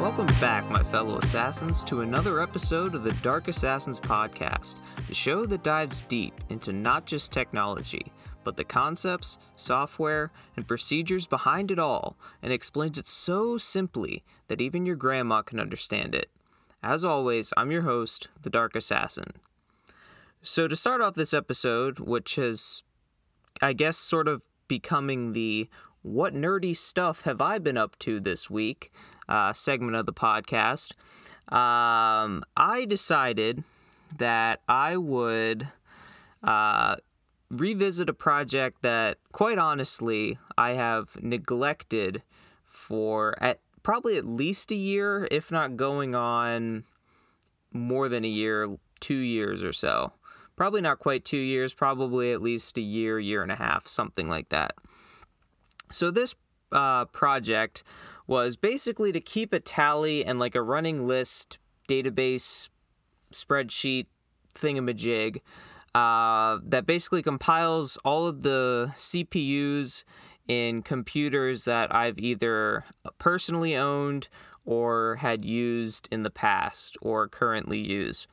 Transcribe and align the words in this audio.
Welcome 0.00 0.28
back, 0.40 0.66
my 0.70 0.82
fellow 0.82 1.18
assassins, 1.18 1.84
to 1.84 2.00
another 2.00 2.40
episode 2.40 2.94
of 2.94 3.04
the 3.04 3.12
Dark 3.20 3.48
Assassins 3.48 4.00
Podcast, 4.00 4.76
the 5.06 5.14
show 5.14 5.44
that 5.44 5.62
dives 5.62 6.04
deep 6.08 6.32
into 6.48 6.72
not 6.72 7.04
just 7.04 7.32
technology, 7.32 8.10
but 8.42 8.56
the 8.56 8.64
concepts, 8.64 9.36
software, 9.56 10.32
and 10.56 10.66
procedures 10.66 11.26
behind 11.26 11.70
it 11.70 11.78
all, 11.78 12.16
and 12.42 12.50
explains 12.50 12.96
it 12.96 13.08
so 13.08 13.58
simply 13.58 14.24
that 14.48 14.62
even 14.62 14.86
your 14.86 14.96
grandma 14.96 15.42
can 15.42 15.60
understand 15.60 16.14
it. 16.14 16.30
As 16.82 17.04
always, 17.04 17.52
I'm 17.58 17.70
your 17.70 17.82
host, 17.82 18.28
the 18.40 18.48
Dark 18.48 18.74
Assassin. 18.74 19.34
So, 20.40 20.66
to 20.66 20.76
start 20.76 21.02
off 21.02 21.12
this 21.12 21.34
episode, 21.34 21.98
which 21.98 22.36
has, 22.36 22.82
I 23.60 23.74
guess, 23.74 23.98
sort 23.98 24.28
of 24.28 24.40
becoming 24.66 25.34
the 25.34 25.68
what 26.02 26.34
nerdy 26.34 26.74
stuff 26.74 27.22
have 27.22 27.42
I 27.42 27.58
been 27.58 27.76
up 27.76 27.98
to 27.98 28.20
this 28.20 28.48
week 28.48 28.90
uh, 29.30 29.52
segment 29.52 29.96
of 29.96 30.04
the 30.06 30.12
podcast, 30.12 30.92
um, 31.52 32.44
I 32.56 32.84
decided 32.86 33.64
that 34.18 34.60
I 34.68 34.96
would 34.96 35.68
uh, 36.42 36.96
revisit 37.48 38.08
a 38.08 38.14
project 38.14 38.82
that, 38.82 39.18
quite 39.32 39.58
honestly, 39.58 40.38
I 40.58 40.70
have 40.70 41.16
neglected 41.22 42.22
for 42.64 43.40
at 43.42 43.60
probably 43.82 44.16
at 44.16 44.26
least 44.26 44.70
a 44.70 44.76
year, 44.76 45.26
if 45.30 45.50
not 45.50 45.76
going 45.76 46.14
on 46.14 46.84
more 47.72 48.08
than 48.08 48.24
a 48.24 48.28
year, 48.28 48.76
two 49.00 49.14
years 49.14 49.62
or 49.62 49.72
so. 49.72 50.12
Probably 50.56 50.82
not 50.82 50.98
quite 50.98 51.24
two 51.24 51.38
years, 51.38 51.72
probably 51.72 52.32
at 52.32 52.42
least 52.42 52.76
a 52.76 52.82
year, 52.82 53.18
year 53.18 53.42
and 53.42 53.50
a 53.50 53.56
half, 53.56 53.88
something 53.88 54.28
like 54.28 54.50
that. 54.50 54.74
So, 55.90 56.10
this 56.10 56.34
uh, 56.70 57.06
project 57.06 57.82
was 58.30 58.54
basically 58.54 59.10
to 59.10 59.20
keep 59.20 59.52
a 59.52 59.58
tally 59.58 60.24
and 60.24 60.38
like 60.38 60.54
a 60.54 60.62
running 60.62 61.04
list 61.04 61.58
database 61.88 62.68
spreadsheet 63.32 64.06
thingamajig 64.54 65.40
uh, 65.96 66.58
that 66.62 66.86
basically 66.86 67.22
compiles 67.22 67.98
all 68.04 68.28
of 68.28 68.44
the 68.44 68.92
CPUs 68.94 70.04
in 70.46 70.80
computers 70.82 71.64
that 71.64 71.92
I've 71.92 72.20
either 72.20 72.84
personally 73.18 73.74
owned 73.74 74.28
or 74.64 75.16
had 75.16 75.44
used 75.44 76.08
in 76.12 76.22
the 76.22 76.30
past 76.30 76.96
or 77.02 77.26
currently 77.26 77.80
use. 77.80 78.28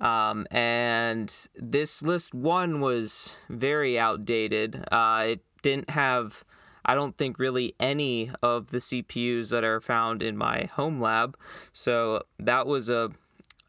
Um, 0.00 0.46
and 0.50 1.30
this 1.54 2.00
list 2.02 2.32
one 2.32 2.80
was 2.80 3.34
very 3.50 3.98
outdated. 3.98 4.86
Uh, 4.90 5.24
it 5.28 5.40
didn't 5.60 5.90
have, 5.90 6.44
I 6.88 6.94
don't 6.94 7.16
think, 7.18 7.38
really 7.38 7.74
any 7.78 8.30
of 8.42 8.70
the 8.70 8.78
CPUs 8.78 9.50
that 9.50 9.62
are 9.62 9.80
found 9.80 10.22
in 10.22 10.38
my 10.38 10.70
home 10.72 11.00
lab. 11.02 11.36
So 11.70 12.22
that 12.38 12.66
was 12.66 12.88
a, 12.88 13.10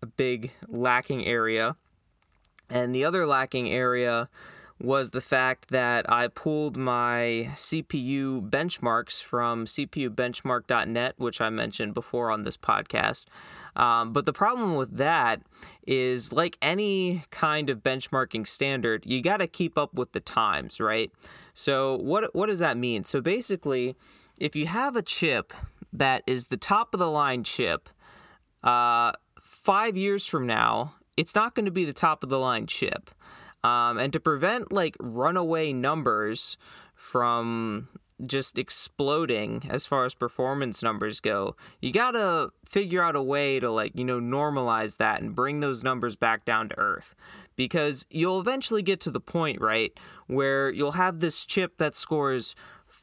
a 0.02 0.06
big 0.06 0.54
lacking 0.70 1.26
area. 1.26 1.76
And 2.70 2.96
the 2.96 3.04
other 3.04 3.28
lacking 3.28 3.70
area 3.70 4.30
was 4.82 5.12
the 5.12 5.22
fact 5.22 5.70
that 5.70 6.10
I 6.12 6.28
pulled 6.28 6.78
my 6.78 7.52
CPU 7.56 8.50
benchmarks 8.50 9.22
from 9.22 9.66
CPUbenchmark.net, 9.66 11.16
which 11.18 11.42
I 11.42 11.50
mentioned 11.50 11.94
before 11.94 12.32
on 12.32 12.44
this 12.44 12.56
podcast. 12.56 13.26
Um, 13.76 14.14
but 14.14 14.26
the 14.26 14.34
problem 14.34 14.76
with 14.76 14.98
that 14.98 15.42
is, 15.86 16.32
like 16.32 16.58
any 16.62 17.24
kind 17.30 17.70
of 17.70 17.80
benchmarking 17.80 18.48
standard, 18.48 19.06
you 19.06 19.22
got 19.22 19.38
to 19.38 19.48
keep 19.48 19.78
up 19.78 19.94
with 19.94 20.14
the 20.14 20.20
times, 20.20 20.80
right? 20.80 21.12
So 21.54 21.98
what 21.98 22.34
what 22.34 22.48
does 22.48 22.60
that 22.60 22.78
mean? 22.78 23.04
So 23.04 23.22
basically, 23.22 23.96
if 24.40 24.56
you 24.56 24.68
have 24.68 24.96
a 24.96 25.02
chip 25.02 25.54
that 25.92 26.24
is 26.26 26.48
the 26.48 26.58
top 26.58 26.94
of 26.94 27.00
the 27.00 27.10
line 27.12 27.44
chip, 27.44 27.90
uh, 28.64 29.12
five 29.42 29.98
years 29.98 30.26
from 30.26 30.48
now, 30.48 30.96
it's 31.18 31.36
not 31.36 31.56
going 31.56 31.66
to 31.66 31.72
be 31.72 31.86
the 31.86 31.94
top 31.94 32.24
of 32.24 32.30
the 32.30 32.40
line 32.40 32.66
chip. 32.66 33.10
Um, 33.64 33.98
and 33.98 34.14
to 34.14 34.20
prevent 34.20 34.72
like 34.72 34.96
runaway 35.00 35.74
numbers 35.74 36.58
from 36.96 37.90
just 38.26 38.58
exploding 38.58 39.66
as 39.70 39.86
far 39.86 40.06
as 40.06 40.14
performance 40.14 40.84
numbers 40.84 41.20
go, 41.20 41.56
you 41.82 41.92
gotta 41.92 42.52
figure 42.66 43.02
out 43.02 43.16
a 43.16 43.22
way 43.22 43.60
to 43.60 43.72
like, 43.72 43.92
you 43.96 44.04
know, 44.04 44.20
normalize 44.20 44.98
that 44.98 45.22
and 45.22 45.36
bring 45.36 45.60
those 45.60 45.84
numbers 45.84 46.16
back 46.16 46.46
down 46.46 46.70
to 46.70 46.78
earth. 46.78 47.16
Because 47.56 48.06
you'll 48.10 48.40
eventually 48.40 48.82
get 48.82 49.02
to 49.02 49.12
the 49.12 49.20
point, 49.20 49.60
right, 49.60 49.98
where 50.28 50.70
you'll 50.70 50.94
have 50.94 51.20
this 51.20 51.46
chip 51.46 51.78
that 51.78 51.96
scores 51.96 52.56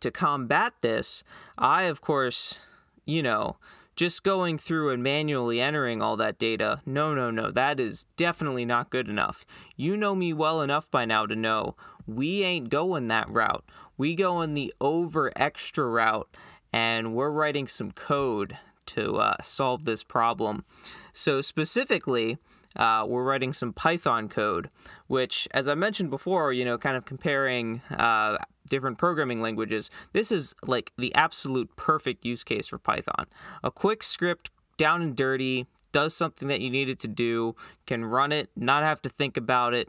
to 0.00 0.10
combat 0.10 0.74
this, 0.80 1.22
I 1.56 1.84
of 1.84 2.00
course, 2.00 2.60
you 3.04 3.22
know, 3.22 3.56
just 3.96 4.22
going 4.22 4.58
through 4.58 4.90
and 4.90 5.02
manually 5.02 5.60
entering 5.60 6.00
all 6.00 6.16
that 6.16 6.38
data, 6.38 6.80
no, 6.86 7.14
no, 7.14 7.30
no, 7.30 7.50
that 7.50 7.80
is 7.80 8.04
definitely 8.16 8.64
not 8.64 8.90
good 8.90 9.08
enough. 9.08 9.44
You 9.76 9.96
know 9.96 10.14
me 10.14 10.32
well 10.32 10.62
enough 10.62 10.90
by 10.90 11.04
now 11.04 11.26
to 11.26 11.34
know 11.34 11.76
we 12.06 12.42
ain't 12.42 12.70
going 12.70 13.08
that 13.08 13.28
route. 13.28 13.64
We 13.96 14.14
go 14.14 14.40
in 14.40 14.54
the 14.54 14.72
over 14.80 15.32
extra 15.36 15.84
route, 15.86 16.28
and 16.72 17.14
we're 17.14 17.30
writing 17.30 17.66
some 17.66 17.90
code 17.90 18.56
to 18.88 19.16
uh, 19.16 19.36
solve 19.42 19.84
this 19.84 20.02
problem. 20.02 20.64
So, 21.12 21.40
specifically, 21.40 22.38
uh, 22.76 23.04
we're 23.06 23.24
writing 23.24 23.52
some 23.52 23.72
Python 23.72 24.28
code, 24.28 24.70
which, 25.06 25.48
as 25.52 25.68
I 25.68 25.74
mentioned 25.74 26.10
before, 26.10 26.52
you 26.52 26.64
know, 26.64 26.78
kind 26.78 26.96
of 26.96 27.04
comparing 27.04 27.82
uh, 27.90 28.38
different 28.68 28.98
programming 28.98 29.40
languages, 29.40 29.90
this 30.12 30.30
is 30.30 30.54
like 30.66 30.92
the 30.98 31.14
absolute 31.14 31.74
perfect 31.76 32.24
use 32.24 32.44
case 32.44 32.66
for 32.66 32.78
Python. 32.78 33.26
A 33.64 33.70
quick 33.70 34.02
script, 34.02 34.50
down 34.76 35.02
and 35.02 35.16
dirty, 35.16 35.66
does 35.90 36.14
something 36.14 36.48
that 36.48 36.60
you 36.60 36.70
need 36.70 36.88
it 36.88 36.98
to 37.00 37.08
do, 37.08 37.56
can 37.86 38.04
run 38.04 38.30
it, 38.30 38.50
not 38.54 38.82
have 38.82 39.00
to 39.02 39.08
think 39.08 39.36
about 39.36 39.74
it, 39.74 39.88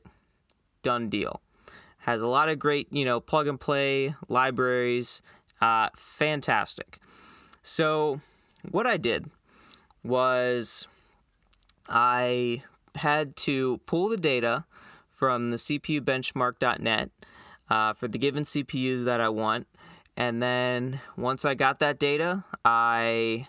done 0.82 1.10
deal. 1.10 1.42
Has 2.00 2.22
a 2.22 2.28
lot 2.28 2.50
of 2.50 2.58
great, 2.58 2.88
you 2.92 3.06
know, 3.06 3.20
plug 3.20 3.48
and 3.48 3.60
play 3.60 4.16
libraries, 4.30 5.22
uh, 5.62 5.90
fantastic. 5.96 7.00
So, 7.62 8.22
what 8.70 8.88
I 8.88 8.98
did 8.98 9.30
was 10.04 10.88
I 11.88 12.64
had 12.96 13.36
to 13.38 13.80
pull 13.86 14.10
the 14.10 14.18
data 14.18 14.66
from 15.10 15.52
the 15.52 15.58
CPU 15.58 16.02
benchmark.net 16.02 17.10
uh, 17.70 17.94
for 17.94 18.08
the 18.08 18.18
given 18.18 18.44
CPUs 18.44 19.04
that 19.06 19.22
I 19.22 19.30
want. 19.30 19.68
And 20.16 20.42
then 20.42 21.02
once 21.18 21.46
I 21.46 21.56
got 21.56 21.80
that 21.80 22.00
data, 22.00 22.44
I 22.66 23.48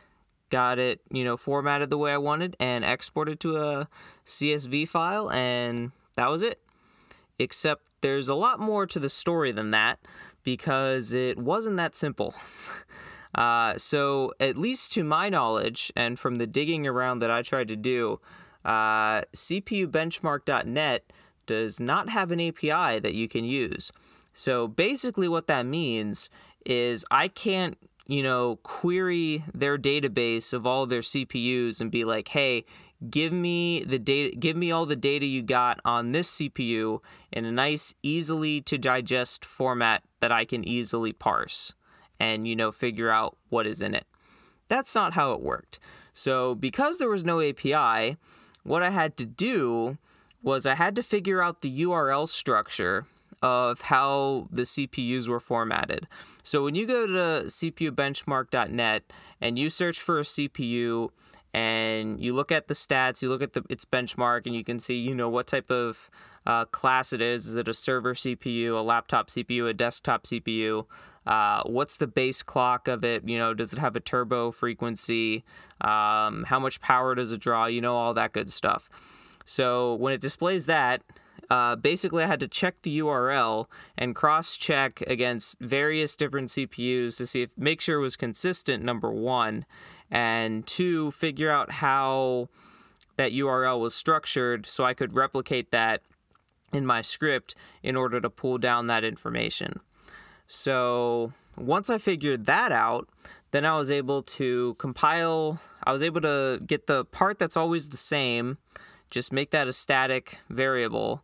got 0.51 0.79
it, 0.79 1.01
you 1.11 1.25
know, 1.25 1.37
formatted 1.37 1.91
the 1.91 1.99
way 1.99 2.13
I 2.13 2.19
wanted 2.19 2.57
and 2.61 2.85
exported 2.85 3.41
to 3.41 3.57
a 3.57 3.89
CSV 4.27 4.89
file, 4.89 5.31
and 5.31 5.93
that 6.17 6.29
was 6.29 6.43
it. 6.43 6.61
Except 7.39 7.83
there's 8.03 8.29
a 8.29 8.35
lot 8.35 8.61
more 8.61 8.87
to 8.87 8.99
the 8.99 9.09
story 9.09 9.53
than 9.53 9.71
that 9.71 9.99
because 10.43 11.13
it 11.13 11.39
wasn't 11.39 11.77
that 11.79 11.97
simple. 11.97 12.35
Uh, 13.35 13.77
so, 13.77 14.33
at 14.41 14.57
least 14.57 14.93
to 14.93 15.05
my 15.05 15.29
knowledge, 15.29 15.93
and 15.95 16.19
from 16.19 16.37
the 16.37 16.47
digging 16.47 16.87
around 16.87 17.21
that 17.21 17.31
I 17.31 17.43
tried 17.43 17.69
to 17.69 17.77
do, 17.77 18.21
uh, 18.65 19.23
CPUbenchmark.net 19.35 21.13
does 21.47 21.81
not 21.81 22.09
have 22.09 22.33
an 22.33 22.41
API 22.41 22.99
that 22.99 23.15
you 23.15 23.29
can 23.29 23.45
use. 23.45 23.93
So, 24.33 24.67
basically, 24.67 25.29
what 25.29 25.47
that 25.47 25.65
means 25.65 26.29
is 26.67 27.05
I 27.11 27.29
can't, 27.29 27.79
you 28.07 28.23
know, 28.23 28.57
query 28.63 29.45
their 29.55 29.79
database 29.79 30.53
of 30.53 30.67
all 30.67 30.87
their 30.87 31.01
CPUs 31.01 31.81
and 31.81 31.91
be 31.91 32.05
like, 32.05 32.29
hey, 32.29 32.65
give 33.09 33.33
me 33.33 33.83
the 33.83 33.99
data 33.99 34.37
give 34.37 34.57
me 34.57 34.71
all 34.71 34.85
the 34.85 34.97
data 34.97 35.25
you 35.25 35.43
got 35.43 35.81
on 35.87 36.13
this 36.13 36.37
CPU 36.37 37.01
in 37.33 37.47
a 37.47 37.53
nice 37.53 37.95
easily 38.03 38.61
to 38.61 38.77
digest 38.77 39.43
format 39.43 40.03
that 40.21 40.31
I 40.31 40.45
can 40.45 40.69
easily 40.69 41.13
parse 41.13 41.73
and 42.21 42.47
you 42.47 42.55
know 42.55 42.71
figure 42.71 43.11
out 43.11 43.37
what 43.49 43.67
is 43.67 43.83
in 43.83 43.95
it. 43.95 44.07
That's 44.69 44.95
not 44.95 45.15
how 45.15 45.33
it 45.33 45.41
worked. 45.41 45.81
So 46.13 46.55
because 46.55 46.99
there 46.99 47.09
was 47.09 47.25
no 47.25 47.41
API, 47.41 48.17
what 48.63 48.83
I 48.83 48.91
had 48.91 49.17
to 49.17 49.27
do 49.27 49.99
was 50.43 50.67
I 50.67 50.75
had 50.75 50.95
to 50.97 51.03
figure 51.03 51.43
out 51.43 51.63
the 51.63 51.81
URL 51.83 52.29
structure 52.29 53.07
of 53.43 53.83
how 53.83 54.49
the 54.51 54.63
CPUs 54.63 55.27
were 55.27 55.41
formatted. 55.41 56.07
So 56.43 56.63
when 56.63 56.75
you 56.75 56.87
go 56.87 57.07
to 57.07 57.47
cpubenchmark.net 57.47 59.03
and 59.41 59.59
you 59.59 59.71
search 59.71 59.99
for 59.99 60.21
a 60.21 60.23
CPU 60.23 61.09
and 61.55 62.21
you 62.21 62.35
look 62.35 62.53
at 62.53 62.69
the 62.69 62.75
stats, 62.75 63.23
you 63.23 63.29
look 63.29 63.43
at 63.43 63.55
the 63.55 63.65
its 63.69 63.85
benchmark, 63.85 64.47
and 64.47 64.55
you 64.55 64.63
can 64.63 64.79
see 64.79 64.99
you 64.99 65.15
know 65.15 65.29
what 65.29 65.47
type 65.47 65.71
of 65.71 66.11
uh, 66.47 66.65
class 66.67 67.13
it 67.13 67.21
is. 67.21 67.47
Is 67.47 67.57
it 67.57 67.67
a 67.67 67.75
server 67.75 68.15
CPU, 68.15 68.77
a 68.77 68.83
laptop 68.83 69.29
CPU, 69.31 69.69
a 69.69 69.75
desktop 69.75 70.25
CPU? 70.25 70.87
Uh, 71.27 71.63
what's 71.65 71.97
the 71.97 72.07
base 72.07 72.43
clock 72.43 72.89
of 72.89 73.05
it? 73.05 73.29
You 73.29 73.39
know, 73.39 73.55
does 73.55 73.73
it 73.73 73.79
have 73.79 73.97
a 73.97 74.01
turbo 74.01 74.51
frequency? 74.51 75.45
Um, 75.81 76.45
how 76.45 76.59
much 76.59 76.81
power 76.81 77.15
does 77.15 77.33
it 77.33 77.41
draw? 77.41 77.67
You 77.67 77.81
know, 77.81 77.97
all 77.97 78.15
that 78.15 78.33
good 78.33 78.51
stuff. 78.51 78.89
So 79.45 79.95
when 79.95 80.13
it 80.13 80.21
displays 80.21 80.67
that, 80.67 81.03
uh, 81.51 81.77
basically 81.77 82.23
I 82.23 82.27
had 82.27 82.41
to 82.41 82.49
check 82.49 82.77
the 82.83 83.01
URL 83.01 83.67
and 83.99 84.15
cross-check 84.15 85.03
against 85.07 85.59
various 85.61 86.15
different 86.15 86.51
CPUs 86.51 87.17
to 87.17 87.27
see 87.27 87.43
if 87.43 87.59
make 87.59 87.81
sure 87.81 87.99
it 87.99 88.03
was 88.03 88.17
consistent. 88.17 88.85
Number 88.85 89.11
one, 89.11 89.67
and 90.11 90.67
two, 90.67 91.11
figure 91.11 91.51
out 91.51 91.73
how 91.73 92.49
that 93.17 93.33
URL 93.33 93.81
was 93.81 93.95
structured 93.95 94.67
so 94.67 94.85
I 94.85 94.95
could 94.95 95.15
replicate 95.15 95.73
that 95.73 96.03
in 96.73 96.87
my 96.87 97.01
script 97.01 97.55
in 97.83 97.97
order 97.97 98.21
to 98.21 98.31
pull 98.31 98.59
down 98.59 98.87
that 98.87 99.05
information. 99.05 99.81
So 100.53 101.33
once 101.57 101.89
I 101.91 101.99
figured 101.99 102.47
that 102.47 102.73
out, 102.73 103.09
then 103.53 103.65
I 103.65 103.77
was 103.77 103.89
able 103.89 104.25
to 104.25 104.75
compile, 104.75 105.61
I 105.85 105.93
was 105.93 106.03
able 106.03 106.21
to 106.23 106.61
get 106.67 106.89
the 106.89 107.05
part 107.05 107.39
that's 107.39 107.57
always 107.57 107.91
the 107.91 107.97
same, 107.97 108.59
just 109.11 109.33
make 109.33 109.53
that 109.53 109.69
a 109.69 109.73
static 109.73 110.39
variable. 110.49 111.23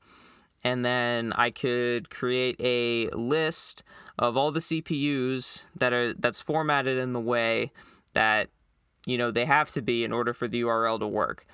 And 0.62 0.84
then 0.84 1.32
I 1.32 1.50
could 1.50 2.08
create 2.08 2.54
a 2.60 3.08
list 3.16 3.82
of 4.16 4.36
all 4.36 4.52
the 4.52 4.60
CPUs 4.60 5.62
that 5.74 5.92
are 5.92 6.14
that's 6.14 6.40
formatted 6.40 6.96
in 6.96 7.12
the 7.12 7.20
way 7.20 7.72
that 8.12 8.48
you 9.06 9.18
know 9.18 9.32
they 9.32 9.44
have 9.44 9.70
to 9.72 9.82
be 9.82 10.04
in 10.04 10.12
order 10.12 10.32
for 10.32 10.46
the 10.46 10.62
URL 10.62 11.00
to 11.00 11.06
work. 11.08 11.46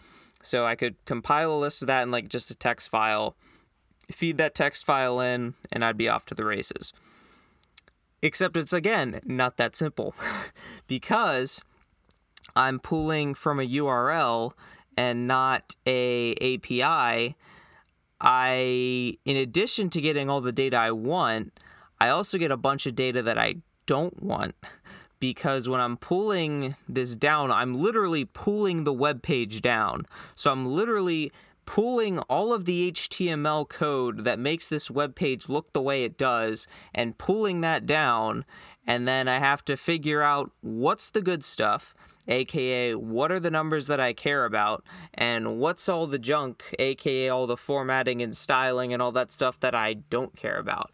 So 0.42 0.66
I 0.66 0.74
could 0.74 1.02
compile 1.06 1.54
a 1.54 1.56
list 1.56 1.82
of 1.82 1.86
that 1.86 2.02
in 2.02 2.10
like 2.10 2.28
just 2.28 2.50
a 2.50 2.54
text 2.54 2.90
file, 2.90 3.34
feed 4.10 4.36
that 4.36 4.54
text 4.54 4.84
file 4.84 5.20
in, 5.20 5.54
and 5.70 5.82
I'd 5.82 5.96
be 5.96 6.08
off 6.08 6.26
to 6.26 6.34
the 6.34 6.44
races. 6.44 6.92
Except 8.22 8.56
it's 8.56 8.72
again 8.72 9.20
not 9.24 9.56
that 9.56 9.74
simple 9.76 10.14
because 10.86 11.60
I'm 12.54 12.78
pulling 12.78 13.34
from 13.34 13.58
a 13.58 13.66
URL 13.66 14.52
and 14.96 15.26
not 15.26 15.74
a 15.86 16.34
API. 16.36 17.36
I 18.20 19.18
in 19.24 19.36
addition 19.36 19.90
to 19.90 20.00
getting 20.00 20.30
all 20.30 20.40
the 20.40 20.52
data 20.52 20.76
I 20.76 20.92
want, 20.92 21.58
I 22.00 22.08
also 22.08 22.38
get 22.38 22.52
a 22.52 22.56
bunch 22.56 22.86
of 22.86 22.94
data 22.94 23.22
that 23.22 23.38
I 23.38 23.56
don't 23.86 24.22
want 24.22 24.54
because 25.18 25.68
when 25.68 25.80
I'm 25.80 25.96
pulling 25.96 26.74
this 26.88 27.14
down, 27.14 27.52
I'm 27.52 27.74
literally 27.74 28.24
pulling 28.24 28.84
the 28.84 28.92
web 28.92 29.22
page 29.22 29.62
down. 29.62 30.06
So 30.34 30.50
I'm 30.50 30.66
literally 30.66 31.30
pulling 31.64 32.18
all 32.20 32.52
of 32.52 32.64
the 32.64 32.92
HTML 32.92 33.68
code 33.68 34.24
that 34.24 34.38
makes 34.38 34.68
this 34.68 34.90
web 34.90 35.14
page 35.14 35.48
look 35.48 35.72
the 35.72 35.82
way 35.82 36.04
it 36.04 36.18
does 36.18 36.66
and 36.94 37.18
pulling 37.18 37.60
that 37.60 37.86
down. 37.86 38.44
And 38.86 39.06
then 39.06 39.28
I 39.28 39.38
have 39.38 39.64
to 39.66 39.76
figure 39.76 40.22
out 40.22 40.50
what's 40.60 41.10
the 41.10 41.22
good 41.22 41.44
stuff, 41.44 41.94
aka 42.26 42.94
what 42.94 43.30
are 43.30 43.40
the 43.40 43.50
numbers 43.50 43.86
that 43.86 44.00
I 44.00 44.12
care 44.12 44.44
about, 44.44 44.84
and 45.14 45.58
what's 45.58 45.88
all 45.88 46.06
the 46.06 46.18
junk, 46.18 46.74
aka 46.78 47.28
all 47.28 47.46
the 47.46 47.56
formatting 47.56 48.22
and 48.22 48.36
styling 48.36 48.92
and 48.92 49.00
all 49.00 49.12
that 49.12 49.30
stuff 49.30 49.60
that 49.60 49.74
I 49.74 49.94
don't 49.94 50.36
care 50.36 50.58
about. 50.58 50.90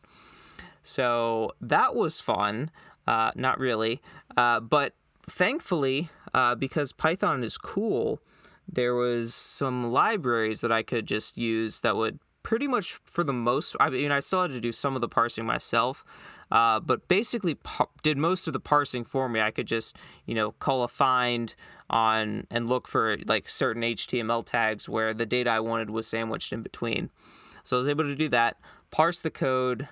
So 0.82 1.52
that 1.60 1.94
was 1.94 2.20
fun. 2.20 2.70
Uh, 3.06 3.30
not 3.34 3.58
really. 3.58 4.02
Uh, 4.36 4.60
but 4.60 4.94
thankfully, 5.28 6.10
uh, 6.34 6.54
because 6.54 6.92
Python 6.92 7.42
is 7.42 7.56
cool, 7.56 8.20
there 8.70 8.94
was 8.94 9.34
some 9.34 9.90
libraries 9.90 10.60
that 10.60 10.72
I 10.72 10.82
could 10.82 11.06
just 11.06 11.38
use 11.38 11.80
that 11.80 11.96
would 11.96 12.18
pretty 12.42 12.66
much 12.66 13.00
for 13.04 13.24
the 13.24 13.32
most 13.32 13.76
I 13.80 13.90
mean 13.90 14.12
I 14.12 14.20
still 14.20 14.42
had 14.42 14.52
to 14.52 14.60
do 14.60 14.72
some 14.72 14.94
of 14.94 15.00
the 15.00 15.08
parsing 15.08 15.44
myself 15.44 16.04
uh, 16.50 16.80
but 16.80 17.06
basically 17.08 17.54
par- 17.54 17.90
did 18.02 18.16
most 18.16 18.46
of 18.46 18.52
the 18.52 18.60
parsing 18.60 19.04
for 19.04 19.28
me. 19.28 19.40
I 19.40 19.50
could 19.50 19.66
just 19.66 19.96
you 20.26 20.34
know 20.34 20.52
call 20.52 20.82
a 20.82 20.88
find 20.88 21.54
on 21.90 22.46
and 22.50 22.68
look 22.68 22.88
for 22.88 23.18
like 23.26 23.48
certain 23.48 23.82
HTML 23.82 24.44
tags 24.44 24.88
where 24.88 25.12
the 25.12 25.26
data 25.26 25.50
I 25.50 25.60
wanted 25.60 25.90
was 25.90 26.06
sandwiched 26.06 26.52
in 26.52 26.62
between. 26.62 27.10
So 27.64 27.76
I 27.76 27.78
was 27.78 27.88
able 27.88 28.04
to 28.04 28.14
do 28.14 28.28
that 28.30 28.56
parse 28.90 29.20
the 29.20 29.30
code 29.30 29.88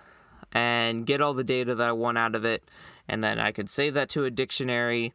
and 0.52 1.05
get 1.05 1.20
all 1.20 1.34
the 1.34 1.44
data 1.44 1.75
that 1.75 1.88
I 1.88 1.93
want 1.93 2.17
out 2.17 2.34
of 2.34 2.44
it 2.44 2.70
and 3.08 3.22
then 3.22 3.38
I 3.38 3.52
could 3.52 3.69
save 3.69 3.94
that 3.94 4.08
to 4.11 4.25
a 4.25 4.31
dictionary 4.31 5.12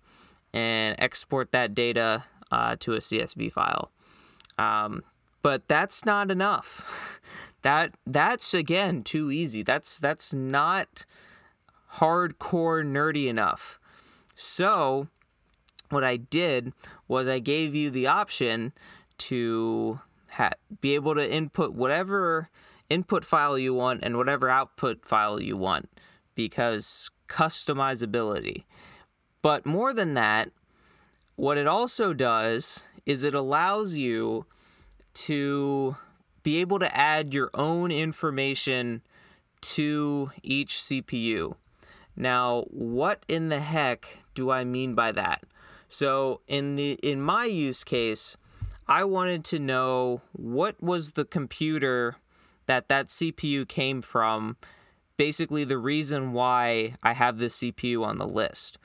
and 0.54 0.96
export 1.00 1.52
that 1.52 1.74
data 1.74 2.26
uh, 2.52 2.76
to 2.80 2.94
a 2.94 3.00
CSV 3.00 3.52
file. 3.52 3.92
Um, 4.58 5.04
but 5.42 5.68
that's 5.68 6.06
not 6.06 6.30
enough. 6.30 7.20
that 7.62 7.96
that's 8.06 8.54
again 8.54 9.02
too 9.02 9.32
easy. 9.32 9.64
That's 9.64 10.00
that's 10.00 10.34
not 10.34 11.06
hardcore 11.96 12.86
nerdy 12.86 13.28
enough. 13.28 13.80
So 14.36 15.08
what 15.90 16.04
I 16.04 16.18
did 16.18 16.74
was 17.08 17.28
I 17.28 17.40
gave 17.40 17.76
you 17.76 17.90
the 17.90 18.08
option 18.08 18.74
to 19.18 20.00
ha- 20.30 20.54
be 20.80 20.96
able 20.96 21.16
to 21.16 21.32
input 21.32 21.74
whatever 21.74 22.50
input 22.90 23.24
file 23.24 23.58
you 23.58 23.74
want 23.74 24.02
and 24.04 24.18
whatever 24.18 24.50
output 24.50 25.06
file 25.06 25.42
you 25.42 25.56
want 25.56 25.90
because 26.36 27.10
customizability. 27.30 28.66
But 29.42 29.66
more 29.66 29.94
than 29.94 30.14
that, 30.16 30.52
what 31.42 31.58
it 31.58 31.66
also 31.66 32.14
does 32.14 32.84
is 33.04 33.24
it 33.24 33.34
allows 33.34 33.96
you 33.96 34.46
to 35.12 35.96
be 36.44 36.58
able 36.58 36.78
to 36.78 36.96
add 36.96 37.34
your 37.34 37.50
own 37.56 37.90
information 37.90 39.02
to 39.60 40.30
each 40.44 40.76
CPU. 40.76 41.56
Now, 42.16 42.66
what 42.70 43.24
in 43.28 43.50
the 43.50 43.60
heck 43.60 44.20
do 44.36 44.52
I 44.52 44.64
mean 44.64 44.94
by 44.94 45.14
that? 45.14 45.44
So, 45.90 46.42
in 46.48 46.76
the 46.76 46.92
in 47.02 47.20
my 47.20 47.46
use 47.46 47.84
case, 47.84 48.38
I 48.88 49.04
wanted 49.04 49.44
to 49.46 49.58
know 49.58 50.22
what 50.34 50.80
was 50.80 51.14
the 51.14 51.26
computer 51.26 52.18
that 52.68 52.88
that 52.90 53.08
CPU 53.08 53.68
came 53.68 54.04
from, 54.04 54.58
basically 55.18 55.64
the 55.64 55.80
reason 55.80 56.34
why 56.34 56.98
I 57.02 57.14
have 57.14 57.40
this 57.40 57.58
CPU 57.62 58.06
on 58.06 58.20
the 58.20 58.28
list 58.28 58.78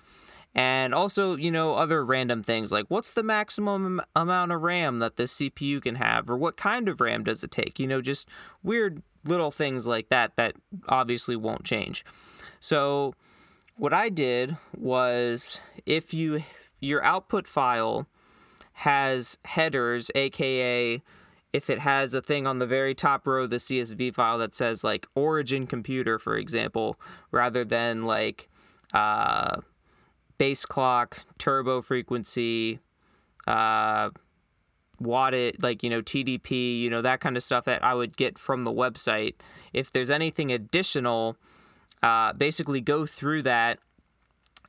and 0.56 0.94
also 0.94 1.36
you 1.36 1.50
know 1.50 1.75
other 1.75 2.04
random 2.04 2.42
things 2.42 2.72
like 2.72 2.86
what's 2.88 3.12
the 3.12 3.22
maximum 3.22 4.00
amount 4.16 4.50
of 4.50 4.62
ram 4.62 4.98
that 4.98 5.16
this 5.16 5.36
cpu 5.36 5.80
can 5.80 5.96
have 5.96 6.28
or 6.28 6.36
what 6.36 6.56
kind 6.56 6.88
of 6.88 7.00
ram 7.00 7.22
does 7.22 7.44
it 7.44 7.52
take? 7.52 7.78
You 7.78 7.86
know 7.86 8.00
just 8.00 8.26
weird 8.64 9.02
little 9.25 9.50
things 9.52 9.86
like 9.86 10.08
that 10.08 10.34
that 10.36 10.54
obviously 10.88 11.36
won't 11.36 11.64
change. 11.64 12.04
So 12.58 13.14
what 13.76 13.92
i 13.92 14.08
did 14.08 14.56
was 14.75 15.60
if 15.84 16.14
you 16.14 16.42
your 16.80 17.04
output 17.04 17.46
file 17.46 18.06
has 18.72 19.38
headers 19.44 20.10
aka 20.14 21.02
if 21.52 21.70
it 21.70 21.78
has 21.78 22.14
a 22.14 22.22
thing 22.22 22.46
on 22.46 22.58
the 22.58 22.66
very 22.66 22.94
top 22.94 23.26
row 23.26 23.44
of 23.44 23.50
the 23.50 23.56
csv 23.56 24.14
file 24.14 24.38
that 24.38 24.54
says 24.54 24.82
like 24.82 25.06
origin 25.14 25.66
computer 25.66 26.18
for 26.18 26.36
example 26.36 26.98
rather 27.30 27.64
than 27.64 28.04
like 28.04 28.48
uh 28.94 29.60
base 30.38 30.64
clock, 30.64 31.24
turbo 31.38 31.82
frequency, 31.82 32.80
uh, 33.46 34.10
wattage, 35.00 35.62
like, 35.62 35.82
you 35.82 35.90
know, 35.90 36.02
TDP, 36.02 36.80
you 36.80 36.90
know, 36.90 37.02
that 37.02 37.20
kind 37.20 37.36
of 37.36 37.42
stuff 37.42 37.64
that 37.66 37.84
I 37.84 37.94
would 37.94 38.16
get 38.16 38.38
from 38.38 38.64
the 38.64 38.72
website. 38.72 39.34
If 39.72 39.90
there's 39.90 40.10
anything 40.10 40.52
additional, 40.52 41.36
uh, 42.02 42.32
basically 42.32 42.80
go 42.80 43.06
through 43.06 43.42
that 43.42 43.78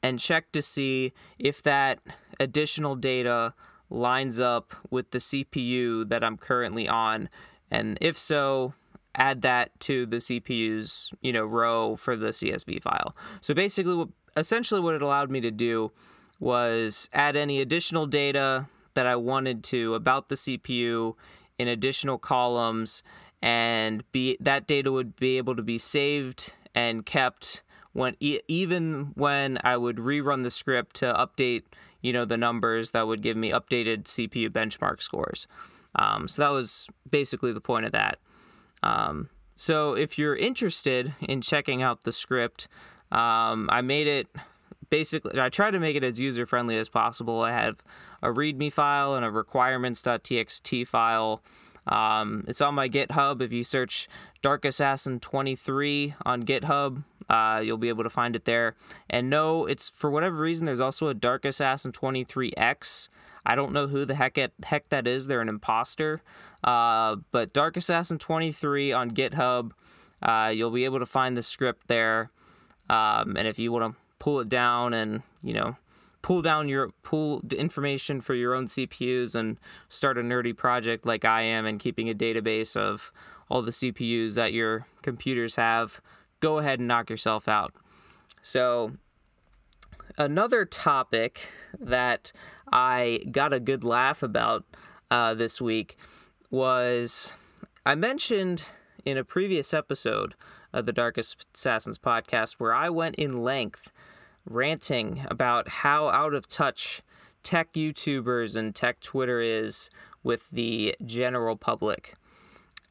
and 0.03 0.19
check 0.19 0.51
to 0.51 0.61
see 0.61 1.13
if 1.39 1.63
that 1.63 1.99
additional 2.39 2.95
data 2.95 3.53
lines 3.89 4.39
up 4.39 4.73
with 4.89 5.11
the 5.11 5.17
CPU 5.17 6.07
that 6.09 6.23
I'm 6.23 6.37
currently 6.37 6.87
on. 6.87 7.29
And 7.71 7.97
if 8.01 8.17
so, 8.17 8.73
add 9.15 9.41
that 9.41 9.77
to 9.81 10.05
the 10.05 10.17
CPU's, 10.17 11.13
you 11.21 11.33
know, 11.33 11.45
row 11.45 11.95
for 11.95 12.15
the 12.15 12.29
CSV 12.29 12.81
file. 12.81 13.15
So 13.41 13.53
basically 13.53 13.95
what 13.95 14.09
essentially 14.37 14.79
what 14.79 14.95
it 14.95 15.01
allowed 15.01 15.29
me 15.29 15.41
to 15.41 15.51
do 15.51 15.91
was 16.39 17.09
add 17.13 17.35
any 17.35 17.59
additional 17.61 18.05
data 18.05 18.67
that 18.93 19.05
I 19.05 19.15
wanted 19.15 19.63
to 19.65 19.95
about 19.95 20.29
the 20.29 20.35
CPU 20.35 21.15
in 21.57 21.67
additional 21.67 22.17
columns 22.17 23.03
and 23.41 24.09
be 24.11 24.37
that 24.39 24.67
data 24.67 24.91
would 24.91 25.15
be 25.15 25.37
able 25.37 25.55
to 25.55 25.61
be 25.63 25.77
saved 25.77 26.53
and 26.73 27.05
kept 27.05 27.63
when 27.93 28.15
even 28.19 29.11
when 29.15 29.57
I 29.63 29.77
would 29.77 29.97
rerun 29.97 30.43
the 30.43 30.51
script 30.51 30.95
to 30.97 31.13
update 31.13 31.63
you 32.01 32.13
know 32.13 32.25
the 32.25 32.37
numbers 32.37 32.91
that 32.91 33.07
would 33.07 33.21
give 33.21 33.37
me 33.37 33.51
updated 33.51 34.03
CPU 34.03 34.49
benchmark 34.49 35.01
scores. 35.01 35.47
Um, 35.95 36.27
so 36.27 36.43
that 36.43 36.49
was 36.49 36.87
basically 37.09 37.53
the 37.53 37.61
point 37.61 37.85
of 37.85 37.91
that. 37.93 38.19
Um, 38.83 39.29
So 39.55 39.93
if 39.93 40.19
you're 40.19 40.35
interested 40.35 41.13
in 41.19 41.41
checking 41.41 41.81
out 41.81 42.03
the 42.03 42.11
script, 42.11 42.67
um, 43.11 43.69
I 43.71 43.81
made 43.81 44.07
it 44.07 44.27
basically, 44.89 45.39
I 45.39 45.49
try 45.49 45.71
to 45.71 45.79
make 45.79 45.95
it 45.95 46.03
as 46.03 46.19
user 46.19 46.45
friendly 46.45 46.77
as 46.77 46.89
possible. 46.89 47.41
I 47.41 47.51
have 47.51 47.77
a 48.21 48.27
README 48.27 48.71
file 48.71 49.15
and 49.15 49.25
a 49.25 49.31
requirements.txt 49.31 50.87
file. 50.87 51.41
Um, 51.85 52.43
it's 52.47 52.61
on 52.61 52.75
my 52.75 52.89
GitHub. 52.89 53.41
If 53.41 53.51
you 53.51 53.63
search 53.63 54.07
Dark 54.41 54.65
Assassin 54.65 55.19
23 55.19 56.15
on 56.25 56.43
GitHub, 56.43 57.03
uh, 57.29 57.61
you'll 57.63 57.77
be 57.77 57.89
able 57.89 58.03
to 58.03 58.09
find 58.09 58.35
it 58.35 58.45
there. 58.45 58.75
And 59.09 59.29
no, 59.29 59.65
it's 59.65 59.89
for 59.89 60.09
whatever 60.09 60.37
reason, 60.37 60.65
there's 60.65 60.79
also 60.79 61.07
a 61.07 61.13
Dark 61.13 61.45
Assassin 61.45 61.91
23X. 61.91 63.09
I 63.45 63.55
don't 63.55 63.71
know 63.71 63.87
who 63.87 64.03
the 64.03 64.15
heck 64.15 64.37
it, 64.37 64.53
heck 64.65 64.89
that 64.89 65.07
is. 65.07 65.27
They're 65.27 65.41
an 65.41 65.49
imposter. 65.49 66.21
Uh, 66.63 67.17
but 67.31 67.53
Dark 67.53 67.77
Assassin 67.77 68.19
23 68.19 68.91
on 68.91 69.11
GitHub, 69.11 69.71
uh, 70.21 70.51
you'll 70.53 70.71
be 70.71 70.85
able 70.85 70.99
to 70.99 71.05
find 71.05 71.37
the 71.37 71.43
script 71.43 71.87
there. 71.87 72.31
Um, 72.89 73.35
and 73.37 73.47
if 73.47 73.59
you 73.59 73.71
want 73.71 73.93
to 73.93 73.99
pull 74.19 74.39
it 74.39 74.49
down 74.49 74.93
and 74.93 75.21
you 75.43 75.53
know 75.53 75.75
pull 76.21 76.41
down 76.41 76.67
your 76.67 76.89
pull 77.03 77.41
information 77.55 78.19
for 78.19 78.33
your 78.33 78.53
own 78.53 78.65
CPUs 78.65 79.35
and 79.35 79.57
start 79.89 80.17
a 80.17 80.21
nerdy 80.21 80.55
project 80.55 81.05
like 81.05 81.23
I 81.23 81.41
am 81.41 81.65
and 81.65 81.79
keeping 81.79 82.09
a 82.09 82.13
database 82.13 82.75
of 82.75 83.11
all 83.49 83.61
the 83.61 83.71
CPUs 83.71 84.35
that 84.35 84.51
your 84.51 84.85
computers 85.01 85.55
have, 85.55 86.01
go 86.39 86.57
ahead 86.57 86.79
and 86.79 86.87
knock 86.87 87.09
yourself 87.09 87.47
out. 87.47 87.73
So, 88.41 88.93
another 90.17 90.65
topic 90.65 91.49
that 91.79 92.31
I 92.71 93.21
got 93.31 93.53
a 93.53 93.59
good 93.59 93.83
laugh 93.83 94.21
about 94.21 94.65
uh, 95.09 95.33
this 95.33 95.61
week 95.61 95.97
was 96.49 97.33
I 97.85 97.95
mentioned 97.95 98.65
in 99.05 99.17
a 99.17 99.23
previous 99.23 99.73
episode 99.73 100.35
of 100.77 100.85
the 100.85 100.93
Dark 100.93 101.17
Assassins 101.17 101.97
podcast 101.97 102.53
where 102.53 102.73
I 102.73 102.89
went 102.89 103.15
in 103.15 103.43
length 103.43 103.91
ranting 104.45 105.25
about 105.29 105.67
how 105.67 106.09
out 106.09 106.33
of 106.33 106.47
touch 106.47 107.01
tech 107.43 107.73
YouTubers 107.73 108.55
and 108.55 108.75
tech 108.75 108.99
Twitter 108.99 109.39
is 109.39 109.89
with 110.23 110.49
the 110.51 110.95
general 111.05 111.55
public. 111.55 112.15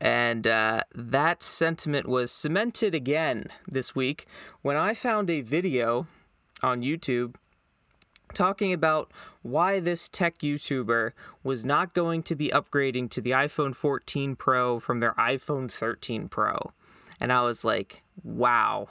And 0.00 0.46
uh, 0.46 0.82
that 0.94 1.42
sentiment 1.42 2.08
was 2.08 2.30
cemented 2.30 2.94
again 2.94 3.46
this 3.66 3.94
week 3.94 4.26
when 4.62 4.76
I 4.76 4.92
found 4.92 5.30
a 5.30 5.40
video 5.40 6.06
on 6.62 6.82
YouTube 6.82 7.36
talking 8.34 8.72
about 8.72 9.10
why 9.42 9.80
this 9.80 10.08
tech 10.08 10.38
YouTuber 10.40 11.12
was 11.42 11.64
not 11.64 11.94
going 11.94 12.22
to 12.24 12.34
be 12.34 12.48
upgrading 12.48 13.10
to 13.10 13.20
the 13.20 13.30
iPhone 13.30 13.74
14 13.74 14.36
Pro 14.36 14.78
from 14.80 15.00
their 15.00 15.14
iPhone 15.14 15.70
13 15.70 16.28
Pro. 16.28 16.72
And 17.20 17.32
I 17.32 17.42
was 17.42 17.64
like, 17.64 18.02
wow. 18.22 18.88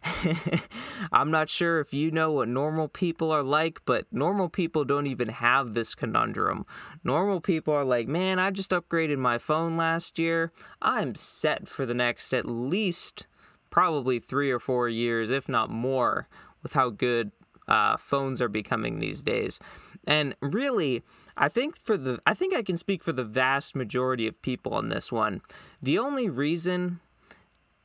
I'm 1.12 1.30
not 1.30 1.48
sure 1.48 1.80
if 1.80 1.92
you 1.92 2.10
know 2.10 2.32
what 2.32 2.48
normal 2.48 2.88
people 2.88 3.30
are 3.30 3.42
like, 3.42 3.80
but 3.84 4.06
normal 4.10 4.48
people 4.48 4.84
don't 4.84 5.06
even 5.06 5.28
have 5.28 5.74
this 5.74 5.94
conundrum. 5.94 6.64
Normal 7.04 7.40
people 7.40 7.74
are 7.74 7.84
like, 7.84 8.08
man, 8.08 8.38
I 8.38 8.50
just 8.50 8.70
upgraded 8.70 9.18
my 9.18 9.38
phone 9.38 9.76
last 9.76 10.18
year. 10.18 10.52
I'm 10.80 11.14
set 11.14 11.68
for 11.68 11.84
the 11.84 11.94
next 11.94 12.32
at 12.32 12.46
least 12.46 13.26
probably 13.70 14.18
three 14.18 14.50
or 14.50 14.58
four 14.58 14.88
years, 14.88 15.30
if 15.30 15.48
not 15.48 15.70
more, 15.70 16.28
with 16.62 16.74
how 16.74 16.90
good 16.90 17.32
uh, 17.68 17.96
phones 17.96 18.40
are 18.40 18.48
becoming 18.48 18.98
these 18.98 19.22
days. 19.22 19.58
And 20.06 20.34
really, 20.40 21.02
I 21.36 21.48
think 21.48 21.76
for 21.76 21.96
the 21.96 22.20
I 22.26 22.34
think 22.34 22.54
I 22.54 22.62
can 22.62 22.76
speak 22.76 23.02
for 23.02 23.12
the 23.12 23.24
vast 23.24 23.74
majority 23.74 24.26
of 24.26 24.40
people 24.42 24.74
on 24.74 24.88
this 24.88 25.10
one. 25.10 25.40
The 25.82 25.98
only 25.98 26.28
reason 26.28 27.00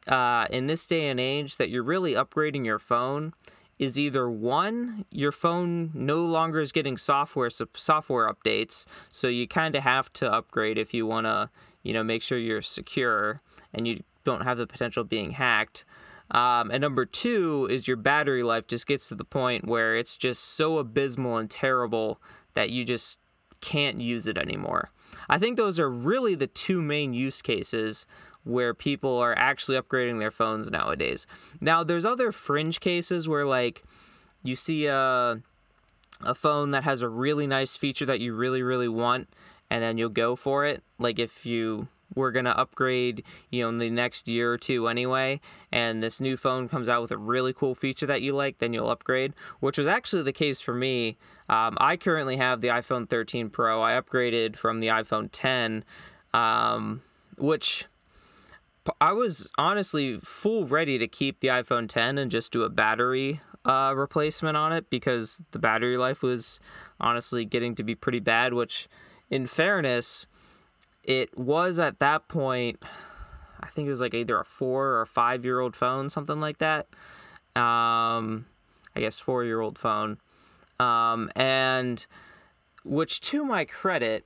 uh, 0.08 0.48
in 0.50 0.68
this 0.68 0.86
day 0.88 1.08
and 1.08 1.20
age 1.20 1.58
that 1.58 1.70
you're 1.70 1.84
really 1.84 2.14
upgrading 2.14 2.66
your 2.66 2.80
phone 2.80 3.34
is 3.80 4.00
either 4.00 4.30
one, 4.30 5.06
your 5.12 5.32
phone 5.32 5.92
no 5.94 6.18
longer 6.26 6.60
is 6.60 6.72
getting 6.72 6.98
software 6.98 7.50
software 7.50 8.32
updates, 8.32 8.86
so 9.10 9.28
you 9.28 9.48
kind 9.48 9.76
of 9.76 9.84
have 9.84 10.12
to 10.14 10.32
upgrade 10.32 10.78
if 10.78 10.94
you 10.94 11.06
want 11.06 11.26
to, 11.26 11.50
you 11.84 11.94
know, 11.94 12.04
make 12.04 12.22
sure 12.22 12.38
you're 12.38 12.62
secure 12.62 13.42
and 13.74 13.88
you 13.88 14.04
don't 14.24 14.42
have 14.42 14.58
the 14.58 14.68
potential 14.68 15.02
of 15.02 15.10
being 15.10 15.32
hacked. 15.32 15.86
Um, 16.32 16.72
and 16.72 16.82
number 16.82 17.06
two 17.06 17.68
is 17.70 17.88
your 17.88 17.96
battery 17.96 18.44
life 18.44 18.68
just 18.68 18.88
gets 18.88 19.08
to 19.10 19.16
the 19.16 19.24
point 19.24 19.66
where 19.66 19.96
it's 19.96 20.18
just 20.18 20.44
so 20.44 20.80
abysmal 20.80 21.38
and 21.38 21.50
terrible 21.50 22.20
that 22.54 22.70
you 22.70 22.84
just 22.84 23.20
can't 23.62 24.02
use 24.02 24.28
it 24.28 24.38
anymore. 24.38 24.92
I 25.30 25.38
think 25.38 25.58
those 25.58 25.80
are 25.80 25.90
really 25.90 26.36
the 26.36 26.48
two 26.48 26.82
main 26.82 27.14
use 27.14 27.42
cases 27.42 28.06
where 28.44 28.74
people 28.74 29.18
are 29.18 29.38
actually 29.38 29.78
upgrading 29.80 30.20
their 30.20 30.32
phones 30.32 30.72
nowadays. 30.72 31.28
Now, 31.60 31.84
there's 31.84 32.06
other 32.06 32.32
fringe 32.32 32.80
cases 32.80 33.28
where 33.28 33.46
like 33.46 33.84
you 34.44 34.56
see 34.56 34.88
a 34.88 35.42
a 36.22 36.34
phone 36.34 36.72
that 36.72 36.84
has 36.84 37.02
a 37.04 37.10
really 37.10 37.46
nice 37.46 37.76
feature 37.76 38.06
that 38.06 38.20
you 38.20 38.34
really 38.34 38.64
really 38.64 38.88
want 38.88 39.30
and 39.70 39.84
then 39.84 39.98
you'll 39.98 40.10
go 40.10 40.36
for 40.36 40.66
it. 40.66 40.84
Like 40.98 41.20
if 41.20 41.46
you 41.46 41.88
were 42.16 42.32
going 42.32 42.46
to 42.46 42.58
upgrade, 42.58 43.24
you 43.52 43.64
know, 43.64 43.70
in 43.70 43.78
the 43.78 43.90
next 43.90 44.28
year 44.28 44.54
or 44.54 44.58
two 44.58 44.88
anyway, 44.88 45.40
and 45.72 46.02
this 46.02 46.22
new 46.22 46.38
phone 46.38 46.70
comes 46.70 46.88
out 46.88 47.02
with 47.02 47.12
a 47.12 47.18
really 47.18 47.54
cool 47.54 47.76
feature 47.76 48.06
that 48.06 48.22
you 48.22 48.34
like, 48.34 48.60
then 48.60 48.74
you'll 48.74 48.90
upgrade, 48.90 49.34
which 49.60 49.78
was 49.78 49.88
actually 49.88 50.24
the 50.24 50.34
case 50.34 50.62
for 50.62 50.74
me. 50.74 51.18
Um, 51.50 51.78
I 51.80 51.98
currently 51.98 52.38
have 52.38 52.62
the 52.62 52.70
iPhone 52.70 53.10
13 53.10 53.50
Pro. 53.50 53.82
I 53.82 54.00
upgraded 54.00 54.56
from 54.56 54.80
the 54.80 54.88
iPhone 54.88 55.30
10, 55.32 55.84
um, 56.34 57.02
which 57.38 57.86
I 59.02 59.14
was 59.14 59.50
honestly 59.58 60.20
full 60.22 60.66
ready 60.66 60.98
to 60.98 61.08
keep 61.08 61.40
the 61.42 61.50
iPhone 61.50 61.90
10 61.90 62.18
and 62.18 62.32
just 62.32 62.52
do 62.52 62.64
a 62.64 62.70
battery 62.70 63.42
uh, 63.66 63.94
replacement 63.96 64.56
on 64.56 64.72
it 64.72 64.90
because 64.90 65.42
the 65.52 65.60
battery 65.60 65.98
life 65.98 66.22
was 66.22 66.60
honestly 67.00 67.44
getting 67.44 67.76
to 67.76 67.84
be 67.84 67.96
pretty 67.96 68.20
bad. 68.20 68.54
Which, 68.54 68.88
in 69.30 69.48
fairness, 69.48 70.28
it 71.04 71.38
was 71.38 71.80
at 71.80 72.00
that 72.00 72.28
point. 72.28 72.84
I 73.60 73.68
think 73.68 73.88
it 73.88 73.92
was 73.92 74.02
like 74.02 74.14
either 74.14 74.40
a 74.40 74.46
four 74.46 75.00
or 75.00 75.06
five 75.06 75.44
year 75.44 75.60
old 75.60 75.76
phone, 75.76 76.10
something 76.10 76.40
like 76.40 76.60
that. 76.60 76.88
Um, 77.56 78.46
I 78.96 79.00
guess 79.00 79.20
four 79.20 79.44
year 79.44 79.62
old 79.62 79.78
phone. 79.78 80.18
Um, 80.80 81.32
and 81.36 82.06
which, 82.84 83.20
to 83.22 83.44
my 83.44 83.66
credit, 83.66 84.26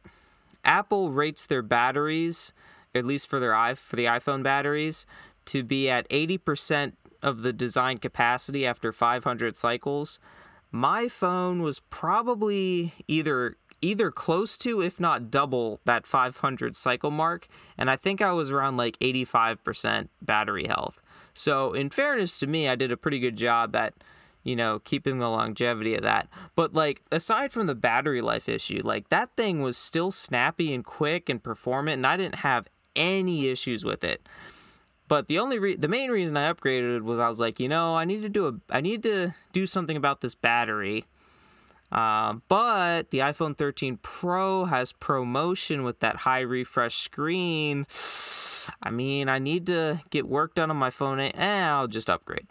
Apple 0.66 1.12
rates 1.12 1.46
their 1.46 1.62
batteries 1.62 2.52
at 2.94 3.06
least 3.06 3.28
for 3.28 3.40
their 3.40 3.76
for 3.76 3.96
the 3.96 4.06
iPhone 4.06 4.44
batteries, 4.44 5.06
to 5.46 5.64
be 5.64 5.90
at 5.90 6.08
80% 6.10 6.94
of 7.24 7.42
the 7.42 7.54
design 7.54 7.98
capacity 7.98 8.66
after 8.66 8.92
500 8.92 9.56
cycles. 9.56 10.20
My 10.72 11.08
phone 11.08 11.62
was 11.62 11.80
probably 11.80 12.94
either 13.08 13.58
either 13.82 14.12
close 14.12 14.58
to 14.58 14.82
if 14.82 15.00
not 15.00 15.32
double 15.32 15.80
that 15.86 16.06
500 16.06 16.76
cycle 16.76 17.12
mark 17.12 17.48
and 17.78 17.90
I 17.90 17.96
think 17.96 18.22
I 18.22 18.32
was 18.32 18.52
around 18.52 18.78
like 18.78 18.98
85% 19.00 20.10
battery 20.22 20.68
health. 20.68 21.02
So 21.34 21.74
in 21.74 21.90
fairness 21.90 22.40
to 22.40 22.48
me, 22.48 22.68
I 22.68 22.76
did 22.76 22.92
a 22.92 22.98
pretty 22.98 23.20
good 23.20 23.36
job 23.36 23.76
at 23.76 23.94
you 24.44 24.56
know, 24.56 24.80
keeping 24.80 25.20
the 25.20 25.30
longevity 25.30 25.96
of 25.96 26.02
that. 26.02 26.28
But 26.56 26.74
like 26.74 27.02
aside 27.12 27.54
from 27.54 27.68
the 27.68 27.76
battery 27.76 28.22
life 28.22 28.50
issue, 28.50 28.82
like 28.84 29.10
that 29.10 29.30
thing 29.38 29.62
was 29.62 29.78
still 29.78 30.12
snappy 30.12 30.74
and 30.74 30.84
quick 30.84 31.30
and 31.30 31.42
performant 31.42 31.98
and 31.98 32.08
I 32.08 32.18
didn't 32.18 32.36
have 32.36 32.68
any 32.96 33.48
issues 33.48 33.86
with 33.86 34.04
it. 34.04 34.28
But 35.08 35.28
the 35.28 35.40
only 35.40 35.60
re- 35.60 35.76
the 35.76 35.88
main 35.88 36.10
reason 36.10 36.38
I 36.38 36.52
upgraded 36.52 37.02
was 37.02 37.20
I 37.20 37.28
was 37.28 37.40
like, 37.40 37.60
you 37.60 37.68
know, 37.68 37.96
I 37.96 38.06
need 38.06 38.22
to 38.22 38.30
do 38.30 38.48
a 38.48 38.54
I 38.70 38.82
need 38.82 39.04
to 39.04 39.36
do 39.52 39.68
something 39.68 39.98
about 39.98 40.22
this 40.22 40.36
battery. 40.36 41.06
Uh, 41.92 42.36
but 42.48 43.12
the 43.12 43.20
iPhone 43.20 43.56
13 43.56 43.98
Pro 44.02 44.66
has 44.66 44.94
ProMotion 44.94 45.84
with 45.84 46.00
that 46.00 46.18
high 46.18 46.42
refresh 46.42 46.96
screen. 46.96 47.86
I 48.82 48.90
mean, 48.92 49.28
I 49.28 49.40
need 49.40 49.66
to 49.68 50.00
get 50.10 50.28
work 50.28 50.56
done 50.56 50.70
on 50.70 50.78
my 50.78 50.90
phone. 50.90 51.20
Eh, 51.20 51.34
I'll 51.38 51.88
just 51.88 52.10
upgrade, 52.10 52.48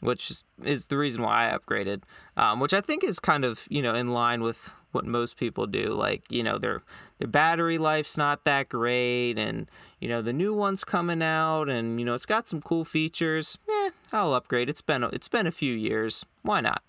which 0.00 0.30
is, 0.62 0.86
the 0.86 0.96
reason 0.96 1.22
why 1.22 1.50
I 1.50 1.58
upgraded. 1.58 2.02
Um, 2.36 2.60
which 2.60 2.74
I 2.74 2.80
think 2.80 3.02
is 3.02 3.18
kind 3.18 3.44
of 3.44 3.66
you 3.70 3.82
know 3.82 3.94
in 3.94 4.08
line 4.08 4.42
with 4.42 4.70
what 4.94 5.04
most 5.04 5.36
people 5.36 5.66
do. 5.66 5.86
Like, 5.92 6.22
you 6.30 6.42
know, 6.42 6.58
their 6.58 6.82
their 7.18 7.28
battery 7.28 7.78
life's 7.78 8.16
not 8.16 8.44
that 8.44 8.68
great 8.68 9.38
and 9.38 9.68
you 10.00 10.08
know, 10.08 10.22
the 10.22 10.32
new 10.32 10.54
one's 10.54 10.84
coming 10.84 11.22
out 11.22 11.68
and 11.68 11.98
you 11.98 12.06
know, 12.06 12.14
it's 12.14 12.26
got 12.26 12.48
some 12.48 12.62
cool 12.62 12.84
features. 12.84 13.58
Eh, 13.68 13.90
I'll 14.12 14.34
upgrade. 14.34 14.68
It's 14.68 14.82
been 14.82 15.02
it's 15.04 15.28
been 15.28 15.46
a 15.46 15.52
few 15.52 15.74
years. 15.74 16.24
Why 16.42 16.60
not? 16.60 16.82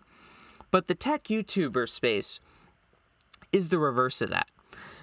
But 0.75 0.87
the 0.87 0.93
tech 0.93 1.29
YouTuber 1.29 1.87
space 1.87 2.41
is 3.53 3.69
the 3.69 3.79
reverse 3.79 4.21
of 4.21 4.29
that. 4.31 4.49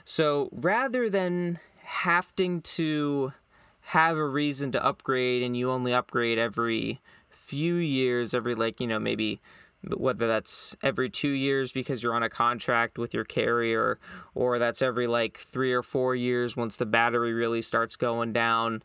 So, 0.05 0.51
rather 0.53 1.09
than 1.09 1.61
having 1.79 2.61
to 2.77 3.33
have 3.81 4.19
a 4.19 4.27
reason 4.27 4.71
to 4.73 4.85
upgrade 4.85 5.43
and 5.43 5.57
you 5.57 5.71
only 5.71 5.95
upgrade 5.95 6.39
every 6.39 7.01
few 7.31 7.77
years, 7.77 8.35
every 8.35 8.55
like, 8.55 8.83
you 8.83 8.87
know, 8.87 8.99
maybe 8.99 9.41
whether 9.97 10.27
that's 10.29 10.77
every 10.83 11.09
two 11.09 11.31
years 11.31 11.73
because 11.73 12.03
you're 12.03 12.15
on 12.15 12.23
a 12.23 12.29
contract 12.29 12.99
with 12.99 13.15
your 13.15 13.25
carrier, 13.25 13.99
or 14.35 14.59
that's 14.59 14.83
every 14.83 15.07
like 15.07 15.39
three 15.39 15.73
or 15.73 15.83
four 15.83 16.15
years 16.15 16.55
once 16.55 16.77
the 16.77 16.85
battery 16.85 17.33
really 17.33 17.63
starts 17.63 17.97
going 17.97 18.35
down. 18.35 18.83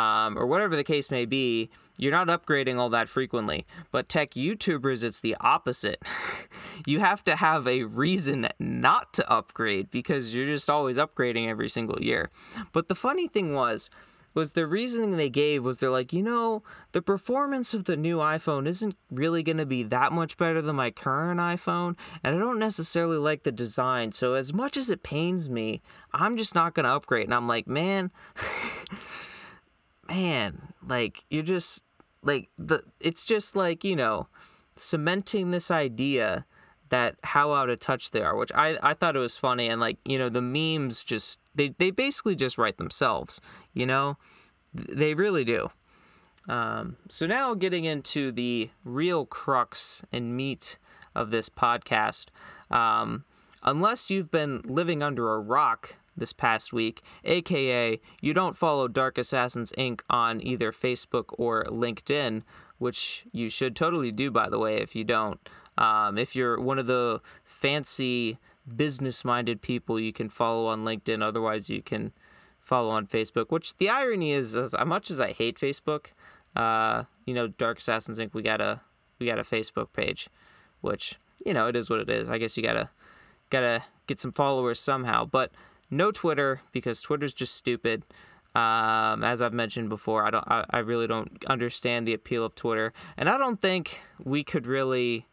Um, 0.00 0.38
or 0.38 0.46
whatever 0.46 0.76
the 0.76 0.84
case 0.84 1.10
may 1.10 1.26
be, 1.26 1.70
you're 1.98 2.12
not 2.12 2.28
upgrading 2.28 2.78
all 2.78 2.88
that 2.90 3.08
frequently. 3.08 3.66
But 3.90 4.08
tech 4.08 4.32
YouTubers, 4.32 5.04
it's 5.04 5.20
the 5.20 5.36
opposite. 5.40 6.02
you 6.86 7.00
have 7.00 7.22
to 7.24 7.36
have 7.36 7.66
a 7.68 7.84
reason 7.84 8.48
not 8.58 9.12
to 9.14 9.30
upgrade 9.30 9.90
because 9.90 10.34
you're 10.34 10.46
just 10.46 10.70
always 10.70 10.96
upgrading 10.96 11.48
every 11.48 11.68
single 11.68 12.02
year. 12.02 12.30
But 12.72 12.88
the 12.88 12.94
funny 12.94 13.28
thing 13.28 13.54
was, 13.54 13.90
was 14.32 14.52
the 14.52 14.66
reasoning 14.66 15.16
they 15.16 15.28
gave 15.28 15.64
was 15.64 15.78
they're 15.78 15.90
like, 15.90 16.12
you 16.12 16.22
know, 16.22 16.62
the 16.92 17.02
performance 17.02 17.74
of 17.74 17.84
the 17.84 17.96
new 17.96 18.18
iPhone 18.18 18.66
isn't 18.68 18.96
really 19.10 19.42
going 19.42 19.56
to 19.56 19.66
be 19.66 19.82
that 19.82 20.12
much 20.12 20.36
better 20.36 20.62
than 20.62 20.76
my 20.76 20.90
current 20.90 21.40
iPhone, 21.40 21.96
and 22.22 22.36
I 22.36 22.38
don't 22.38 22.60
necessarily 22.60 23.18
like 23.18 23.42
the 23.42 23.52
design. 23.52 24.12
So 24.12 24.34
as 24.34 24.54
much 24.54 24.76
as 24.76 24.88
it 24.88 25.02
pains 25.02 25.50
me, 25.50 25.82
I'm 26.12 26.36
just 26.36 26.54
not 26.54 26.74
going 26.74 26.84
to 26.84 26.92
upgrade. 26.92 27.24
And 27.24 27.34
I'm 27.34 27.48
like, 27.48 27.66
man, 27.66 28.12
man, 30.10 30.72
like 30.86 31.24
you're 31.30 31.42
just 31.42 31.82
like 32.22 32.48
the 32.58 32.82
it's 33.00 33.24
just 33.24 33.56
like, 33.56 33.84
you 33.84 33.96
know, 33.96 34.28
cementing 34.76 35.50
this 35.50 35.70
idea 35.70 36.44
that 36.88 37.16
how 37.22 37.52
out 37.52 37.70
of 37.70 37.78
touch 37.80 38.10
they 38.10 38.20
are, 38.20 38.36
which 38.36 38.50
I, 38.54 38.76
I 38.82 38.94
thought 38.94 39.16
it 39.16 39.20
was 39.20 39.36
funny 39.36 39.68
and 39.68 39.80
like, 39.80 39.98
you 40.04 40.18
know, 40.18 40.28
the 40.28 40.42
memes 40.42 41.04
just 41.04 41.38
they, 41.54 41.68
they 41.78 41.90
basically 41.90 42.36
just 42.36 42.58
write 42.58 42.76
themselves, 42.76 43.40
you 43.72 43.86
know? 43.86 44.16
They 44.72 45.14
really 45.14 45.44
do. 45.44 45.70
Um, 46.48 46.96
so 47.08 47.26
now 47.26 47.54
getting 47.54 47.84
into 47.84 48.32
the 48.32 48.70
real 48.84 49.24
crux 49.26 50.02
and 50.12 50.36
meat 50.36 50.78
of 51.14 51.30
this 51.30 51.48
podcast. 51.48 52.26
Um, 52.70 53.24
unless 53.62 54.10
you've 54.10 54.30
been 54.30 54.62
living 54.64 55.02
under 55.02 55.32
a 55.32 55.38
rock 55.40 55.96
this 56.16 56.32
past 56.32 56.72
week, 56.72 57.02
aka 57.24 58.00
you 58.20 58.34
don't 58.34 58.56
follow 58.56 58.88
Dark 58.88 59.18
Assassins 59.18 59.72
Inc. 59.78 60.00
on 60.10 60.44
either 60.44 60.72
Facebook 60.72 61.26
or 61.38 61.64
LinkedIn, 61.64 62.42
which 62.78 63.24
you 63.32 63.48
should 63.48 63.76
totally 63.76 64.12
do, 64.12 64.30
by 64.30 64.48
the 64.48 64.58
way, 64.58 64.78
if 64.78 64.94
you 64.94 65.04
don't. 65.04 65.40
Um, 65.78 66.18
if 66.18 66.36
you're 66.36 66.60
one 66.60 66.78
of 66.78 66.86
the 66.86 67.20
fancy 67.44 68.38
business 68.76 69.24
minded 69.24 69.62
people, 69.62 69.98
you 69.98 70.12
can 70.12 70.28
follow 70.28 70.66
on 70.66 70.84
LinkedIn. 70.84 71.22
Otherwise, 71.22 71.70
you 71.70 71.82
can 71.82 72.12
follow 72.58 72.90
on 72.90 73.06
Facebook. 73.06 73.50
Which 73.50 73.76
the 73.78 73.88
irony 73.88 74.32
is, 74.32 74.54
as 74.54 74.74
much 74.86 75.10
as 75.10 75.20
I 75.20 75.32
hate 75.32 75.58
Facebook, 75.58 76.08
uh, 76.56 77.04
you 77.24 77.34
know, 77.34 77.48
Dark 77.48 77.78
Assassins 77.78 78.18
Inc. 78.18 78.34
We 78.34 78.42
got 78.42 78.60
a 78.60 78.80
we 79.18 79.26
got 79.26 79.38
a 79.38 79.42
Facebook 79.42 79.92
page, 79.92 80.28
which 80.80 81.16
you 81.44 81.54
know 81.54 81.68
it 81.68 81.76
is 81.76 81.88
what 81.88 82.00
it 82.00 82.10
is. 82.10 82.28
I 82.28 82.38
guess 82.38 82.56
you 82.56 82.62
gotta 82.62 82.90
gotta 83.50 83.84
get 84.06 84.20
some 84.20 84.32
followers 84.32 84.80
somehow, 84.80 85.24
but 85.24 85.52
no 85.90 86.12
Twitter 86.12 86.62
because 86.72 87.00
Twitter's 87.00 87.34
just 87.34 87.54
stupid. 87.54 88.04
Um, 88.54 89.22
as 89.22 89.40
I've 89.40 89.52
mentioned 89.52 89.88
before, 89.88 90.26
I 90.26 90.30
don't, 90.30 90.44
I, 90.48 90.64
I 90.70 90.78
really 90.78 91.06
don't 91.06 91.44
understand 91.46 92.06
the 92.06 92.14
appeal 92.14 92.44
of 92.44 92.54
Twitter, 92.54 92.92
and 93.16 93.28
I 93.28 93.38
don't 93.38 93.60
think 93.60 94.00
we 94.22 94.42
could 94.42 94.66
really 94.66 95.26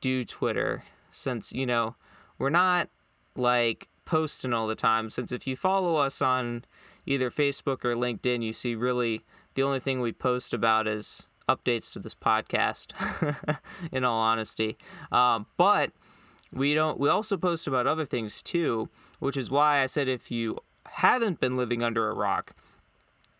do 0.00 0.24
Twitter 0.24 0.84
since 1.12 1.52
you 1.52 1.64
know 1.64 1.94
we're 2.38 2.50
not 2.50 2.88
like 3.36 3.88
posting 4.04 4.52
all 4.52 4.66
the 4.66 4.74
time. 4.74 5.10
Since 5.10 5.30
if 5.30 5.46
you 5.46 5.54
follow 5.54 5.96
us 5.96 6.20
on 6.20 6.64
either 7.06 7.30
Facebook 7.30 7.84
or 7.84 7.94
LinkedIn, 7.94 8.42
you 8.42 8.52
see 8.52 8.74
really 8.74 9.22
the 9.54 9.62
only 9.62 9.78
thing 9.78 10.00
we 10.00 10.12
post 10.12 10.52
about 10.52 10.88
is 10.88 11.28
updates 11.48 11.92
to 11.92 12.00
this 12.00 12.16
podcast. 12.16 12.92
in 13.92 14.04
all 14.04 14.18
honesty, 14.18 14.76
um, 15.12 15.46
but 15.56 15.92
we 16.52 16.74
don't. 16.74 16.98
We 16.98 17.08
also 17.08 17.36
post 17.36 17.66
about 17.66 17.86
other 17.86 18.04
things 18.04 18.42
too, 18.42 18.88
which 19.18 19.36
is 19.36 19.50
why 19.50 19.82
I 19.82 19.86
said 19.86 20.08
if 20.08 20.30
you 20.30 20.58
haven't 20.86 21.40
been 21.40 21.56
living 21.56 21.82
under 21.82 22.08
a 22.08 22.14
rock, 22.14 22.52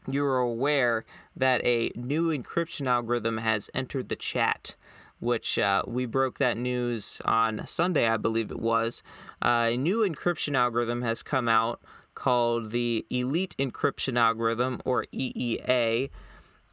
you 0.08 0.24
are 0.24 0.38
aware 0.38 1.04
that 1.36 1.64
a 1.64 1.90
new 1.94 2.28
encryption 2.36 2.86
algorithm 2.86 3.38
has 3.38 3.70
entered 3.74 4.08
the 4.08 4.16
chat 4.16 4.76
which 5.20 5.58
uh, 5.58 5.82
we 5.86 6.06
broke 6.06 6.38
that 6.38 6.56
news 6.56 7.20
on 7.24 7.64
Sunday, 7.66 8.08
I 8.08 8.16
believe 8.16 8.50
it 8.50 8.58
was. 8.58 9.02
Uh, 9.40 9.68
a 9.72 9.76
new 9.76 9.98
encryption 9.98 10.56
algorithm 10.56 11.02
has 11.02 11.22
come 11.22 11.48
out 11.48 11.80
called 12.14 12.70
the 12.70 13.06
Elite 13.10 13.54
Encryption 13.58 14.18
Algorithm, 14.18 14.80
or 14.84 15.06
EEA. 15.12 16.10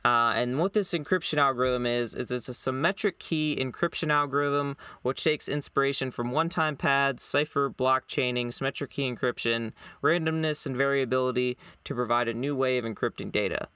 Uh, 0.06 0.32
and 0.36 0.58
what 0.60 0.74
this 0.74 0.94
encryption 0.94 1.38
algorithm 1.38 1.86
is, 1.86 2.14
is 2.14 2.32
it's 2.32 2.48
a 2.48 2.54
symmetric 2.54 3.20
key 3.20 3.58
encryption 3.60 4.10
algorithm 4.10 4.78
which 5.02 5.24
takes 5.24 5.50
inspiration 5.50 6.12
from 6.12 6.32
one 6.32 6.50
time 6.50 6.78
pads, 6.78 7.24
cipher 7.24 7.68
block 7.68 8.08
chaining, 8.08 8.52
symmetric 8.52 8.92
key 8.92 9.12
encryption, 9.12 9.74
randomness, 10.02 10.66
and 10.66 10.78
variability 10.78 11.58
to 11.84 11.94
provide 11.94 12.28
a 12.28 12.34
new 12.34 12.56
way 12.56 12.78
of 12.78 12.86
encrypting 12.86 13.32
data. 13.32 13.68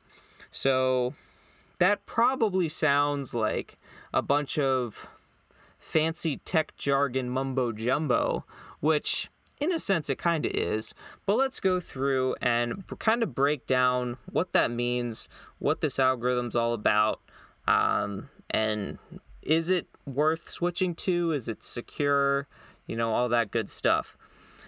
So 0.52 1.16
that 1.80 2.06
probably 2.06 2.70
sounds 2.70 3.34
like 3.34 3.78
a 4.14 4.22
bunch 4.22 4.58
of 4.58 5.10
fancy 5.80 6.38
tech 6.38 6.78
jargon 6.78 7.30
mumbo 7.30 7.72
jumbo, 7.72 8.46
which 8.80 9.30
in 9.62 9.72
a 9.72 9.80
sense 9.80 10.10
it 10.10 10.18
kind 10.18 10.46
of 10.46 10.52
is. 10.54 10.94
But 11.26 11.36
let's 11.36 11.62
go 11.62 11.80
through 11.80 12.36
and 12.42 12.84
kind 13.00 13.24
of 13.24 13.34
break 13.34 13.68
down 13.68 14.18
what 14.30 14.52
that 14.52 14.72
means, 14.72 15.30
what 15.60 15.80
this 15.80 16.00
algorithm's 16.00 16.56
all 16.56 16.74
about, 16.74 17.22
um, 17.68 18.30
and 18.50 18.98
is 19.42 19.70
it 19.70 19.88
worth 20.06 20.50
switching 20.50 20.96
to? 20.96 21.32
Is 21.32 21.48
it 21.48 21.64
secure? 21.64 22.48
You 22.88 22.96
know, 22.96 23.14
all 23.14 23.30
that 23.30 23.52
good 23.52 23.70
stuff. 23.70 24.18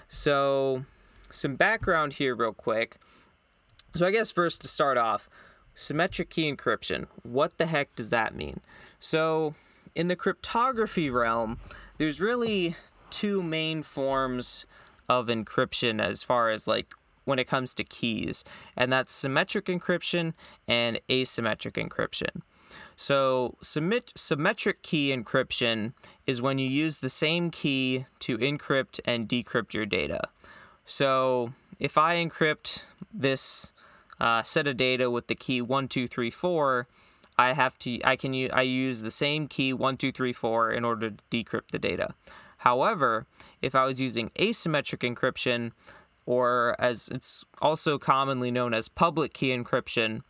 So, 0.08 0.86
some 1.30 1.56
background 1.56 2.14
here, 2.14 2.36
real 2.36 2.54
quick. 2.54 2.98
So, 3.96 4.06
I 4.06 4.12
guess 4.12 4.32
first 4.32 4.62
to 4.62 4.68
start 4.68 4.98
off, 4.98 5.28
symmetric 5.74 6.30
key 6.30 6.52
encryption. 6.52 7.08
What 7.24 7.58
the 7.58 7.66
heck 7.66 7.96
does 7.96 8.12
that 8.12 8.36
mean? 8.36 8.62
So, 9.00 9.56
in 9.96 10.08
the 10.08 10.16
cryptography 10.16 11.10
realm, 11.10 11.60
there's 11.98 12.22
really 12.22 12.76
two 13.10 13.44
main 13.44 13.84
forms 13.84 14.66
of 15.20 15.28
encryption 15.28 16.02
as 16.02 16.24
far 16.24 16.50
as 16.50 16.68
like 16.68 16.94
when 17.26 17.40
it 17.40 17.48
comes 17.48 17.74
to 17.76 17.84
keys, 17.84 18.44
and 18.76 18.92
that's 18.92 19.14
symmetric 19.14 19.66
encryption 19.66 20.34
and 20.68 21.00
asymmetric 21.10 21.74
encryption. 21.74 22.42
So, 22.96 23.58
symmetric 23.62 24.82
key 24.84 25.16
encryption 25.16 25.94
is 26.28 26.42
when 26.42 26.58
you 26.58 26.68
use 26.68 27.00
the 27.00 27.10
same 27.10 27.50
key 27.50 28.06
to 28.20 28.38
encrypt 28.38 29.00
and 29.06 29.28
decrypt 29.28 29.74
your 29.74 29.86
data. 29.86 30.22
So, 30.86 31.54
if 31.80 31.98
I 31.98 32.16
encrypt 32.16 32.84
this 33.14 33.72
uh, 34.20 34.44
set 34.44 34.68
of 34.68 34.78
data 34.78 35.10
with 35.10 35.28
the 35.28 35.36
key 35.36 35.62
1234, 35.62 36.88
I 37.38 37.54
have 37.54 37.78
to 37.80 38.00
I 38.04 38.16
can 38.16 38.34
I 38.52 38.62
use 38.62 39.02
the 39.02 39.12
same 39.12 39.48
key 39.48 39.74
1234 39.74 40.72
in 40.72 40.86
order 40.86 41.10
to 41.10 41.18
decrypt 41.32 41.72
the 41.72 41.80
data. 41.80 42.14
However, 42.64 43.28
if 43.62 43.76
I 43.76 43.84
was 43.84 44.00
using 44.00 44.30
asymmetric 44.40 45.00
encryption 45.00 45.74
or 46.26 46.78
as 46.80 47.10
it's 47.10 47.44
also 47.62 47.98
commonly 47.98 48.52
known 48.52 48.74
as 48.74 48.88
public 48.88 49.34
key 49.34 49.50
encryption, 49.50 50.22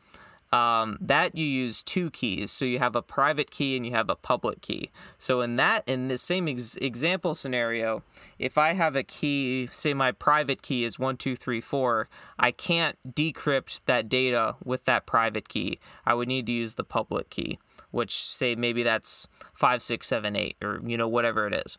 um, 0.52 0.98
that 1.00 1.36
you 1.38 1.46
use 1.46 1.84
two 1.84 2.10
keys. 2.10 2.52
So 2.52 2.66
you 2.66 2.80
have 2.80 2.96
a 2.96 3.04
private 3.04 3.52
key 3.52 3.78
and 3.78 3.86
you 3.86 3.92
have 3.92 4.10
a 4.10 4.16
public 4.16 4.62
key. 4.62 4.90
So 5.20 5.42
in 5.42 5.58
that, 5.58 5.84
in 5.88 6.08
the 6.08 6.18
same 6.18 6.48
ex- 6.48 6.76
example 6.78 7.36
scenario, 7.36 8.02
if 8.40 8.58
I 8.58 8.74
have 8.74 8.96
a 8.96 9.04
key, 9.04 9.70
say 9.72 9.94
my 9.94 10.12
private 10.12 10.64
key 10.64 10.86
is 10.86 10.98
one 10.98 11.18
two 11.18 11.36
three 11.36 11.62
four, 11.62 12.10
I 12.40 12.50
can't 12.50 12.98
decrypt 13.08 13.82
that 13.86 14.10
data 14.10 14.56
with 14.64 14.86
that 14.86 15.06
private 15.06 15.50
key. 15.50 15.78
I 16.04 16.16
would 16.16 16.28
need 16.28 16.48
to 16.48 16.52
use 16.52 16.74
the 16.74 16.84
public 16.84 17.30
key, 17.30 17.60
which 17.92 18.24
say 18.24 18.56
maybe 18.56 18.82
that's 18.82 19.28
five 19.54 19.84
six 19.84 20.08
seven 20.08 20.36
eight 20.36 20.58
or 20.64 20.82
you 20.84 20.98
know 20.98 21.08
whatever 21.08 21.46
it 21.46 21.54
is. 21.54 21.78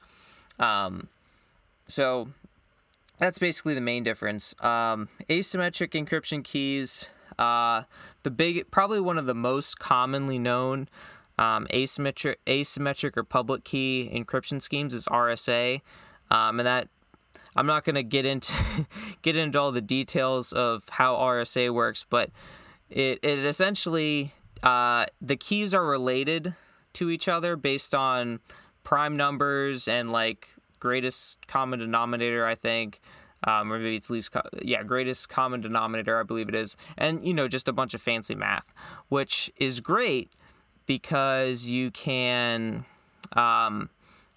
Um, 0.59 1.09
so 1.88 2.29
that's 3.19 3.38
basically 3.38 3.75
the 3.75 3.81
main 3.81 4.05
difference. 4.05 4.55
Um, 4.62 5.09
asymmetric 5.29 5.90
encryption 5.90 6.43
keys 6.43 7.07
uh, 7.38 7.83
the 8.23 8.31
big, 8.31 8.71
probably 8.71 9.01
one 9.01 9.19
of 9.19 9.27
the 9.27 9.35
most 9.35 9.79
commonly 9.79 10.38
known 10.38 10.88
um, 11.38 11.67
asymmetric, 11.73 12.37
asymmetric 12.47 13.17
or 13.17 13.25
public 13.25 13.64
key 13.64 14.11
encryption 14.12 14.62
schemes 14.62 14.95
is 14.95 15.07
RSA, 15.07 15.81
um, 16.31 16.61
and 16.61 16.67
that 16.67 16.88
I'm 17.57 17.67
not 17.67 17.85
going 17.85 17.97
to 17.97 18.03
get 18.03 18.25
into 18.25 18.53
get 19.23 19.37
into 19.37 19.59
all 19.59 19.73
the 19.73 19.83
details 19.83 20.53
of 20.53 20.88
how 20.88 21.17
RSA 21.17 21.73
works, 21.73 22.05
but 22.09 22.31
it 22.88 23.19
it 23.23 23.40
essentially 23.40 24.33
uh, 24.62 25.07
the 25.21 25.37
keys 25.37 25.75
are 25.75 25.85
related 25.85 26.55
to 26.95 27.11
each 27.11 27.27
other 27.27 27.57
based 27.57 27.95
on 27.95 28.38
prime 28.85 29.16
numbers 29.16 29.88
and 29.88 30.12
like 30.12 30.49
greatest 30.79 31.47
common 31.47 31.79
denominator, 31.81 32.47
I 32.47 32.55
think. 32.55 33.01
Um, 33.47 33.70
or 33.70 33.79
maybe 33.79 33.97
it's 33.97 34.09
least, 34.09 34.33
co- 34.33 34.49
yeah, 34.62 34.83
greatest 34.83 35.29
common 35.29 35.61
denominator, 35.61 36.18
I 36.18 36.23
believe 36.23 36.49
it 36.49 36.55
is, 36.55 36.79
and 36.97 37.27
you 37.27 37.35
know, 37.35 37.47
just 37.47 37.68
a 37.68 37.75
bunch 37.75 37.92
of 37.92 38.01
fancy 38.01 38.35
math, 38.35 38.73
which 39.11 39.53
is 39.59 39.81
great 39.81 40.31
because 40.87 41.66
you 41.66 41.90
can, 41.90 42.87
um, 43.35 43.90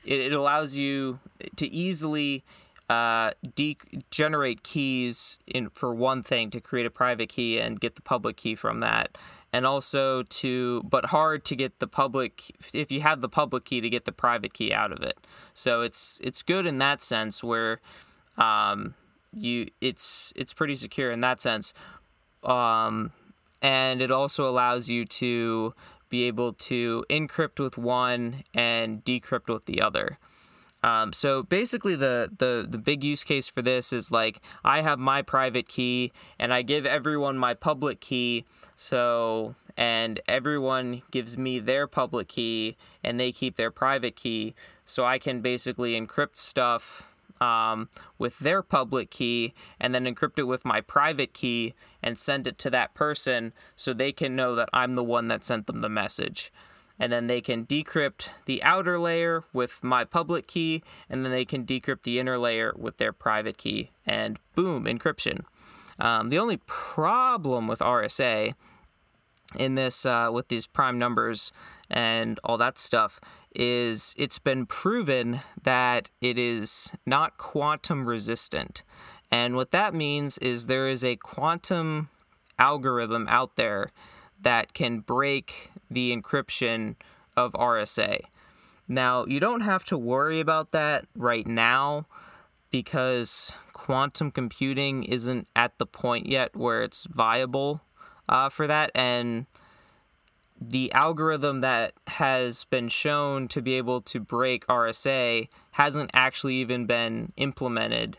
it, 0.04 0.20
it 0.20 0.34
allows 0.34 0.76
you 0.76 1.20
to 1.56 1.68
easily 1.72 2.44
uh, 2.90 3.32
de- 3.56 3.78
generate 4.12 4.64
keys 4.64 5.40
in 5.46 5.70
for 5.70 5.94
one 5.94 6.24
thing 6.24 6.50
to 6.52 6.62
create 6.62 6.86
a 6.86 6.90
private 6.90 7.30
key 7.30 7.60
and 7.60 7.80
get 7.80 7.96
the 7.96 8.02
public 8.02 8.38
key 8.38 8.56
from 8.56 8.80
that. 8.80 9.18
And 9.52 9.66
also 9.66 10.24
to 10.24 10.84
but 10.84 11.06
hard 11.06 11.44
to 11.46 11.56
get 11.56 11.80
the 11.80 11.88
public 11.88 12.56
if 12.74 12.92
you 12.92 13.02
have 13.02 13.22
the 13.22 13.30
public 13.30 13.66
key 13.66 13.82
to 13.82 13.90
get 13.90 14.06
the 14.06 14.12
private 14.12 14.54
key 14.54 14.74
out 14.74 14.92
of 14.92 15.02
it. 15.02 15.18
So 15.54 15.82
it's 15.82 16.20
it's 16.24 16.44
good 16.44 16.66
in 16.66 16.78
that 16.80 17.02
sense 17.02 17.44
where 17.44 17.82
um, 18.38 18.94
you 19.34 19.68
it's 19.82 20.32
it's 20.36 20.54
pretty 20.54 20.76
secure 20.76 21.12
in 21.12 21.22
that 21.22 21.42
sense. 21.42 21.74
Um, 22.44 23.12
and 23.62 24.02
it 24.02 24.12
also 24.12 24.48
allows 24.48 24.90
you 24.90 25.06
to 25.06 25.74
be 26.10 26.24
able 26.24 26.54
to 26.54 27.04
encrypt 27.10 27.60
with 27.60 27.78
one 27.78 28.44
and 28.54 29.04
decrypt 29.04 29.52
with 29.54 29.66
the 29.66 29.82
other 29.82 30.20
um, 30.84 31.12
so 31.12 31.44
basically, 31.44 31.96
the, 31.96 32.30
the 32.38 32.66
the 32.70 32.78
big 32.78 33.04
use 33.04 33.24
case 33.24 33.48
for 33.48 33.62
this 33.62 33.92
is 33.92 34.12
like 34.12 34.42
I 34.64 34.82
have 34.82 35.00
my 35.00 35.22
private 35.22 35.68
key 35.68 36.12
and 36.38 36.54
I 36.54 36.62
give 36.62 36.86
everyone 36.86 37.38
my 37.38 37.54
public 37.54 38.00
key. 38.00 38.46
So 38.76 39.56
and 39.76 40.20
everyone 40.28 41.02
gives 41.12 41.38
me 41.38 41.60
their 41.60 41.88
public 41.88 42.28
key 42.28 42.78
and 43.04 43.20
they 43.20 43.32
keep 43.32 43.56
their 43.56 43.72
private 43.72 44.16
key. 44.16 44.54
So 44.86 45.04
I 45.04 45.18
can 45.18 45.42
basically 45.42 46.00
encrypt 46.00 46.38
stuff 46.38 47.08
um, 47.42 47.90
with 48.18 48.38
their 48.40 48.62
public 48.62 49.10
key 49.10 49.54
and 49.80 49.94
then 49.94 50.06
encrypt 50.06 50.40
it 50.40 50.44
with 50.44 50.64
my 50.64 50.82
private 50.82 51.34
key 51.34 51.74
and 52.02 52.18
send 52.18 52.48
it 52.48 52.58
to 52.60 52.70
that 52.70 52.94
person 52.94 53.54
so 53.76 53.94
they 53.94 54.12
can 54.12 54.36
know 54.36 54.56
that 54.56 54.70
I'm 54.74 54.96
the 54.96 55.04
one 55.04 55.28
that 55.28 55.44
sent 55.44 55.68
them 55.68 55.82
the 55.82 55.90
message 55.90 56.52
and 57.00 57.12
then 57.12 57.28
they 57.28 57.42
can 57.42 57.66
decrypt 57.66 58.30
the 58.46 58.62
outer 58.64 58.98
layer 58.98 59.44
with 59.54 59.84
my 59.84 60.04
public 60.04 60.48
key, 60.48 60.84
and 61.10 61.24
then 61.24 61.32
they 61.32 61.46
can 61.46 61.66
decrypt 61.66 62.04
the 62.04 62.20
inner 62.20 62.38
layer 62.38 62.74
with 62.78 62.98
their 62.98 63.14
private 63.14 63.58
key, 63.58 63.92
and 64.06 64.40
boom, 64.56 64.86
encryption. 64.86 65.42
Um, 66.00 66.30
the 66.30 66.40
only 66.40 66.58
problem 66.66 67.68
with 67.68 67.80
RSA 67.80 68.54
in 69.56 69.76
this, 69.76 70.06
uh, 70.06 70.30
with 70.32 70.50
these 70.50 70.68
prime 70.68 70.98
numbers 70.98 71.52
and 71.90 72.40
all 72.44 72.58
that 72.58 72.78
stuff, 72.78 73.20
is 73.56 74.14
it's 74.18 74.40
been 74.40 74.66
proven 74.66 75.42
that 75.64 76.10
it 76.22 76.38
is 76.38 76.92
not 77.06 77.38
quantum 77.38 78.06
resistant. 78.06 78.84
And 79.32 79.56
what 79.56 79.72
that 79.72 79.94
means 79.94 80.38
is 80.40 80.68
there 80.68 80.88
is 80.88 81.04
a 81.04 81.16
quantum 81.16 82.10
algorithm 82.60 83.28
out 83.30 83.56
there 83.56 83.92
that 84.42 84.74
can 84.74 85.00
break 85.00 85.72
the 85.90 86.16
encryption 86.16 86.96
of 87.36 87.54
RSA. 87.54 88.22
Now, 88.88 89.26
you 89.26 89.40
don't 89.40 89.62
have 89.62 89.84
to 89.86 89.98
worry 89.98 90.40
about 90.40 90.72
that 90.72 91.06
right 91.16 91.46
now 91.46 92.06
because 92.72 93.52
quantum 93.74 94.32
computing 94.32 95.04
isn't 95.04 95.48
at 95.56 95.78
the 95.78 95.86
point 95.86 96.28
yet 96.28 96.56
where 96.56 96.84
it's 96.84 97.06
viable 97.06 97.82
uh, 98.30 98.50
for 98.50 98.68
that. 98.68 98.92
And 98.96 99.46
the 100.60 100.92
algorithm 100.94 101.62
that 101.62 101.94
has 102.08 102.64
been 102.66 102.90
shown 102.90 103.48
to 103.50 103.62
be 103.62 103.76
able 103.76 104.02
to 104.02 104.20
break 104.20 104.66
RSA 104.68 105.48
hasn't 105.72 106.12
actually 106.14 106.56
even 106.56 106.86
been 106.86 107.34
implemented 107.38 108.18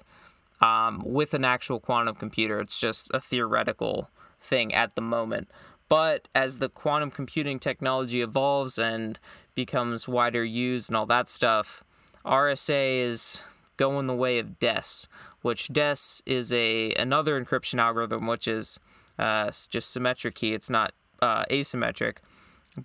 um, 0.61 1.03
with 1.05 1.35
an 1.35 1.45
actual 1.45 1.81
quantum 1.81 2.15
computer. 2.15 2.61
It's 2.61 2.79
just 2.79 3.09
a 3.13 3.21
theoretical 3.21 4.11
thing 4.41 4.73
at 4.75 4.95
the 4.95 5.01
moment. 5.01 5.49
But 5.89 6.29
as 6.35 6.59
the 6.59 6.69
quantum 6.69 7.11
computing 7.11 7.59
technology 7.59 8.21
evolves 8.21 8.79
and 8.79 9.19
becomes 9.55 10.07
wider 10.07 10.45
used 10.45 10.91
and 10.91 10.97
all 10.97 11.07
that 11.07 11.31
stuff, 11.31 11.83
RSA 12.25 13.01
is 13.01 13.41
going 13.79 14.07
the 14.07 14.15
way 14.15 14.39
of 14.39 14.59
DES, 14.59 15.07
which 15.41 15.69
DES 15.69 16.23
is 16.27 16.53
a 16.53 16.93
another 16.95 17.43
encryption 17.43 17.79
algorithm, 17.79 18.27
which 18.27 18.47
is 18.47 18.79
uh, 19.19 19.51
just 19.71 19.91
symmetric 19.91 20.35
key. 20.35 20.53
It's 20.53 20.69
not 20.69 20.93
uh, 21.23 21.45
asymmetric, 21.51 22.19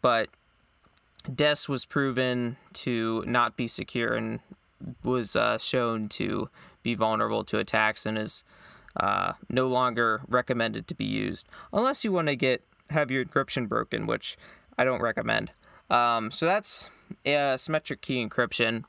but 0.01 0.29
DES 1.33 1.67
was 1.67 1.85
proven 1.85 2.57
to 2.73 3.23
not 3.27 3.57
be 3.57 3.67
secure 3.67 4.13
and 4.13 4.39
was 5.03 5.35
uh, 5.35 5.57
shown 5.57 6.07
to 6.09 6.49
be 6.83 6.95
vulnerable 6.95 7.43
to 7.45 7.59
attacks 7.59 8.05
and 8.05 8.17
is 8.17 8.43
uh, 8.97 9.33
no 9.49 9.67
longer 9.67 10.21
recommended 10.27 10.87
to 10.87 10.93
be 10.93 11.05
used 11.05 11.47
unless 11.71 12.03
you 12.03 12.11
want 12.11 12.27
to 12.27 12.35
get 12.35 12.61
have 12.93 13.11
your 13.11 13.25
encryption 13.25 13.67
broken, 13.67 14.07
which 14.07 14.37
I 14.77 14.83
don't 14.83 15.01
recommend. 15.01 15.51
Um, 15.89 16.31
so 16.31 16.45
that's 16.45 16.89
uh, 17.25 17.57
symmetric 17.57 18.01
key 18.01 18.25
encryption. 18.25 18.83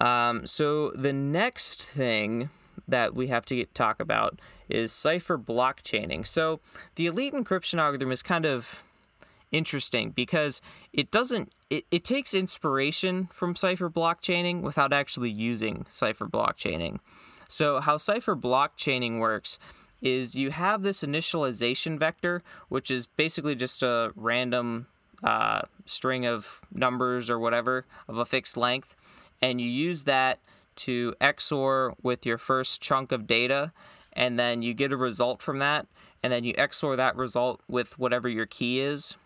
Um, 0.00 0.46
so 0.46 0.90
the 0.90 1.12
next 1.12 1.82
thing 1.82 2.50
that 2.88 3.14
we 3.14 3.28
have 3.28 3.46
to 3.46 3.56
get, 3.56 3.74
talk 3.74 4.00
about 4.00 4.40
is 4.68 4.92
cipher 4.92 5.36
block 5.36 5.82
chaining. 5.82 6.24
So 6.24 6.60
the 6.96 7.06
elite 7.06 7.34
encryption 7.34 7.78
algorithm 7.78 8.10
is 8.10 8.22
kind 8.22 8.44
of 8.44 8.82
interesting 9.52 10.10
because 10.10 10.60
it 10.92 11.10
doesn't 11.10 11.52
it, 11.68 11.84
it 11.90 12.04
takes 12.04 12.34
inspiration 12.34 13.28
from 13.30 13.54
cipher 13.54 13.88
block 13.88 14.22
chaining 14.22 14.62
without 14.62 14.92
actually 14.92 15.30
using 15.30 15.86
cipher 15.88 16.26
block 16.26 16.56
chaining. 16.56 17.00
So 17.48 17.80
how 17.80 17.98
cipher 17.98 18.34
blockchaining 18.34 19.18
works 19.18 19.58
is 20.02 20.34
you 20.34 20.50
have 20.50 20.82
this 20.82 21.02
initialization 21.02 21.98
vector, 21.98 22.42
which 22.68 22.90
is 22.90 23.06
basically 23.06 23.54
just 23.54 23.82
a 23.82 24.12
random 24.16 24.86
uh, 25.22 25.62
string 25.86 26.26
of 26.26 26.60
numbers 26.72 27.30
or 27.30 27.38
whatever 27.38 27.86
of 28.08 28.18
a 28.18 28.24
fixed 28.26 28.56
length, 28.56 28.96
and 29.40 29.60
you 29.60 29.68
use 29.68 30.02
that 30.02 30.40
to 30.74 31.14
XOR 31.20 31.94
with 32.02 32.26
your 32.26 32.38
first 32.38 32.80
chunk 32.80 33.12
of 33.12 33.26
data, 33.26 33.72
and 34.12 34.38
then 34.38 34.62
you 34.62 34.74
get 34.74 34.92
a 34.92 34.96
result 34.96 35.40
from 35.40 35.58
that, 35.60 35.86
and 36.22 36.32
then 36.32 36.44
you 36.44 36.54
XOR 36.54 36.96
that 36.96 37.16
result 37.16 37.60
with 37.68 37.98
whatever 37.98 38.28
your 38.28 38.46
key 38.46 38.80
is, 38.80 39.16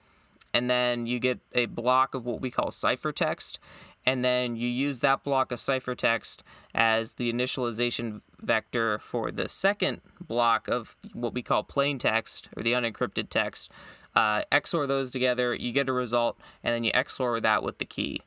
and 0.53 0.69
then 0.69 1.07
you 1.07 1.19
get 1.19 1.39
a 1.55 1.67
block 1.67 2.15
of 2.15 2.25
what 2.27 2.41
we 2.41 2.51
call 2.51 2.69
ciphertext, 2.69 3.59
and 4.07 4.25
then 4.25 4.57
you 4.57 4.69
use 4.69 5.01
that 5.01 5.25
block 5.25 5.51
of 5.51 5.59
ciphertext 5.59 6.43
as 6.75 7.15
the 7.15 7.31
initialization 7.33 8.23
vector 8.41 8.99
for 8.99 9.33
the 9.33 9.49
second 9.49 10.01
block 10.21 10.69
of 10.69 10.97
what 11.13 11.35
we 11.35 11.43
call 11.43 11.65
plain 11.65 11.99
text 11.99 12.49
or 12.57 12.63
the 12.63 12.73
unencrypted 12.73 13.29
text. 13.29 13.71
Uh, 14.15 14.43
XOR 14.53 14.89
those 14.89 15.11
together, 15.11 15.55
you 15.55 15.73
get 15.73 15.89
a 15.89 15.93
result, 15.93 16.39
and 16.63 16.75
then 16.75 16.85
you 16.85 16.93
XOR 16.93 17.43
that 17.43 17.63
with 17.63 17.79
the 17.79 17.85
key. 17.85 18.21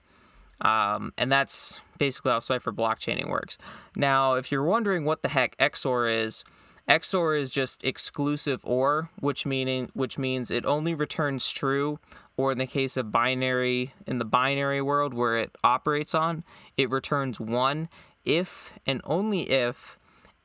Um, 0.61 1.13
and 1.17 1.31
that's 1.31 1.81
basically 1.97 2.31
how 2.31 2.39
cipher 2.39 2.71
block 2.71 2.99
chaining 2.99 3.29
works. 3.29 3.57
Now, 3.95 4.33
if 4.33 4.51
you're 4.51 4.63
wondering 4.63 5.05
what 5.05 5.23
the 5.23 5.29
heck 5.29 5.57
XOR 5.57 6.13
is, 6.23 6.43
XOR 6.89 7.39
is 7.39 7.51
just 7.51 7.83
exclusive 7.83 8.65
OR, 8.65 9.09
which 9.19 9.45
meaning 9.45 9.91
which 9.93 10.17
means 10.17 10.49
it 10.49 10.65
only 10.65 10.95
returns 10.95 11.49
true, 11.51 11.99
or 12.39 12.53
in 12.53 12.57
the 12.57 12.65
case 12.65 12.95
of 12.95 13.11
binary 13.11 13.93
in 14.07 14.17
the 14.17 14.23
binary 14.23 14.81
world 14.81 15.13
where 15.13 15.35
it 15.35 15.53
operates 15.61 16.15
on, 16.15 16.41
it 16.77 16.89
returns 16.89 17.37
one 17.37 17.89
if 18.23 18.71
and 18.85 19.01
only 19.03 19.41
if 19.49 19.99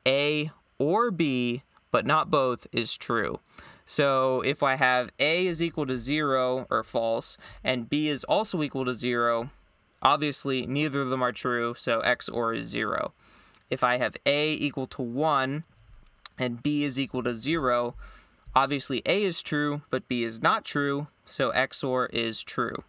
A 0.05 0.51
or 0.77 1.09
B, 1.09 1.63
but 1.91 2.05
not 2.05 2.29
both, 2.29 2.67
is 2.73 2.97
true. 2.97 3.39
So 3.85 4.41
if 4.41 4.61
I 4.61 4.75
have 4.75 5.09
A 5.19 5.47
is 5.47 5.61
equal 5.61 5.85
to 5.85 5.97
zero 5.97 6.67
or 6.69 6.83
false, 6.83 7.37
and 7.63 7.89
B 7.89 8.09
is 8.09 8.25
also 8.25 8.61
equal 8.61 8.83
to 8.83 8.93
zero, 8.93 9.51
obviously 10.01 10.65
neither 10.65 10.99
of 10.99 11.09
them 11.09 11.23
are 11.23 11.31
true, 11.31 11.75
so 11.77 12.01
XOR 12.01 12.57
is 12.57 12.67
zero. 12.67 13.13
If 13.69 13.85
I 13.85 13.99
have 13.99 14.17
A 14.25 14.51
equal 14.55 14.87
to 14.87 15.01
one 15.01 15.63
and 16.37 16.61
b 16.61 16.83
is 16.83 16.99
equal 16.99 17.23
to 17.23 17.33
0, 17.33 17.95
obviously 18.53 19.01
a 19.05 19.23
is 19.23 19.41
true, 19.41 19.83
but 19.89 20.09
b 20.09 20.25
is 20.25 20.41
not 20.41 20.65
true, 20.65 21.07
so 21.25 21.51
XOR 21.51 22.07
is 22.11 22.43
true. 22.43 22.83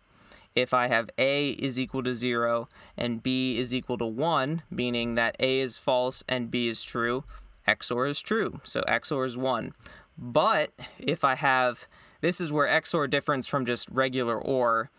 If 0.55 0.73
I 0.73 0.89
have 0.89 1.11
a 1.19 1.51
is 1.51 1.79
equal 1.79 2.03
to 2.05 2.15
0 2.15 2.69
and 2.97 3.23
b 3.23 3.59
is 3.59 3.75
equal 3.75 3.99
to 3.99 4.07
1, 4.07 4.63
meaning 4.71 5.15
that 5.15 5.37
a 5.39 5.61
is 5.61 5.77
false 5.77 6.25
and 6.29 6.51
b 6.51 6.69
is 6.69 6.83
true, 6.83 7.25
XOR 7.69 8.09
is 8.09 8.23
true, 8.23 8.61
so 8.65 8.81
XOR 8.83 9.27
is 9.27 9.37
1. 9.37 9.73
But 10.17 10.71
if 10.99 11.25
I 11.25 11.35
have, 11.35 11.87
this 12.21 12.41
is 12.41 12.51
where 12.51 12.69
XOR 12.69 13.09
differs 13.11 13.47
from 13.47 13.67
just 13.67 13.89
regular 13.91 14.41
OR, 14.41 14.91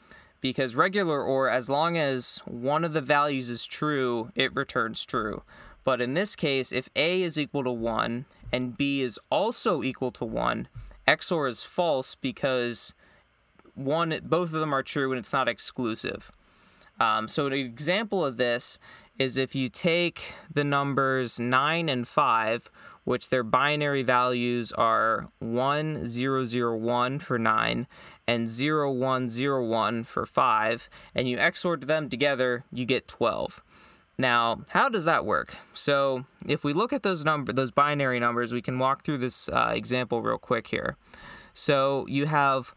because 0.42 0.76
regular 0.76 1.24
OR, 1.24 1.50
as 1.50 1.70
long 1.70 1.98
as 1.98 2.40
one 2.46 2.86
of 2.86 2.94
the 2.94 3.02
values 3.02 3.50
is 3.50 3.66
true, 3.66 4.32
it 4.36 4.56
returns 4.56 5.04
true. 5.06 5.42
But 5.84 6.02
in 6.02 6.14
this 6.14 6.36
case, 6.36 6.72
if 6.72 6.90
A 6.96 7.24
is 7.24 7.40
equal 7.40 7.64
to 7.64 7.72
1 7.72 8.26
and 8.52 8.78
B 8.78 9.02
is 9.02 9.20
also 9.32 9.82
equal 9.82 10.12
to 10.12 10.26
1, 10.26 10.68
XOR 11.08 11.50
is 11.50 11.64
false 11.64 12.16
because 12.16 12.94
one 13.78 14.20
both 14.24 14.54
of 14.54 14.60
them 14.60 14.74
are 14.74 14.84
true 14.84 15.12
and 15.12 15.20
it's 15.20 15.34
not 15.34 15.48
exclusive. 15.48 16.32
Um, 17.00 17.28
so 17.28 17.46
an 17.46 17.54
example 17.54 18.26
of 18.26 18.38
this 18.38 18.80
is 19.20 19.38
if 19.38 19.56
you 19.56 19.70
take 19.70 20.34
the 20.54 20.64
numbers 20.64 21.40
9 21.40 21.90
and 21.90 22.08
5, 22.08 22.70
which 23.04 23.30
their 23.30 23.44
binary 23.44 24.04
values 24.04 24.72
are 24.74 25.30
1001 25.40 27.20
for 27.20 27.40
9 27.40 27.88
and 28.28 28.48
0101 28.48 30.04
for 30.04 30.26
5, 30.26 30.90
and 31.16 31.30
you 31.30 31.38
XOR 31.38 31.86
them 31.86 32.10
together, 32.10 32.66
you 32.72 32.86
get 32.86 33.08
12. 33.08 33.64
Now, 34.18 34.66
how 34.70 34.90
does 34.90 35.06
that 35.06 35.26
work? 35.26 35.56
So, 35.74 36.26
if 36.46 36.64
we 36.64 36.74
look 36.74 36.92
at 36.92 37.04
those 37.04 37.24
number, 37.24 37.54
those 37.54 37.72
binary 37.72 38.20
numbers, 38.20 38.52
we 38.52 38.64
can 38.64 38.80
walk 38.80 39.04
through 39.04 39.20
this 39.20 39.48
uh, 39.50 39.72
example 39.74 40.22
real 40.22 40.40
quick 40.40 40.68
here. 40.68 40.98
So, 41.54 42.06
you 42.08 42.26
have 42.26 42.74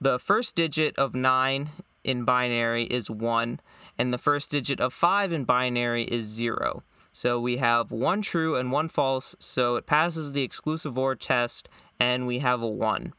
the 0.00 0.18
first 0.18 0.54
digit 0.54 0.96
of 0.98 1.14
nine 1.14 1.70
in 2.04 2.24
binary 2.24 2.84
is 2.84 3.10
one, 3.10 3.60
and 3.98 4.12
the 4.12 4.18
first 4.18 4.50
digit 4.50 4.80
of 4.80 4.92
five 4.92 5.32
in 5.32 5.44
binary 5.44 6.04
is 6.04 6.26
zero. 6.26 6.82
So 7.12 7.40
we 7.40 7.56
have 7.56 7.90
one 7.90 8.20
true 8.20 8.56
and 8.56 8.70
one 8.70 8.88
false, 8.88 9.34
so 9.38 9.76
it 9.76 9.86
passes 9.86 10.32
the 10.32 10.42
exclusive 10.42 10.98
OR 10.98 11.14
test, 11.14 11.68
and 11.98 12.26
we 12.26 12.40
have 12.40 12.60
a 12.60 12.68
one. 12.68 13.14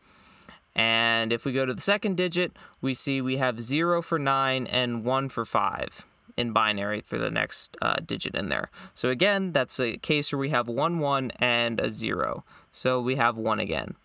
And 0.76 1.34
if 1.34 1.44
we 1.44 1.52
go 1.52 1.66
to 1.66 1.74
the 1.74 1.82
second 1.82 2.16
digit, 2.16 2.52
we 2.80 2.94
see 2.94 3.20
we 3.20 3.38
have 3.38 3.64
zero 3.64 4.04
for 4.04 4.20
nine 4.20 4.68
and 4.68 5.04
one 5.04 5.30
for 5.30 5.44
five 5.44 6.06
in 6.38 6.54
binary 6.54 7.02
for 7.02 7.18
the 7.18 7.32
next 7.32 7.76
uh, 7.82 7.96
digit 8.06 8.36
in 8.36 8.50
there. 8.50 8.70
So 8.94 9.10
again, 9.10 9.52
that's 9.52 9.80
a 9.80 9.98
case 9.98 10.32
where 10.32 10.40
we 10.40 10.50
have 10.50 10.68
one 10.68 11.00
one 11.00 11.32
and 11.40 11.80
a 11.80 11.90
zero. 11.90 12.46
So 12.72 13.02
we 13.02 13.16
have 13.16 13.36
one 13.36 13.60
again. 13.60 13.96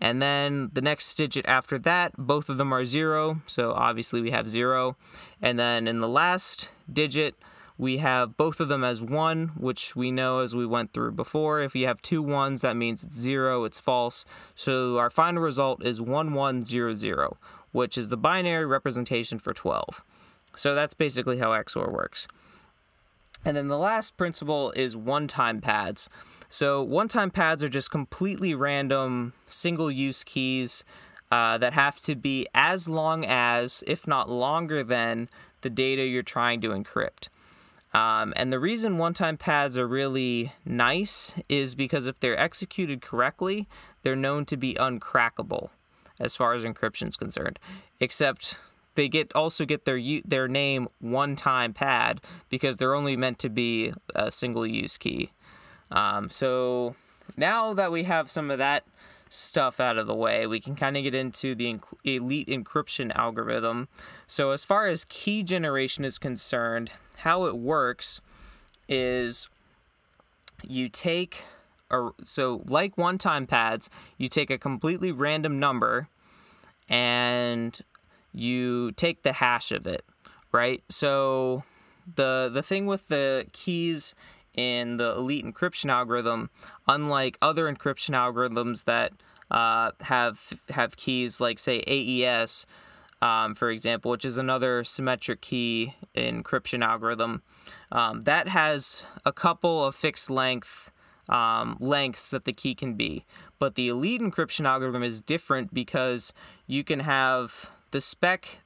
And 0.00 0.20
then 0.20 0.70
the 0.72 0.82
next 0.82 1.14
digit 1.14 1.46
after 1.46 1.78
that, 1.78 2.12
both 2.18 2.48
of 2.48 2.58
them 2.58 2.72
are 2.72 2.84
zero. 2.84 3.40
So 3.46 3.72
obviously 3.72 4.20
we 4.20 4.30
have 4.32 4.48
zero. 4.48 4.96
And 5.40 5.58
then 5.58 5.88
in 5.88 5.98
the 5.98 6.08
last 6.08 6.68
digit, 6.92 7.36
we 7.76 7.98
have 7.98 8.36
both 8.36 8.60
of 8.60 8.68
them 8.68 8.84
as 8.84 9.00
one, 9.00 9.48
which 9.56 9.96
we 9.96 10.10
know 10.10 10.40
as 10.40 10.54
we 10.54 10.66
went 10.66 10.92
through 10.92 11.12
before. 11.12 11.60
If 11.60 11.74
you 11.74 11.86
have 11.86 12.00
two 12.02 12.22
ones, 12.22 12.60
that 12.60 12.76
means 12.76 13.02
it's 13.02 13.18
zero, 13.18 13.64
it's 13.64 13.80
false. 13.80 14.24
So 14.54 14.98
our 14.98 15.10
final 15.10 15.42
result 15.42 15.84
is 15.84 16.00
1100, 16.00 17.30
which 17.72 17.98
is 17.98 18.10
the 18.10 18.16
binary 18.16 18.66
representation 18.66 19.38
for 19.38 19.52
12. 19.52 20.02
So 20.54 20.74
that's 20.74 20.94
basically 20.94 21.38
how 21.38 21.50
XOR 21.50 21.90
works. 21.90 22.28
And 23.44 23.56
then 23.56 23.68
the 23.68 23.78
last 23.78 24.16
principle 24.16 24.72
is 24.72 24.96
one 24.96 25.26
time 25.28 25.60
pads. 25.60 26.08
So 26.54 26.84
one 26.84 27.08
time 27.08 27.32
pads 27.32 27.64
are 27.64 27.68
just 27.68 27.90
completely 27.90 28.54
random 28.54 29.32
single 29.48 29.90
use 29.90 30.22
keys 30.22 30.84
uh, 31.32 31.58
that 31.58 31.72
have 31.72 31.98
to 32.02 32.14
be 32.14 32.46
as 32.54 32.88
long 32.88 33.24
as, 33.26 33.82
if 33.88 34.06
not 34.06 34.30
longer 34.30 34.84
than, 34.84 35.28
the 35.62 35.68
data 35.68 36.04
you're 36.06 36.22
trying 36.22 36.60
to 36.60 36.68
encrypt. 36.68 37.26
Um, 37.92 38.32
and 38.36 38.52
the 38.52 38.60
reason 38.60 38.98
one 38.98 39.14
time 39.14 39.36
pads 39.36 39.76
are 39.76 39.88
really 39.88 40.52
nice 40.64 41.34
is 41.48 41.74
because 41.74 42.06
if 42.06 42.20
they're 42.20 42.38
executed 42.38 43.02
correctly, 43.02 43.66
they're 44.02 44.14
known 44.14 44.44
to 44.44 44.56
be 44.56 44.74
uncrackable 44.74 45.70
as 46.20 46.36
far 46.36 46.54
as 46.54 46.62
encryption 46.62 47.08
is 47.08 47.16
concerned. 47.16 47.58
Except 47.98 48.60
they 48.94 49.08
get 49.08 49.34
also 49.34 49.64
get 49.64 49.86
their 49.86 50.00
their 50.24 50.46
name 50.46 50.86
one 51.00 51.34
time 51.34 51.72
pad 51.72 52.20
because 52.48 52.76
they're 52.76 52.94
only 52.94 53.16
meant 53.16 53.40
to 53.40 53.48
be 53.48 53.92
a 54.14 54.30
single 54.30 54.64
use 54.64 54.96
key. 54.96 55.32
Um, 55.90 56.30
so 56.30 56.96
now 57.36 57.74
that 57.74 57.92
we 57.92 58.04
have 58.04 58.30
some 58.30 58.50
of 58.50 58.58
that 58.58 58.84
stuff 59.30 59.80
out 59.80 59.98
of 59.98 60.06
the 60.06 60.14
way, 60.14 60.46
we 60.46 60.60
can 60.60 60.76
kind 60.76 60.96
of 60.96 61.02
get 61.02 61.14
into 61.14 61.54
the 61.54 61.78
elite 62.04 62.48
encryption 62.48 63.14
algorithm. 63.14 63.88
So, 64.26 64.50
as 64.50 64.64
far 64.64 64.86
as 64.86 65.04
key 65.04 65.42
generation 65.42 66.04
is 66.04 66.18
concerned, 66.18 66.90
how 67.18 67.44
it 67.46 67.56
works 67.56 68.20
is 68.88 69.48
you 70.66 70.88
take 70.88 71.42
a 71.90 72.10
so 72.22 72.62
like 72.66 72.96
one 72.96 73.18
time 73.18 73.46
pads, 73.46 73.90
you 74.18 74.28
take 74.28 74.50
a 74.50 74.58
completely 74.58 75.12
random 75.12 75.58
number 75.58 76.08
and 76.88 77.80
you 78.32 78.92
take 78.92 79.22
the 79.22 79.32
hash 79.32 79.72
of 79.72 79.86
it, 79.86 80.04
right? 80.52 80.82
So 80.88 81.64
the 82.16 82.50
the 82.52 82.62
thing 82.62 82.86
with 82.86 83.08
the 83.08 83.46
keys 83.52 84.14
in 84.54 84.96
the 84.96 85.12
elite 85.12 85.44
encryption 85.44 85.90
algorithm, 85.90 86.50
unlike 86.86 87.38
other 87.42 87.72
encryption 87.72 88.10
algorithms 88.10 88.84
that 88.84 89.12
uh, 89.50 89.92
have 90.02 90.54
have 90.70 90.96
keys 90.96 91.40
like 91.40 91.58
say 91.58 91.82
AES, 91.86 92.66
um, 93.22 93.54
for 93.54 93.70
example, 93.70 94.10
which 94.10 94.24
is 94.24 94.36
another 94.36 94.84
symmetric 94.84 95.40
key 95.40 95.94
encryption 96.16 96.84
algorithm, 96.84 97.42
um, 97.92 98.24
that 98.24 98.48
has 98.48 99.04
a 99.24 99.32
couple 99.32 99.84
of 99.84 99.94
fixed 99.94 100.30
length 100.30 100.90
um, 101.28 101.76
lengths 101.80 102.30
that 102.30 102.44
the 102.44 102.52
key 102.52 102.74
can 102.74 102.94
be. 102.94 103.24
But 103.58 103.76
the 103.76 103.88
elite 103.88 104.20
encryption 104.20 104.66
algorithm 104.66 105.02
is 105.02 105.20
different 105.20 105.72
because 105.72 106.32
you 106.66 106.84
can 106.84 107.00
have 107.00 107.70
the 107.92 108.00
spec 108.00 108.58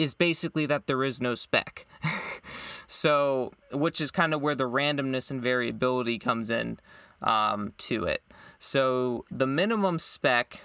is 0.00 0.14
basically 0.14 0.64
that 0.64 0.86
there 0.86 1.04
is 1.04 1.20
no 1.20 1.34
spec. 1.34 1.84
so, 2.88 3.52
which 3.70 4.00
is 4.00 4.10
kind 4.10 4.32
of 4.32 4.40
where 4.40 4.54
the 4.54 4.68
randomness 4.68 5.30
and 5.30 5.42
variability 5.42 6.18
comes 6.18 6.50
in 6.50 6.78
um, 7.20 7.74
to 7.76 8.04
it. 8.04 8.22
So, 8.58 9.26
the 9.30 9.46
minimum 9.46 9.98
spec 9.98 10.62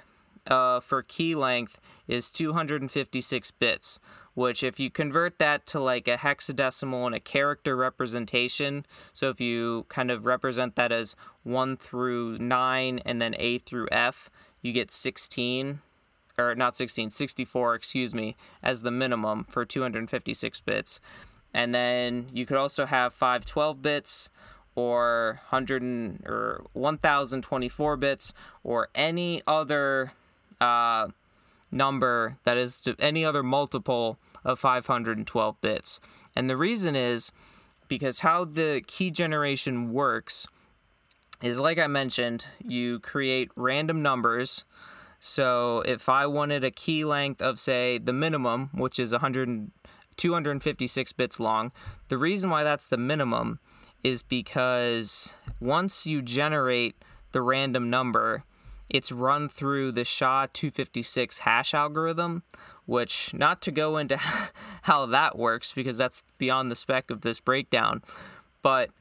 uh, 0.47 0.79
for 0.79 1.03
key 1.03 1.35
length 1.35 1.81
is 2.07 2.31
256 2.31 3.51
bits, 3.51 3.99
which, 4.35 4.63
if 4.63 4.79
you 4.79 4.89
convert 4.89 5.37
that 5.39 5.65
to 5.67 5.81
like 5.81 6.07
a 6.07 6.15
hexadecimal 6.15 7.05
and 7.05 7.15
a 7.15 7.19
character 7.19 7.75
representation, 7.75 8.85
so 9.11 9.29
if 9.29 9.41
you 9.41 9.85
kind 9.89 10.11
of 10.11 10.25
represent 10.25 10.77
that 10.77 10.93
as 10.93 11.13
1 11.43 11.75
through 11.75 12.37
9 12.37 12.99
and 12.99 13.21
then 13.21 13.35
A 13.37 13.57
through 13.57 13.89
F, 13.91 14.29
you 14.61 14.71
get 14.71 14.91
16 14.91 15.81
or 16.37 16.55
not 16.55 16.75
16, 16.75 17.11
64, 17.11 17.75
excuse 17.75 18.13
me, 18.13 18.35
as 18.61 18.81
the 18.81 18.91
minimum 18.91 19.45
for 19.49 19.65
256 19.65 20.61
bits. 20.61 20.99
And 21.53 21.73
then 21.73 22.27
you 22.33 22.45
could 22.45 22.57
also 22.57 22.85
have 22.85 23.13
512 23.13 23.81
bits 23.81 24.29
or 24.75 25.39
100 25.49 26.25
or 26.25 26.65
1024 26.73 27.97
bits 27.97 28.33
or 28.63 28.89
any 28.93 29.41
other 29.47 30.11
uh, 30.59 31.07
number 31.71 32.37
that 32.43 32.57
is 32.57 32.79
to 32.81 32.95
any 32.99 33.23
other 33.23 33.41
multiple 33.41 34.17
of 34.43 34.59
512 34.59 35.61
bits. 35.61 35.99
And 36.35 36.49
the 36.49 36.57
reason 36.57 36.95
is 36.95 37.31
because 37.87 38.19
how 38.19 38.45
the 38.45 38.83
key 38.85 39.11
generation 39.11 39.93
works 39.93 40.47
is 41.41 41.59
like 41.59 41.77
I 41.77 41.87
mentioned, 41.87 42.45
you 42.63 42.99
create 42.99 43.51
random 43.55 44.01
numbers 44.01 44.63
so 45.25 45.81
if 45.87 46.07
I 46.07 46.27
wanted 46.27 46.63
a 46.63 46.69
key 46.69 47.03
length 47.03 47.41
of, 47.41 47.59
say, 47.59 47.97
the 47.97 48.13
minimum, 48.13 48.69
which 48.75 48.99
is 48.99 49.11
100, 49.11 49.71
256 50.17 51.13
bits 51.13 51.39
long, 51.39 51.71
the 52.09 52.17
reason 52.19 52.51
why 52.51 52.63
that's 52.63 52.85
the 52.85 52.97
minimum 52.97 53.57
is 54.03 54.21
because 54.21 55.33
once 55.59 56.05
you 56.05 56.21
generate 56.21 56.95
the 57.31 57.41
random 57.41 57.89
number, 57.89 58.43
it's 58.87 59.11
run 59.11 59.49
through 59.49 59.93
the 59.93 60.05
SHA-256 60.05 61.39
hash 61.39 61.73
algorithm, 61.73 62.43
which 62.85 63.33
not 63.33 63.63
to 63.63 63.71
go 63.71 63.97
into 63.97 64.17
how 64.83 65.07
that 65.07 65.39
works 65.39 65.73
because 65.73 65.97
that's 65.97 66.21
beyond 66.37 66.69
the 66.69 66.75
spec 66.75 67.09
of 67.09 67.21
this 67.21 67.39
breakdown, 67.39 68.03
but 68.61 68.91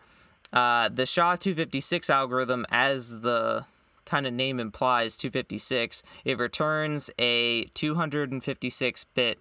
uh, 0.55 0.89
the 0.89 1.05
SHA-256 1.05 2.09
algorithm 2.09 2.65
as 2.71 3.21
the 3.21 3.67
kind 4.05 4.27
of 4.27 4.33
name 4.33 4.61
implies 4.61 5.17
256, 5.17 6.03
it 6.25 6.38
returns 6.38 7.11
a 7.19 7.64
256 7.75 9.05
bit 9.14 9.38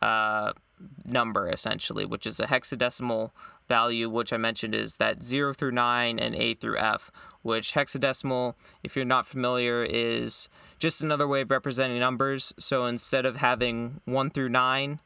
uh, 0.00 0.52
number 1.04 1.48
essentially, 1.48 2.04
which 2.04 2.26
is 2.26 2.40
a 2.40 2.46
hexadecimal 2.46 3.30
value, 3.68 4.08
which 4.10 4.32
I 4.32 4.36
mentioned 4.36 4.74
is 4.74 4.96
that 4.96 5.22
0 5.22 5.54
through 5.54 5.72
9 5.72 6.18
and 6.18 6.34
A 6.34 6.54
through 6.54 6.78
F, 6.78 7.10
which 7.42 7.74
hexadecimal, 7.74 8.54
if 8.82 8.96
you're 8.96 9.04
not 9.04 9.26
familiar, 9.26 9.84
is 9.88 10.48
just 10.78 11.00
another 11.00 11.28
way 11.28 11.42
of 11.42 11.50
representing 11.50 11.98
numbers. 11.98 12.52
So 12.58 12.86
instead 12.86 13.24
of 13.24 13.36
having 13.36 14.00
1 14.04 14.30
through 14.30 14.50
9, 14.50 15.00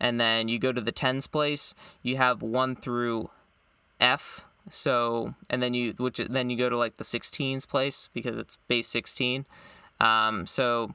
and 0.00 0.20
then 0.20 0.48
you 0.48 0.58
go 0.58 0.72
to 0.72 0.80
the 0.80 0.92
tens 0.92 1.26
place, 1.26 1.74
you 2.02 2.16
have 2.16 2.42
1 2.42 2.76
through 2.76 3.30
F, 4.00 4.44
so 4.70 5.34
and 5.48 5.62
then 5.62 5.74
you 5.74 5.94
which 5.98 6.18
then 6.18 6.48
you 6.50 6.56
go 6.56 6.70
to 6.70 6.76
like 6.76 6.96
the 6.96 7.04
16s 7.04 7.66
place 7.68 8.08
because 8.12 8.38
it's 8.38 8.56
base 8.68 8.88
16. 8.88 9.46
Um, 10.00 10.46
so 10.46 10.94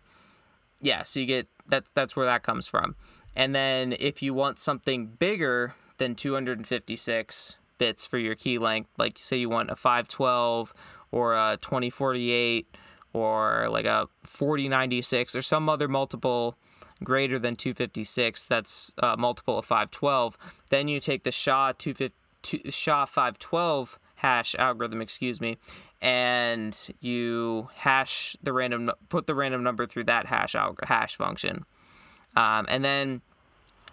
yeah, 0.81 1.03
so 1.03 1.19
you 1.19 1.25
get 1.25 1.47
that's 1.67 1.91
that's 1.91 2.15
where 2.15 2.25
that 2.25 2.43
comes 2.43 2.67
from. 2.67 2.95
And 3.35 3.53
then 3.53 3.93
if 3.99 4.21
you 4.21 4.33
want 4.33 4.59
something 4.59 5.07
bigger 5.07 5.75
than 5.97 6.15
256 6.15 7.57
bits 7.77 8.05
for 8.05 8.17
your 8.17 8.35
key 8.35 8.57
length, 8.57 8.89
like 8.97 9.17
say 9.17 9.37
you 9.37 9.49
want 9.49 9.69
a 9.69 9.75
512 9.75 10.73
or 11.11 11.33
a 11.33 11.57
2048 11.61 12.67
or 13.13 13.67
like 13.69 13.85
a 13.85 14.07
4096 14.23 15.35
or 15.35 15.41
some 15.41 15.69
other 15.69 15.87
multiple 15.87 16.57
greater 17.03 17.37
than 17.37 17.55
256 17.55 18.47
that's 18.47 18.93
a 18.99 19.17
multiple 19.17 19.59
of 19.59 19.65
512 19.65 20.37
then 20.69 20.87
you 20.87 20.99
take 20.99 21.23
the 21.23 21.31
SHA 21.31 21.73
250 21.77 22.24
SHA-512 22.47 23.97
hash 24.15 24.55
algorithm, 24.55 25.01
excuse 25.01 25.41
me, 25.41 25.57
and 26.01 26.89
you 27.01 27.69
hash 27.75 28.35
the 28.41 28.53
random, 28.53 28.91
put 29.09 29.27
the 29.27 29.35
random 29.35 29.63
number 29.63 29.85
through 29.85 30.05
that 30.05 30.27
hash 30.27 30.55
hash 30.83 31.15
function, 31.15 31.65
um, 32.35 32.65
and 32.69 32.83
then 32.83 33.21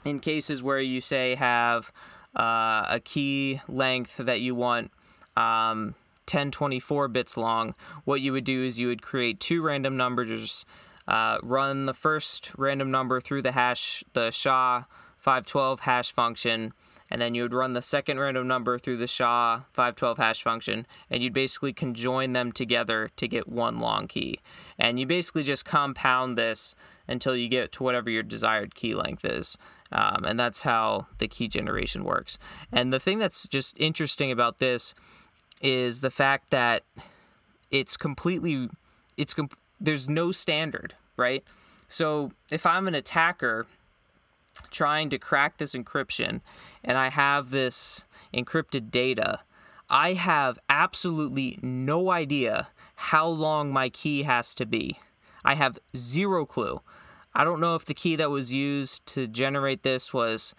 in 0.04 0.20
cases 0.20 0.62
where 0.62 0.80
you 0.80 1.00
say 1.00 1.34
have 1.34 1.92
uh, 2.36 2.86
a 2.88 3.00
key 3.02 3.60
length 3.68 4.16
that 4.16 4.40
you 4.40 4.54
want 4.54 4.90
um, 5.36 5.94
1024 6.26 7.08
bits 7.08 7.36
long, 7.36 7.74
what 8.04 8.20
you 8.20 8.32
would 8.32 8.44
do 8.44 8.62
is 8.62 8.78
you 8.78 8.88
would 8.88 9.02
create 9.02 9.40
two 9.40 9.62
random 9.62 9.96
numbers, 9.96 10.64
uh, 11.06 11.38
run 11.42 11.86
the 11.86 11.94
first 11.94 12.50
random 12.56 12.90
number 12.90 13.20
through 13.20 13.42
the 13.42 13.52
hash, 13.52 14.02
the 14.12 14.30
SHA 14.30 14.84
512 15.18 15.80
hash 15.80 16.12
function, 16.12 16.72
and 17.12 17.20
then 17.20 17.34
you 17.34 17.42
would 17.42 17.52
run 17.52 17.74
the 17.74 17.82
second 17.82 18.18
random 18.18 18.48
number 18.48 18.78
through 18.78 18.96
the 18.96 19.06
SHA 19.06 19.64
512 19.70 20.16
hash 20.16 20.42
function, 20.42 20.86
and 21.10 21.22
you'd 21.22 21.34
basically 21.34 21.74
conjoin 21.74 22.32
them 22.32 22.52
together 22.52 23.10
to 23.16 23.28
get 23.28 23.46
one 23.46 23.78
long 23.78 24.08
key. 24.08 24.40
And 24.78 24.98
you 24.98 25.04
basically 25.04 25.42
just 25.42 25.66
compound 25.66 26.38
this 26.38 26.74
until 27.06 27.36
you 27.36 27.48
get 27.50 27.70
to 27.72 27.82
whatever 27.82 28.08
your 28.08 28.22
desired 28.22 28.74
key 28.74 28.94
length 28.94 29.26
is. 29.26 29.58
Um, 29.92 30.24
and 30.24 30.40
that's 30.40 30.62
how 30.62 31.06
the 31.18 31.28
key 31.28 31.48
generation 31.48 32.04
works. 32.04 32.38
And 32.72 32.94
the 32.94 32.98
thing 32.98 33.18
that's 33.18 33.46
just 33.46 33.78
interesting 33.78 34.30
about 34.30 34.58
this 34.58 34.94
is 35.60 36.00
the 36.00 36.10
fact 36.10 36.48
that 36.48 36.82
it's 37.70 37.94
completely, 37.98 38.70
it's 39.18 39.34
com- 39.34 39.50
there's 39.78 40.08
no 40.08 40.32
standard, 40.32 40.94
right? 41.18 41.44
So 41.88 42.32
if 42.50 42.64
I'm 42.64 42.88
an 42.88 42.94
attacker 42.94 43.66
trying 44.70 45.10
to 45.10 45.18
crack 45.18 45.58
this 45.58 45.74
encryption 45.74 46.40
and 46.82 46.98
I 46.98 47.10
have 47.10 47.50
this 47.50 48.04
encrypted 48.34 48.90
data, 48.90 49.40
I 49.88 50.14
have 50.14 50.58
absolutely 50.68 51.58
no 51.62 52.10
idea 52.10 52.68
how 52.94 53.26
long 53.26 53.72
my 53.72 53.88
key 53.88 54.22
has 54.22 54.54
to 54.54 54.66
be. 54.66 54.98
I 55.44 55.54
have 55.54 55.78
zero 55.96 56.46
clue. 56.46 56.80
I 57.34 57.44
don't 57.44 57.60
know 57.60 57.74
if 57.74 57.84
the 57.84 57.94
key 57.94 58.16
that 58.16 58.30
was 58.30 58.52
used 58.52 59.04
to 59.06 59.26
generate 59.26 59.82
this 59.82 60.12
was 60.12 60.54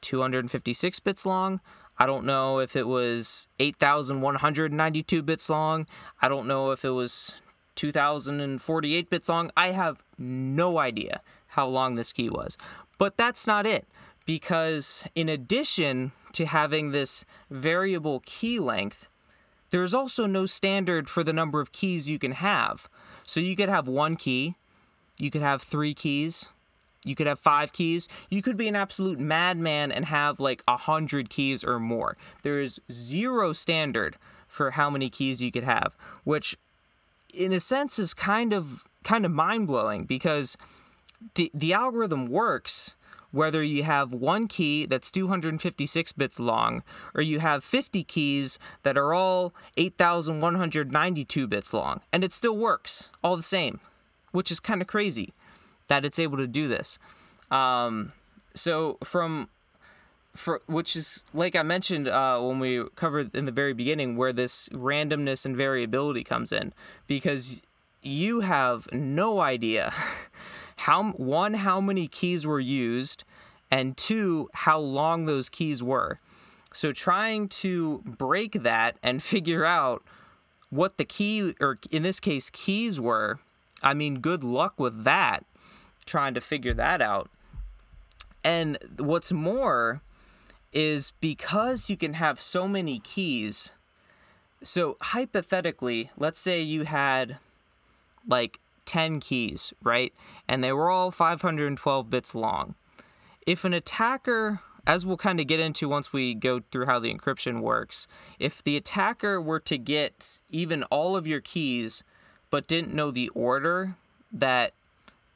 256 0.00 1.00
bits 1.00 1.26
long. 1.26 1.60
I 1.98 2.06
don't 2.06 2.24
know 2.24 2.60
if 2.60 2.76
it 2.76 2.86
was 2.86 3.48
8,192 3.58 5.22
bits 5.22 5.50
long. 5.50 5.86
I 6.22 6.28
don't 6.28 6.46
know 6.46 6.70
if 6.70 6.84
it 6.84 6.90
was 6.90 7.40
2,048 7.74 9.10
bits 9.10 9.28
long. 9.28 9.50
I 9.56 9.68
have 9.68 10.04
no 10.18 10.78
idea 10.78 11.20
how 11.48 11.66
long 11.66 11.96
this 11.96 12.12
key 12.12 12.30
was. 12.30 12.56
But 13.00 13.16
that's 13.16 13.46
not 13.46 13.66
it, 13.66 13.88
because 14.26 15.06
in 15.14 15.30
addition 15.30 16.12
to 16.34 16.44
having 16.44 16.90
this 16.90 17.24
variable 17.50 18.20
key 18.26 18.58
length, 18.58 19.08
there's 19.70 19.94
also 19.94 20.26
no 20.26 20.44
standard 20.44 21.08
for 21.08 21.24
the 21.24 21.32
number 21.32 21.62
of 21.62 21.72
keys 21.72 22.10
you 22.10 22.18
can 22.18 22.32
have. 22.32 22.90
So 23.24 23.40
you 23.40 23.56
could 23.56 23.70
have 23.70 23.88
one 23.88 24.16
key, 24.16 24.56
you 25.16 25.30
could 25.30 25.40
have 25.40 25.62
three 25.62 25.94
keys, 25.94 26.50
you 27.02 27.14
could 27.14 27.26
have 27.26 27.38
five 27.38 27.72
keys. 27.72 28.06
You 28.28 28.42
could 28.42 28.58
be 28.58 28.68
an 28.68 28.76
absolute 28.76 29.18
madman 29.18 29.90
and 29.90 30.04
have 30.04 30.38
like 30.38 30.62
a 30.68 30.76
hundred 30.76 31.30
keys 31.30 31.64
or 31.64 31.80
more. 31.80 32.18
There 32.42 32.60
is 32.60 32.82
zero 32.92 33.54
standard 33.54 34.18
for 34.46 34.72
how 34.72 34.90
many 34.90 35.08
keys 35.08 35.40
you 35.40 35.50
could 35.50 35.64
have, 35.64 35.96
which 36.24 36.58
in 37.32 37.54
a 37.54 37.60
sense 37.60 37.98
is 37.98 38.12
kind 38.12 38.52
of 38.52 38.84
kind 39.04 39.24
of 39.24 39.32
mind 39.32 39.68
blowing 39.68 40.04
because 40.04 40.58
the 41.34 41.50
the 41.54 41.72
algorithm 41.72 42.26
works 42.26 42.96
whether 43.32 43.62
you 43.62 43.84
have 43.84 44.12
one 44.12 44.48
key 44.48 44.86
that's 44.86 45.08
256 45.10 46.12
bits 46.12 46.40
long 46.40 46.82
or 47.14 47.22
you 47.22 47.38
have 47.38 47.62
50 47.62 48.02
keys 48.02 48.58
that 48.82 48.98
are 48.98 49.14
all 49.14 49.54
8192 49.76 51.46
bits 51.46 51.72
long 51.72 52.00
and 52.12 52.24
it 52.24 52.32
still 52.32 52.56
works 52.56 53.10
all 53.22 53.36
the 53.36 53.42
same 53.42 53.80
which 54.32 54.50
is 54.50 54.60
kind 54.60 54.80
of 54.80 54.88
crazy 54.88 55.32
that 55.90 56.04
it's 56.04 56.18
able 56.18 56.38
to 56.38 56.46
do 56.46 56.68
this. 56.68 56.98
Um, 57.50 58.12
so 58.54 58.96
from 59.04 59.50
for 60.34 60.62
which 60.66 60.94
is 60.94 61.24
like 61.34 61.56
I 61.56 61.62
mentioned 61.62 62.08
uh, 62.08 62.40
when 62.40 62.58
we 62.60 62.84
covered 62.94 63.34
in 63.34 63.44
the 63.44 63.52
very 63.52 63.74
beginning, 63.74 64.16
where 64.16 64.32
this 64.32 64.68
randomness 64.70 65.44
and 65.44 65.56
variability 65.56 66.24
comes 66.24 66.52
in, 66.52 66.72
because 67.06 67.60
you 68.02 68.40
have 68.40 68.90
no 68.92 69.40
idea 69.40 69.92
how 70.80 71.12
one 71.12 71.54
how 71.54 71.80
many 71.80 72.08
keys 72.08 72.46
were 72.46 72.60
used, 72.60 73.24
and 73.70 73.96
two 73.96 74.48
how 74.54 74.78
long 74.78 75.26
those 75.26 75.48
keys 75.48 75.82
were. 75.82 76.20
So 76.72 76.92
trying 76.92 77.48
to 77.48 78.02
break 78.04 78.62
that 78.62 78.96
and 79.02 79.22
figure 79.34 79.64
out 79.64 80.02
what 80.70 80.98
the 80.98 81.04
key 81.04 81.54
or 81.60 81.78
in 81.90 82.02
this 82.02 82.20
case 82.20 82.48
keys 82.48 83.00
were, 83.00 83.38
I 83.82 83.94
mean, 83.94 84.20
good 84.20 84.42
luck 84.42 84.78
with 84.78 85.04
that 85.04 85.44
trying 86.06 86.34
to 86.34 86.40
figure 86.40 86.74
that 86.74 87.02
out. 87.02 87.30
And 88.42 88.78
what's 88.98 89.32
more 89.32 90.00
is 90.72 91.12
because 91.20 91.90
you 91.90 91.96
can 91.96 92.14
have 92.14 92.40
so 92.40 92.66
many 92.66 93.00
keys. 93.00 93.70
So 94.62 94.96
hypothetically, 95.02 96.10
let's 96.16 96.40
say 96.40 96.60
you 96.62 96.84
had 96.84 97.36
like 98.26 98.60
10 98.86 99.20
keys, 99.20 99.72
right? 99.82 100.12
And 100.50 100.64
they 100.64 100.72
were 100.72 100.90
all 100.90 101.12
512 101.12 102.10
bits 102.10 102.34
long. 102.34 102.74
If 103.46 103.64
an 103.64 103.72
attacker, 103.72 104.60
as 104.84 105.06
we'll 105.06 105.16
kind 105.16 105.38
of 105.38 105.46
get 105.46 105.60
into 105.60 105.88
once 105.88 106.12
we 106.12 106.34
go 106.34 106.60
through 106.72 106.86
how 106.86 106.98
the 106.98 107.14
encryption 107.14 107.60
works, 107.60 108.08
if 108.40 108.60
the 108.60 108.76
attacker 108.76 109.40
were 109.40 109.60
to 109.60 109.78
get 109.78 110.40
even 110.50 110.82
all 110.84 111.14
of 111.14 111.24
your 111.24 111.40
keys 111.40 112.02
but 112.50 112.66
didn't 112.66 112.92
know 112.92 113.12
the 113.12 113.28
order 113.28 113.94
that 114.32 114.72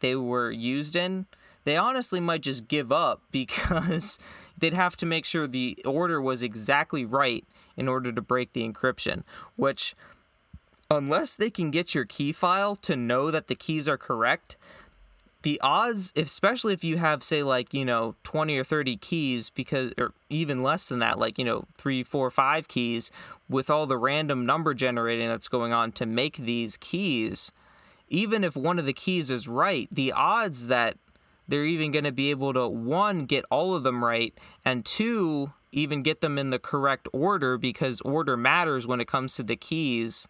they 0.00 0.16
were 0.16 0.50
used 0.50 0.96
in, 0.96 1.26
they 1.62 1.76
honestly 1.76 2.18
might 2.18 2.42
just 2.42 2.66
give 2.66 2.90
up 2.90 3.22
because 3.30 4.18
they'd 4.58 4.74
have 4.74 4.96
to 4.96 5.06
make 5.06 5.24
sure 5.24 5.46
the 5.46 5.78
order 5.84 6.20
was 6.20 6.42
exactly 6.42 7.04
right 7.04 7.44
in 7.76 7.86
order 7.86 8.10
to 8.10 8.20
break 8.20 8.52
the 8.52 8.68
encryption, 8.68 9.22
which 9.54 9.94
unless 10.90 11.36
they 11.36 11.50
can 11.50 11.70
get 11.70 11.94
your 11.94 12.04
key 12.04 12.32
file 12.32 12.74
to 12.76 12.96
know 12.96 13.30
that 13.30 13.46
the 13.46 13.54
keys 13.54 13.88
are 13.88 13.96
correct, 13.96 14.56
the 15.44 15.60
odds, 15.62 16.12
especially 16.16 16.72
if 16.72 16.82
you 16.82 16.96
have, 16.96 17.22
say, 17.22 17.42
like, 17.42 17.72
you 17.72 17.84
know, 17.84 18.16
20 18.24 18.58
or 18.58 18.64
30 18.64 18.96
keys, 18.96 19.50
because, 19.50 19.92
or 19.96 20.12
even 20.28 20.62
less 20.62 20.88
than 20.88 20.98
that, 20.98 21.18
like, 21.18 21.38
you 21.38 21.44
know, 21.44 21.66
three, 21.76 22.02
four, 22.02 22.30
five 22.30 22.66
keys, 22.66 23.10
with 23.48 23.70
all 23.70 23.86
the 23.86 23.98
random 23.98 24.44
number 24.44 24.74
generating 24.74 25.28
that's 25.28 25.48
going 25.48 25.72
on 25.72 25.92
to 25.92 26.06
make 26.06 26.38
these 26.38 26.76
keys, 26.78 27.52
even 28.08 28.42
if 28.42 28.56
one 28.56 28.78
of 28.78 28.86
the 28.86 28.92
keys 28.92 29.30
is 29.30 29.46
right, 29.46 29.88
the 29.92 30.12
odds 30.12 30.68
that 30.68 30.96
they're 31.46 31.64
even 31.64 31.92
going 31.92 32.04
to 32.04 32.12
be 32.12 32.30
able 32.30 32.54
to 32.54 32.66
one 32.66 33.26
get 33.26 33.44
all 33.50 33.74
of 33.74 33.82
them 33.82 34.02
right 34.02 34.32
and 34.64 34.84
two 34.84 35.52
even 35.72 36.02
get 36.02 36.20
them 36.20 36.38
in 36.38 36.50
the 36.50 36.58
correct 36.58 37.06
order 37.12 37.58
because 37.58 38.00
order 38.00 38.36
matters 38.36 38.86
when 38.86 39.00
it 39.00 39.08
comes 39.08 39.34
to 39.34 39.42
the 39.42 39.56
keys. 39.56 40.26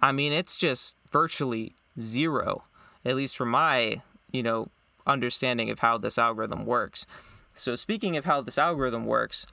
I 0.00 0.12
mean, 0.12 0.32
it's 0.32 0.56
just 0.56 0.96
virtually 1.12 1.76
zero, 2.00 2.64
at 3.04 3.14
least 3.14 3.36
from 3.36 3.50
my, 3.50 4.02
you 4.32 4.42
know, 4.42 4.68
understanding 5.06 5.70
of 5.70 5.80
how 5.80 5.98
this 5.98 6.18
algorithm 6.18 6.66
works. 6.66 7.06
So, 7.54 7.74
speaking 7.74 8.16
of 8.16 8.24
how 8.24 8.40
this 8.40 8.58
algorithm 8.58 9.04
works, 9.04 9.46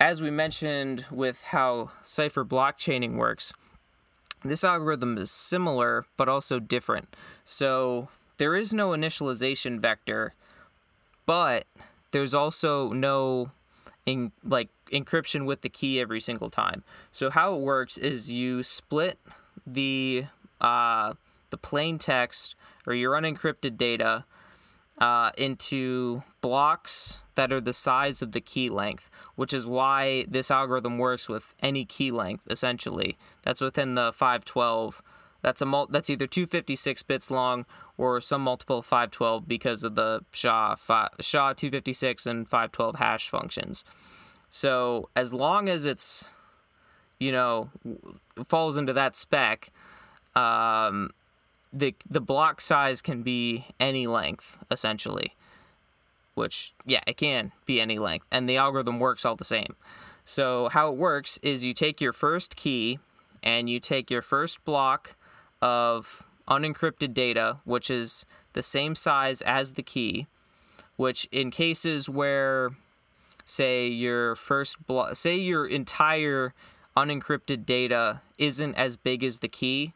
as 0.00 0.20
we 0.20 0.30
mentioned 0.30 1.06
with 1.10 1.42
how 1.44 1.90
cipher 2.02 2.44
block 2.44 2.76
chaining 2.76 3.16
works, 3.16 3.52
this 4.44 4.62
algorithm 4.62 5.16
is 5.16 5.30
similar 5.30 6.04
but 6.16 6.28
also 6.28 6.60
different. 6.60 7.16
So 7.44 8.08
there 8.36 8.54
is 8.54 8.72
no 8.72 8.90
initialization 8.90 9.80
vector, 9.80 10.34
but 11.26 11.66
there's 12.10 12.34
also 12.34 12.90
no 12.90 13.50
in 14.04 14.32
like 14.44 14.68
encryption 14.92 15.46
with 15.46 15.62
the 15.62 15.70
key 15.70 15.98
every 15.98 16.20
single 16.20 16.50
time. 16.50 16.84
So 17.10 17.30
how 17.30 17.54
it 17.54 17.60
works 17.60 17.96
is 17.96 18.30
you 18.30 18.62
split 18.62 19.18
the 19.66 20.26
uh, 20.60 21.14
the 21.50 21.56
plain 21.56 21.98
text 21.98 22.54
or 22.86 22.94
your 22.94 23.12
unencrypted 23.12 23.76
data 23.76 24.24
uh, 24.98 25.30
into 25.36 26.22
blocks 26.40 27.22
that 27.34 27.52
are 27.52 27.60
the 27.60 27.72
size 27.72 28.22
of 28.22 28.32
the 28.32 28.40
key 28.40 28.68
length, 28.68 29.10
which 29.34 29.52
is 29.52 29.66
why 29.66 30.24
this 30.28 30.50
algorithm 30.50 30.98
works 30.98 31.28
with 31.28 31.54
any 31.60 31.84
key 31.84 32.10
length 32.10 32.44
essentially. 32.48 33.16
That's 33.42 33.60
within 33.60 33.94
the 33.94 34.12
512. 34.12 35.02
That's 35.42 35.60
a 35.60 35.66
mul- 35.66 35.88
that's 35.88 36.08
either 36.08 36.26
256 36.26 37.02
bits 37.02 37.30
long 37.30 37.66
or 37.98 38.20
some 38.20 38.42
multiple 38.42 38.78
of 38.78 38.86
512 38.86 39.46
because 39.46 39.84
of 39.84 39.94
the 39.94 40.20
SHA 40.32 40.76
fi- 40.76 41.10
SHA 41.20 41.54
256 41.54 42.26
and 42.26 42.48
512 42.48 42.96
hash 42.96 43.28
functions. 43.28 43.84
So 44.48 45.10
as 45.16 45.34
long 45.34 45.68
as 45.68 45.84
it's 45.84 46.30
you 47.18 47.32
know 47.32 47.70
falls 48.46 48.76
into 48.76 48.92
that 48.92 49.16
spec, 49.16 49.70
um, 50.36 51.10
the 51.74 51.94
the 52.08 52.20
block 52.20 52.60
size 52.60 53.02
can 53.02 53.22
be 53.22 53.66
any 53.80 54.06
length 54.06 54.58
essentially. 54.70 55.34
Which 56.34 56.74
yeah 56.84 57.00
it 57.06 57.16
can 57.16 57.52
be 57.66 57.80
any 57.80 57.98
length 57.98 58.26
and 58.30 58.48
the 58.48 58.56
algorithm 58.56 58.98
works 58.98 59.24
all 59.24 59.36
the 59.36 59.44
same. 59.44 59.76
So 60.24 60.68
how 60.70 60.90
it 60.90 60.96
works 60.96 61.38
is 61.42 61.64
you 61.64 61.74
take 61.74 62.00
your 62.00 62.12
first 62.12 62.56
key 62.56 62.98
and 63.42 63.68
you 63.68 63.78
take 63.78 64.10
your 64.10 64.22
first 64.22 64.64
block 64.64 65.16
of 65.60 66.26
unencrypted 66.48 67.14
data 67.14 67.58
which 67.64 67.90
is 67.90 68.26
the 68.52 68.62
same 68.62 68.94
size 68.94 69.40
as 69.42 69.72
the 69.72 69.82
key 69.82 70.26
which 70.96 71.26
in 71.32 71.50
cases 71.50 72.08
where 72.08 72.70
say 73.44 73.86
your 73.86 74.34
first 74.34 74.86
block, 74.86 75.16
say 75.16 75.36
your 75.36 75.66
entire 75.66 76.54
unencrypted 76.96 77.66
data 77.66 78.20
isn't 78.38 78.74
as 78.74 78.96
big 78.96 79.22
as 79.22 79.40
the 79.40 79.48
key, 79.48 79.92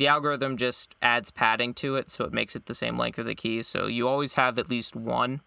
the 0.00 0.08
algorithm 0.08 0.56
just 0.56 0.94
adds 1.02 1.30
padding 1.30 1.74
to 1.74 1.96
it 1.96 2.10
so 2.10 2.24
it 2.24 2.32
makes 2.32 2.56
it 2.56 2.64
the 2.64 2.74
same 2.74 2.96
length 2.96 3.18
of 3.18 3.26
the 3.26 3.34
key. 3.34 3.60
So 3.60 3.86
you 3.86 4.08
always 4.08 4.32
have 4.32 4.58
at 4.58 4.70
least 4.70 4.96
one 4.96 5.42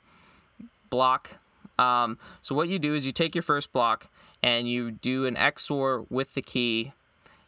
block. 0.91 1.37
Um, 1.79 2.19
so 2.43 2.53
what 2.53 2.69
you 2.69 2.77
do 2.77 2.93
is 2.93 3.03
you 3.03 3.11
take 3.11 3.33
your 3.33 3.41
first 3.41 3.73
block 3.73 4.11
and 4.43 4.69
you 4.69 4.91
do 4.91 5.25
an 5.25 5.33
XOR 5.33 6.05
with 6.11 6.35
the 6.35 6.43
key 6.43 6.93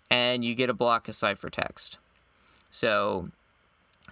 and 0.09 0.43
you 0.43 0.55
get 0.55 0.67
a 0.67 0.73
block 0.73 1.07
of 1.07 1.13
ciphertext. 1.13 1.97
So 2.71 3.29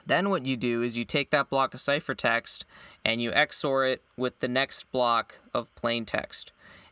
then 0.05 0.29
what 0.29 0.45
you 0.45 0.55
do 0.55 0.83
is 0.83 0.95
you 0.95 1.03
take 1.03 1.31
that 1.31 1.49
block 1.49 1.73
of 1.73 1.79
ciphertext 1.79 2.63
and 3.03 3.19
you 3.19 3.31
XOR 3.31 3.91
it 3.91 4.03
with 4.15 4.39
the 4.39 4.47
next 4.47 4.83
block 4.91 5.39
of 5.51 5.73
plain 5.73 6.05
text. 6.05 6.51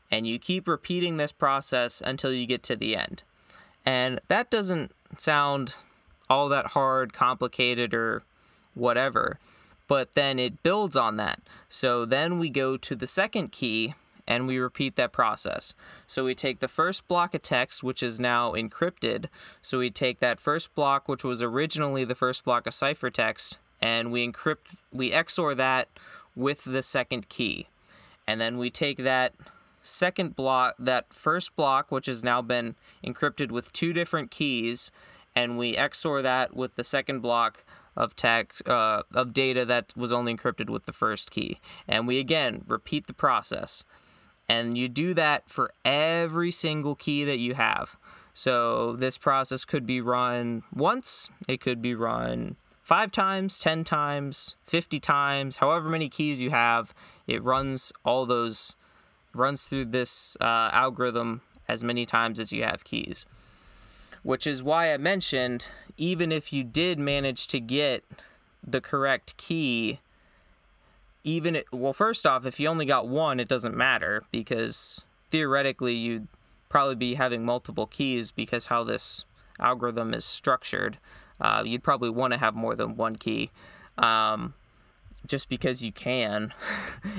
And 0.10 0.26
you 0.26 0.40
keep 0.40 0.68
repeating 0.68 1.18
this 1.18 1.32
process 1.32 2.02
until 2.04 2.34
you 2.34 2.48
get 2.48 2.64
to 2.64 2.76
the 2.76 2.96
end. 2.96 3.22
And 3.86 4.20
that 4.30 4.50
doesn't 4.50 4.94
sound 5.18 5.76
all 6.32 6.48
that 6.48 6.68
hard, 6.68 7.12
complicated, 7.12 7.94
or 7.94 8.24
whatever. 8.74 9.38
But 9.88 10.14
then 10.14 10.40
it 10.40 10.64
builds 10.64 10.96
on 10.96 11.18
that. 11.18 11.42
So 11.68 12.06
then 12.06 12.40
we 12.40 12.50
go 12.50 12.78
to 12.78 12.96
the 12.96 13.06
second 13.06 13.52
key 13.52 13.96
and 14.26 14.48
we 14.48 14.58
repeat 14.58 14.96
that 14.96 15.12
process. 15.12 15.74
So 16.08 16.24
we 16.24 16.34
take 16.34 16.60
the 16.60 16.70
first 16.70 17.06
block 17.10 17.34
of 17.36 17.42
text, 17.42 17.84
which 17.84 18.02
is 18.02 18.18
now 18.18 18.54
encrypted. 18.54 19.26
So 19.62 19.80
we 19.80 19.90
take 19.90 20.20
that 20.20 20.40
first 20.40 20.74
block, 20.74 21.10
which 21.10 21.26
was 21.26 21.42
originally 21.42 22.06
the 22.06 22.16
first 22.16 22.46
block 22.46 22.66
of 22.66 22.72
ciphertext, 22.72 23.58
and 23.82 24.10
we 24.10 24.26
encrypt, 24.26 24.78
we 24.94 25.12
XOR 25.12 25.54
that 25.58 25.90
with 26.34 26.64
the 26.64 26.82
second 26.82 27.28
key. 27.28 27.68
And 28.26 28.40
then 28.40 28.58
we 28.58 28.70
take 28.70 29.00
that 29.00 29.34
second 29.82 30.38
block, 30.38 30.76
that 30.80 31.14
first 31.14 31.58
block, 31.58 31.92
which 31.92 32.06
has 32.06 32.24
now 32.24 32.42
been 32.42 32.76
encrypted 33.04 33.52
with 33.52 33.74
two 33.74 33.92
different 33.92 34.32
keys, 34.32 34.92
and 35.36 35.58
we 35.58 35.76
XOR 35.76 36.22
that 36.24 36.56
with 36.56 36.76
the 36.76 36.84
second 36.84 37.22
block 37.22 37.64
of 37.96 38.16
text 38.16 38.68
uh, 38.68 39.04
of 39.14 39.34
data 39.34 39.66
that 39.66 39.94
was 39.96 40.14
only 40.14 40.36
encrypted 40.36 40.70
with 40.70 40.86
the 40.86 40.94
first 40.94 41.32
key. 41.32 41.60
And 41.88 42.08
we 42.08 42.20
again 42.20 42.64
repeat 42.68 43.08
the 43.08 43.14
process. 43.14 43.84
And 44.48 44.78
you 44.78 44.90
do 44.90 45.14
that 45.14 45.50
for 45.50 45.72
every 45.86 46.52
single 46.52 46.96
key 46.96 47.24
that 47.24 47.40
you 47.40 47.54
have. 47.54 47.98
So 48.34 48.94
this 48.94 49.18
process 49.18 49.66
could 49.66 49.86
be 49.86 50.02
run 50.02 50.64
once, 50.74 51.30
it 51.48 51.62
could 51.62 51.82
be 51.82 51.96
run 51.96 52.56
five 52.84 53.12
times, 53.12 53.60
10 53.60 53.84
times, 53.84 54.56
50 54.66 55.00
times, 55.00 55.58
however 55.58 55.90
many 55.90 56.10
keys 56.10 56.40
you 56.40 56.50
have. 56.50 56.94
It 57.28 57.44
runs 57.44 57.94
all 58.04 58.26
those, 58.26 58.76
runs 59.34 59.66
through 59.66 59.86
this 59.86 60.36
uh, 60.42 60.70
algorithm 60.74 61.42
as 61.68 61.84
many 61.84 62.06
times 62.06 62.40
as 62.40 62.52
you 62.52 62.64
have 62.64 62.84
keys 62.84 63.26
which 64.24 64.46
is 64.46 64.62
why 64.62 64.94
I 64.94 64.98
mentioned 64.98 65.68
even 65.98 66.32
if 66.32 66.52
you 66.52 66.64
did 66.64 67.00
manage 67.00 67.48
to 67.48 67.60
get 67.60 68.04
the 68.66 68.82
correct 68.82 69.38
key, 69.38 70.00
even 71.24 71.56
it, 71.56 71.68
well, 71.72 71.94
first 71.94 72.26
off, 72.26 72.46
if 72.46 72.60
you 72.60 72.68
only 72.68 72.86
got 72.86 73.08
one, 73.08 73.40
it 73.40 73.48
doesn't 73.48 73.76
matter 73.76 74.24
because 74.32 75.06
theoretically 75.30 75.94
you'd 75.94 76.28
probably 76.70 76.96
be 76.96 77.16
having 77.16 77.46
multiple 77.46 77.86
keys 77.86 78.32
because 78.32 78.68
how 78.68 78.84
this 78.84 79.26
algorithm 79.60 80.14
is 80.14 80.26
structured. 80.26 80.98
Uh, 81.40 81.64
you'd 81.66 81.84
probably 81.84 82.10
want 82.10 82.34
to 82.34 82.40
have 82.40 82.56
more 82.56 82.76
than 82.76 82.96
one 82.96 83.16
key. 83.16 83.52
Um, 83.98 84.54
just 85.26 85.50
because 85.50 85.82
you 85.82 85.92
can. 85.92 86.54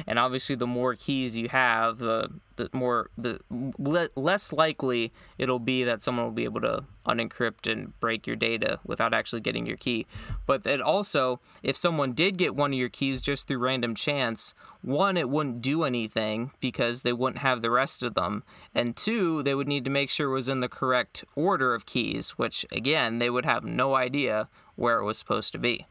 And 0.07 0.19
obviously 0.19 0.57
the 0.57 0.67
more 0.67 0.95
keys 0.95 1.37
you 1.37 1.49
have 1.49 1.99
the 1.99 2.31
the 2.57 2.69
more 2.73 3.11
the 3.17 3.41
le- 3.51 4.09
less 4.17 4.53
likely 4.53 5.13
it'll 5.39 5.59
be 5.59 5.85
that 5.85 6.03
someone 6.03 6.25
will 6.25 6.33
be 6.33 6.45
able 6.45 6.61
to 6.61 6.85
unencrypt 7.07 7.71
and 7.71 7.99
break 8.01 8.27
your 8.27 8.37
data 8.37 8.79
without 8.85 9.15
actually 9.15 9.41
getting 9.41 9.67
your 9.67 9.77
key. 9.77 10.07
But 10.47 10.67
it 10.67 10.81
also 10.81 11.41
if 11.63 11.77
someone 11.77 12.13
did 12.13 12.37
get 12.37 12.55
one 12.55 12.73
of 12.73 12.79
your 12.79 12.89
keys 12.89 13.23
just 13.23 13.49
through 13.49 13.59
random 13.59 13.95
chance 13.95 14.55
one 14.83 15.17
it 15.17 15.29
wouldn't 15.29 15.63
do 15.63 15.85
anything 15.85 16.53
because 16.61 17.03
they 17.03 17.13
wouldn't 17.13 17.43
have 17.43 17.63
the 17.63 17.71
rest 17.71 18.03
of 18.03 18.15
them. 18.15 18.43
And 18.75 18.97
two 18.97 19.43
they 19.43 19.55
would 19.55 19.69
need 19.69 19.85
to 19.85 19.91
make 19.91 20.11
sure 20.11 20.31
it 20.31 20.35
was 20.35 20.49
in 20.49 20.61
the 20.61 20.69
correct 20.69 21.25
order 21.35 21.75
of 21.75 21.87
keys 21.87 22.31
which 22.31 22.67
again 22.71 23.19
they 23.19 23.31
would 23.31 23.45
have 23.45 23.65
no 23.65 23.95
idea 23.95 24.49
where 24.77 24.99
it 24.99 25.05
was 25.05 25.19
supposed 25.19 25.53
to 25.53 25.59
be. 25.59 25.87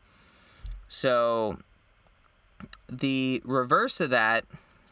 So 0.88 1.58
the 2.90 3.42
reverse 3.46 4.00
of 4.00 4.10
that 4.10 4.46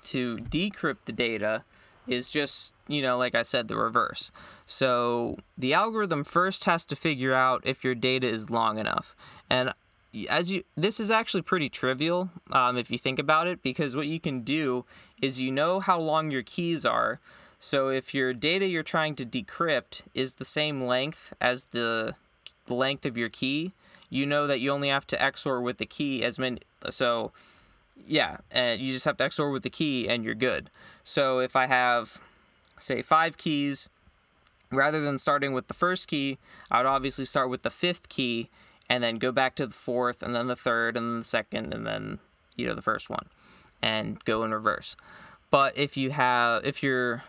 to 0.05 0.38
decrypt 0.38 1.05
the 1.05 1.11
data 1.11 1.63
is 2.07 2.30
just, 2.30 2.74
you 2.88 3.01
know, 3.01 3.17
like 3.17 3.36
I 3.36 3.43
said, 3.43 3.67
the 3.67 3.76
reverse. 3.76 4.32
So 4.65 5.38
the 5.57 5.74
algorithm 5.74 6.24
first 6.24 6.65
has 6.65 6.86
to 6.86 6.95
figure 6.95 7.34
out 7.34 7.61
if 7.65 7.84
your 7.84 7.95
data 7.95 8.28
is 8.28 8.49
long 8.49 8.78
enough. 8.78 9.15
And 9.49 9.74
as 10.30 10.51
you, 10.51 10.63
this 10.76 10.99
is 10.99 11.11
actually 11.11 11.43
pretty 11.43 11.70
trivial 11.70 12.32
um, 12.51 12.78
if 12.78 12.89
you 12.89 12.97
think 12.97 13.20
about 13.20 13.47
it, 13.47 13.61
because 13.61 13.95
what 13.95 14.07
you 14.07 14.20
can 14.20 14.41
do 14.41 14.86
is 15.22 15.39
you 15.39 15.51
know 15.51 15.80
how 15.80 15.99
long 15.99 16.32
your 16.32 16.41
keys 16.41 16.84
are. 16.86 17.20
So 17.59 17.89
if 17.89 18.13
your 18.13 18.34
data 18.34 18.67
you're 18.67 18.84
trying 18.84 19.15
to 19.15 19.26
decrypt 19.26 20.01
is 20.15 20.36
the 20.36 20.45
same 20.45 20.82
length 20.82 21.34
as 21.39 21.65
the, 21.65 22.15
the 22.65 22.74
length 22.74 23.05
of 23.05 23.17
your 23.17 23.30
key, 23.30 23.74
you 24.09 24.26
know 24.26 24.47
that 24.47 24.59
you 24.59 24.72
only 24.72 24.89
have 24.89 25.05
to 25.07 25.17
XOR 25.17 25.61
with 25.61 25.78
the 25.78 25.86
key 25.86 26.24
as 26.24 26.39
many. 26.39 26.61
So 26.89 27.32
yeah, 28.07 28.37
and 28.51 28.79
you 28.79 28.91
just 28.91 29.05
have 29.05 29.17
to 29.17 29.23
XOR 29.23 29.51
with 29.51 29.63
the 29.63 29.69
key 29.69 30.07
and 30.07 30.23
you're 30.23 30.35
good. 30.35 30.69
So 31.03 31.39
if 31.39 31.55
I 31.55 31.67
have, 31.67 32.21
say, 32.77 33.01
five 33.01 33.37
keys, 33.37 33.89
rather 34.71 35.01
than 35.01 35.17
starting 35.17 35.53
with 35.53 35.67
the 35.67 35.73
first 35.73 36.07
key, 36.07 36.37
I 36.69 36.77
would 36.77 36.85
obviously 36.85 37.25
start 37.25 37.49
with 37.49 37.63
the 37.63 37.69
fifth 37.69 38.09
key 38.09 38.49
and 38.89 39.03
then 39.03 39.17
go 39.17 39.31
back 39.31 39.55
to 39.55 39.67
the 39.67 39.73
fourth 39.73 40.23
and 40.23 40.35
then 40.35 40.47
the 40.47 40.55
third 40.55 40.97
and 40.97 41.09
then 41.09 41.17
the 41.19 41.23
second 41.23 41.73
and 41.73 41.85
then, 41.85 42.19
you 42.55 42.67
know, 42.67 42.73
the 42.73 42.81
first 42.81 43.09
one 43.09 43.27
and 43.81 44.23
go 44.25 44.43
in 44.43 44.53
reverse. 44.53 44.95
But 45.51 45.77
if 45.77 45.97
you 45.97 46.11
have, 46.11 46.65
if 46.65 46.83
your 46.83 47.23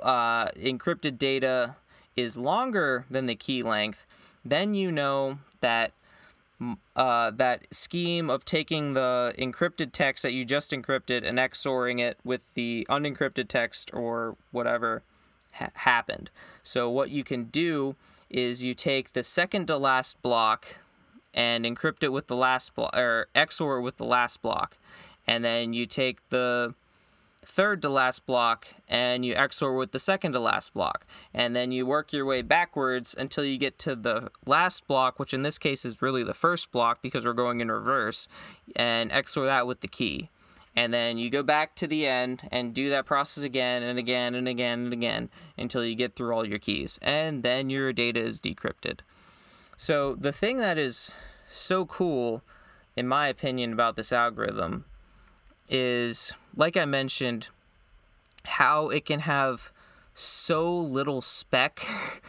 uh, 0.00 0.46
encrypted 0.50 1.18
data 1.18 1.76
is 2.16 2.36
longer 2.36 3.04
than 3.10 3.26
the 3.26 3.34
key 3.34 3.62
length, 3.62 4.04
then 4.44 4.74
you 4.74 4.90
know 4.92 5.38
that 5.60 5.92
uh, 6.96 7.30
that 7.30 7.72
scheme 7.72 8.30
of 8.30 8.44
taking 8.44 8.94
the 8.94 9.34
encrypted 9.38 9.92
text 9.92 10.22
that 10.22 10.32
you 10.32 10.44
just 10.44 10.70
encrypted 10.70 11.26
and 11.26 11.38
XORing 11.38 12.00
it 12.00 12.18
with 12.24 12.42
the 12.54 12.86
unencrypted 12.90 13.48
text 13.48 13.90
or 13.92 14.36
whatever 14.50 15.02
ha- 15.54 15.70
happened. 15.74 16.30
So 16.62 16.88
what 16.90 17.10
you 17.10 17.24
can 17.24 17.44
do 17.44 17.96
is 18.30 18.62
you 18.62 18.74
take 18.74 19.12
the 19.12 19.22
second 19.22 19.66
to 19.66 19.76
last 19.76 20.20
block 20.22 20.76
and 21.32 21.64
encrypt 21.64 22.02
it 22.02 22.12
with 22.12 22.28
the 22.28 22.36
last 22.36 22.74
block 22.74 22.96
or 22.96 23.28
XOR 23.34 23.82
with 23.82 23.96
the 23.96 24.04
last 24.04 24.40
block, 24.40 24.78
and 25.26 25.44
then 25.44 25.72
you 25.72 25.86
take 25.86 26.26
the 26.28 26.74
third 27.44 27.82
to 27.82 27.88
last 27.88 28.26
block 28.26 28.66
and 28.88 29.24
you 29.24 29.34
XOR 29.34 29.78
with 29.78 29.92
the 29.92 29.98
second 29.98 30.32
to 30.32 30.40
last 30.40 30.74
block. 30.74 31.06
And 31.32 31.54
then 31.54 31.72
you 31.72 31.86
work 31.86 32.12
your 32.12 32.24
way 32.24 32.42
backwards 32.42 33.14
until 33.16 33.44
you 33.44 33.58
get 33.58 33.78
to 33.80 33.94
the 33.96 34.30
last 34.46 34.86
block, 34.86 35.18
which 35.18 35.34
in 35.34 35.42
this 35.42 35.58
case 35.58 35.84
is 35.84 36.02
really 36.02 36.22
the 36.22 36.34
first 36.34 36.72
block 36.72 37.02
because 37.02 37.24
we're 37.24 37.32
going 37.32 37.60
in 37.60 37.70
reverse, 37.70 38.28
and 38.74 39.10
XOR 39.10 39.46
that 39.46 39.66
with 39.66 39.80
the 39.80 39.88
key. 39.88 40.30
And 40.76 40.92
then 40.92 41.18
you 41.18 41.30
go 41.30 41.42
back 41.42 41.76
to 41.76 41.86
the 41.86 42.06
end 42.06 42.48
and 42.50 42.74
do 42.74 42.90
that 42.90 43.06
process 43.06 43.44
again 43.44 43.82
and 43.82 43.98
again 43.98 44.34
and 44.34 44.48
again 44.48 44.84
and 44.84 44.92
again 44.92 45.28
until 45.56 45.84
you 45.84 45.94
get 45.94 46.16
through 46.16 46.34
all 46.34 46.46
your 46.46 46.58
keys. 46.58 46.98
And 47.00 47.42
then 47.42 47.70
your 47.70 47.92
data 47.92 48.20
is 48.20 48.40
decrypted. 48.40 49.00
So 49.76 50.14
the 50.14 50.32
thing 50.32 50.56
that 50.58 50.76
is 50.76 51.14
so 51.48 51.86
cool, 51.86 52.42
in 52.96 53.06
my 53.06 53.28
opinion, 53.28 53.72
about 53.72 53.94
this 53.94 54.12
algorithm 54.12 54.84
is, 55.68 56.32
like 56.56 56.76
I 56.76 56.84
mentioned, 56.84 57.48
how 58.44 58.88
it 58.88 59.04
can 59.06 59.20
have 59.20 59.72
so 60.14 60.76
little 60.76 61.22
spec 61.22 61.80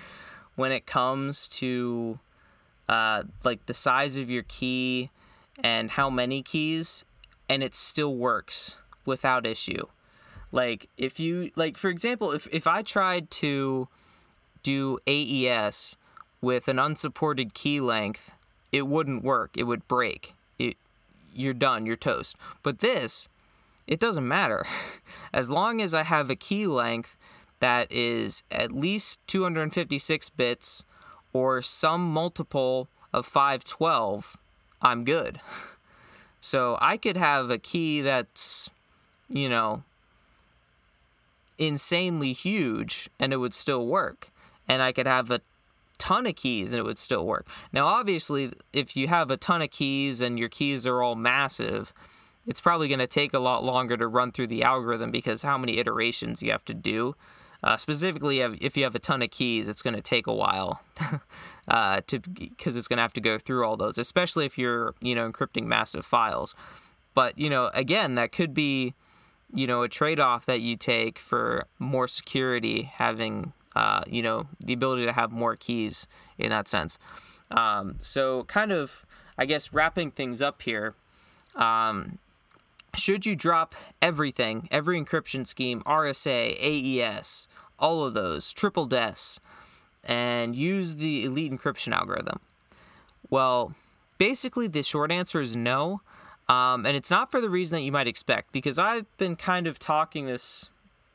when 0.56 0.72
it 0.72 0.86
comes 0.86 1.48
to 1.48 2.20
uh, 2.88 3.24
like 3.44 3.66
the 3.66 3.74
size 3.74 4.18
of 4.18 4.30
your 4.30 4.44
key 4.44 5.10
and 5.64 5.92
how 5.92 6.10
many 6.10 6.42
keys, 6.42 7.06
and 7.50 7.64
it 7.64 7.76
still 7.76 8.16
works 8.16 8.80
without 9.06 9.46
issue. 9.46 9.88
Like 10.52 10.90
if 10.98 11.20
you 11.20 11.52
like, 11.56 11.78
for 11.78 11.90
example, 11.90 12.32
if 12.32 12.48
if 12.52 12.68
I 12.68 12.82
tried 12.82 13.30
to 13.32 13.88
do 14.64 15.00
AES 15.08 15.96
with 16.42 16.68
an 16.68 16.80
unsupported 16.80 17.54
key 17.54 17.80
length, 17.80 18.32
it 18.72 18.88
wouldn't 18.88 19.24
work. 19.24 19.52
It 19.58 19.64
would 19.64 19.88
break 19.88 20.35
you're 21.36 21.54
done, 21.54 21.86
you're 21.86 21.96
toast. 21.96 22.36
But 22.64 22.80
this, 22.80 23.28
it 23.88 24.00
doesn't 24.00 24.28
matter. 24.28 24.66
As 25.34 25.50
long 25.50 25.82
as 25.82 25.94
I 25.94 26.04
have 26.04 26.30
a 26.30 26.36
key 26.36 26.68
length 26.68 27.18
that 27.60 27.92
is 27.92 28.44
at 28.52 28.72
least 28.72 29.20
256 29.28 30.30
bits 30.30 30.84
or 31.34 31.62
some 31.62 32.12
multiple 32.12 32.88
of 33.14 33.26
512, 33.26 34.38
I'm 34.82 35.04
good. 35.04 35.40
So 36.42 36.78
I 36.80 36.98
could 36.98 37.18
have 37.18 37.50
a 37.50 37.58
key 37.58 38.02
that's, 38.02 38.70
you 39.28 39.50
know, 39.50 39.82
insanely 41.58 42.34
huge 42.34 43.10
and 43.20 43.34
it 43.34 43.38
would 43.38 43.56
still 43.56 43.88
work. 43.88 44.30
And 44.68 44.80
I 44.84 44.92
could 44.92 45.08
have 45.08 45.32
a 45.32 45.42
ton 45.98 46.26
of 46.26 46.36
keys 46.36 46.74
and 46.74 46.80
it 46.80 46.84
would 46.84 46.98
still 46.98 47.26
work. 47.26 47.48
Now, 47.72 47.88
obviously, 47.88 48.52
if 48.74 48.96
you 48.96 49.08
have 49.08 49.32
a 49.32 49.38
ton 49.38 49.62
of 49.62 49.72
keys 49.72 50.22
and 50.22 50.40
your 50.40 50.50
keys 50.50 50.86
are 50.86 51.02
all 51.02 51.16
massive, 51.16 51.94
it's 52.46 52.62
probably 52.62 52.88
going 52.88 53.00
to 53.00 53.08
take 53.08 53.34
a 53.34 53.40
lot 53.40 53.64
longer 53.64 53.98
to 53.98 54.08
run 54.08 54.32
through 54.32 54.48
the 54.48 54.64
algorithm 54.64 55.12
because 55.12 55.42
how 55.42 55.58
many 55.58 55.78
iterations 55.78 56.42
you 56.42 56.52
have 56.52 56.66
to 56.66 56.74
do. 56.74 57.16
Uh, 57.64 57.78
specifically, 57.78 58.42
if 58.42 58.78
you 58.78 58.84
have 58.84 58.94
a 58.94 59.00
ton 59.00 59.24
of 59.24 59.32
keys, 59.32 59.68
it's 59.68 59.82
going 59.82 59.96
to 59.96 60.02
take 60.02 60.28
a 60.28 60.34
while 60.34 60.82
uh, 61.68 62.02
to 62.06 62.20
because 62.20 62.76
it's 62.76 62.88
going 62.88 62.98
to 62.98 63.02
have 63.02 63.14
to 63.14 63.22
go 63.22 63.40
through 63.40 63.66
all 63.66 63.76
those, 63.76 63.98
especially 63.98 64.46
if 64.46 64.56
you're 64.56 64.94
you 65.02 65.16
know 65.16 65.30
encrypting 65.30 65.66
massive 65.66 66.06
files. 66.06 66.54
But 67.16 67.40
you 67.40 67.50
know, 67.50 67.72
again, 67.74 68.16
that 68.16 68.32
could 68.32 68.54
be 68.54 68.94
you 69.52 69.66
know 69.66 69.82
a 69.82 69.90
trade-off 69.90 70.46
that 70.46 70.62
you 70.62 70.76
take 70.76 71.18
for 71.18 71.66
more 71.80 72.08
security, 72.08 72.92
having 72.94 73.54
uh, 73.76 74.04
you 74.08 74.22
know 74.22 74.48
the 74.64 74.74
ability 74.74 75.06
to 75.06 75.12
have 75.12 75.32
more 75.32 75.56
keys 75.56 76.08
in 76.38 76.50
that 76.50 76.68
sense. 76.68 76.98
Um, 77.52 77.98
so, 78.02 78.44
kind 78.46 78.72
of, 78.72 79.06
I 79.38 79.46
guess, 79.46 79.74
wrapping 79.74 80.12
things 80.12 80.42
up 80.42 80.62
here. 80.62 80.96
Um, 81.56 82.18
should 82.96 83.26
you 83.26 83.36
drop 83.36 83.76
everything, 84.02 84.68
every 84.72 85.00
encryption 85.00 85.46
scheme, 85.46 85.84
RSA, 85.86 86.58
AES, 86.60 87.48
all 87.78 88.04
of 88.06 88.14
those, 88.14 88.54
triple 88.54 88.86
DES, 88.86 89.40
and 90.04 90.56
use 90.56 90.96
the 90.96 91.26
elite 91.26 91.52
encryption 91.52 91.94
algorithm? 91.94 92.40
Well, 93.30 93.74
basically, 94.18 94.68
the 94.68 94.84
short 94.84 95.12
answer 95.12 95.42
is 95.42 95.56
no. 95.56 96.02
Um, 96.48 96.86
and 96.86 96.96
it's 96.96 97.10
not 97.10 97.32
for 97.32 97.42
the 97.42 97.50
reason 97.50 97.78
that 97.78 97.82
you 97.82 97.92
might 97.92 98.08
expect, 98.08 98.52
because 98.52 98.78
I've 98.78 99.06
been 99.18 99.36
kind 99.36 99.68
of 99.68 99.80
talking 99.80 100.28
this 100.28 100.70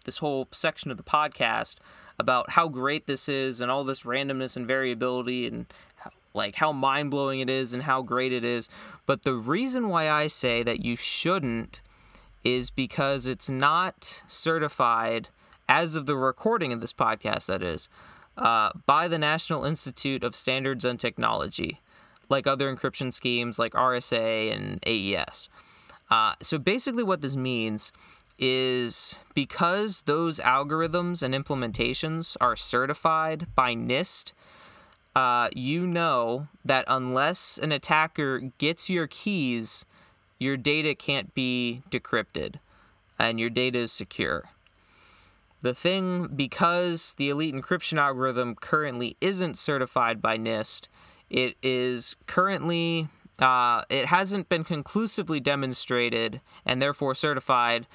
this 0.05 0.19
whole 0.19 0.49
section 0.51 0.91
of 0.91 0.97
the 0.97 1.03
podcast 1.03 1.77
about 2.21 2.51
how 2.51 2.69
great 2.69 3.07
this 3.07 3.29
is 3.29 3.63
and 3.63 3.71
all 3.71 3.83
this 3.83 4.03
randomness 4.03 4.55
and 4.55 4.67
variability 4.67 5.47
and 5.47 5.67
like 6.35 6.55
how 6.57 6.71
mind 6.71 7.11
blowing 7.11 7.41
it 7.41 7.49
is 7.49 7.73
and 7.73 7.83
how 7.83 8.03
great 8.03 8.31
it 8.33 8.45
is. 8.45 8.69
But 9.07 9.23
the 9.23 9.35
reason 9.35 9.89
why 9.89 10.11
I 10.11 10.27
say 10.27 10.63
that 10.63 10.85
you 10.85 10.95
shouldn't 10.97 11.81
is 12.45 12.71
because 12.71 13.27
it's 13.27 13.49
not 13.49 14.23
certified 14.29 15.29
as 15.69 15.97
of 15.97 16.05
the 16.05 16.17
recording 16.17 16.73
of 16.73 16.81
this 16.81 16.93
podcast, 16.93 17.47
that 17.47 17.63
is, 17.63 17.89
uh, 18.37 18.71
by 18.87 19.09
the 19.09 19.19
National 19.19 19.65
Institute 19.65 20.23
of 20.23 20.37
Standards 20.37 20.85
and 20.85 21.01
Technology, 21.01 21.81
like 22.29 22.47
other 22.47 22.75
encryption 22.75 23.13
schemes 23.13 23.59
like 23.59 23.73
RSA 23.73 24.53
and 24.53 24.83
AES. 24.87 25.49
Uh, 26.11 26.35
so 26.43 26.59
basically, 26.59 27.03
what 27.03 27.23
this 27.23 27.37
means 27.37 27.93
is 28.41 29.19
because 29.35 30.03
those 30.03 30.41
algorithms 30.41 31.23
and 31.23 31.35
implementations 31.35 32.37
are 32.41 32.57
certified 32.57 33.47
by 33.55 33.75
NIST 33.75 34.33
uh, 35.15 35.49
you 35.55 35.87
know 35.87 36.49
that 36.65 36.85
unless 36.89 37.59
an 37.59 37.73
attacker 37.73 38.39
gets 38.59 38.89
your 38.89 39.07
keys, 39.07 39.85
your 40.39 40.57
data 40.57 40.95
can't 40.95 41.35
be 41.35 41.83
decrypted 41.91 42.57
and 43.19 43.41
your 43.41 43.51
data 43.51 43.79
is 43.81 43.93
secure. 43.93 44.51
The 45.63 45.75
thing, 45.75 46.29
because 46.29 47.15
the 47.15 47.29
elite 47.29 47.55
encryption 47.55 47.99
algorithm 47.99 48.55
currently 48.55 49.17
isn't 49.21 49.59
certified 49.59 50.23
by 50.23 50.39
NIST, 50.39 50.89
it 51.29 51.57
is 51.63 52.17
currently, 52.27 53.09
uh, 53.39 53.83
it 53.91 54.07
hasn't 54.07 54.49
been 54.49 54.65
conclusively 54.65 55.39
demonstrated 55.39 56.41
and 56.65 56.81
therefore 56.81 57.15
certified 57.15 57.87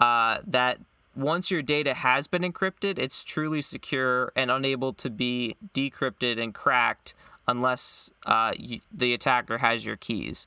uh, 0.00 0.38
that 0.46 0.78
once 1.16 1.50
your 1.50 1.62
data 1.62 1.94
has 1.94 2.26
been 2.26 2.42
encrypted, 2.42 2.98
it's 2.98 3.22
truly 3.22 3.62
secure 3.62 4.32
and 4.34 4.50
unable 4.50 4.92
to 4.94 5.10
be 5.10 5.56
decrypted 5.72 6.42
and 6.42 6.54
cracked 6.54 7.14
unless 7.46 8.12
uh, 8.26 8.52
you, 8.58 8.80
the 8.92 9.14
attacker 9.14 9.58
has 9.58 9.84
your 9.84 9.96
keys. 9.96 10.46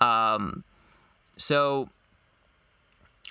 Um, 0.00 0.64
so, 1.36 1.88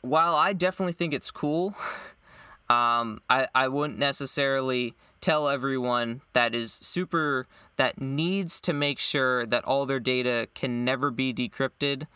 while 0.02 0.36
I 0.36 0.54
definitely 0.54 0.94
think 0.94 1.14
it's 1.14 1.32
cool, 1.32 1.76
um, 2.70 3.22
I, 3.30 3.48
I 3.56 3.68
wouldn't 3.68 4.00
necessarily 4.00 4.94
tell 5.22 5.50
everyone 5.50 6.22
that 6.34 6.56
is 6.56 6.74
super, 6.82 7.48
that 7.78 8.00
needs 8.00 8.62
to 8.62 8.74
make 8.74 9.00
sure 9.00 9.46
that 9.46 9.66
all 9.66 9.86
their 9.86 10.00
data 10.00 10.48
can 10.54 10.86
never 10.86 11.12
be 11.12 11.34
decrypted 11.34 12.08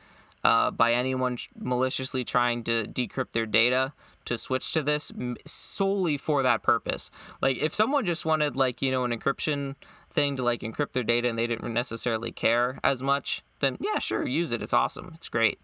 uh, 0.43 0.71
by 0.71 0.93
anyone 0.93 1.37
maliciously 1.57 2.23
trying 2.23 2.63
to 2.63 2.85
decrypt 2.85 3.31
their 3.31 3.45
data 3.45 3.93
to 4.25 4.37
switch 4.37 4.71
to 4.73 4.83
this 4.83 5.11
solely 5.45 6.17
for 6.17 6.43
that 6.43 6.63
purpose. 6.63 7.11
Like 7.41 7.57
if 7.57 7.73
someone 7.73 8.05
just 8.05 8.25
wanted 8.25 8.55
like, 8.55 8.81
you 8.81 8.91
know, 8.91 9.03
an 9.03 9.11
encryption 9.11 9.75
thing 10.09 10.35
to 10.37 10.43
like 10.43 10.61
encrypt 10.61 10.93
their 10.93 11.03
data 11.03 11.29
and 11.29 11.37
they 11.37 11.47
didn't 11.47 11.73
necessarily 11.73 12.31
care 12.31 12.79
as 12.83 13.01
much, 13.01 13.43
then 13.59 13.77
yeah, 13.79 13.99
sure, 13.99 14.27
use 14.27 14.51
it. 14.51 14.61
It's 14.61 14.73
awesome. 14.73 15.13
It's 15.15 15.29
great. 15.29 15.59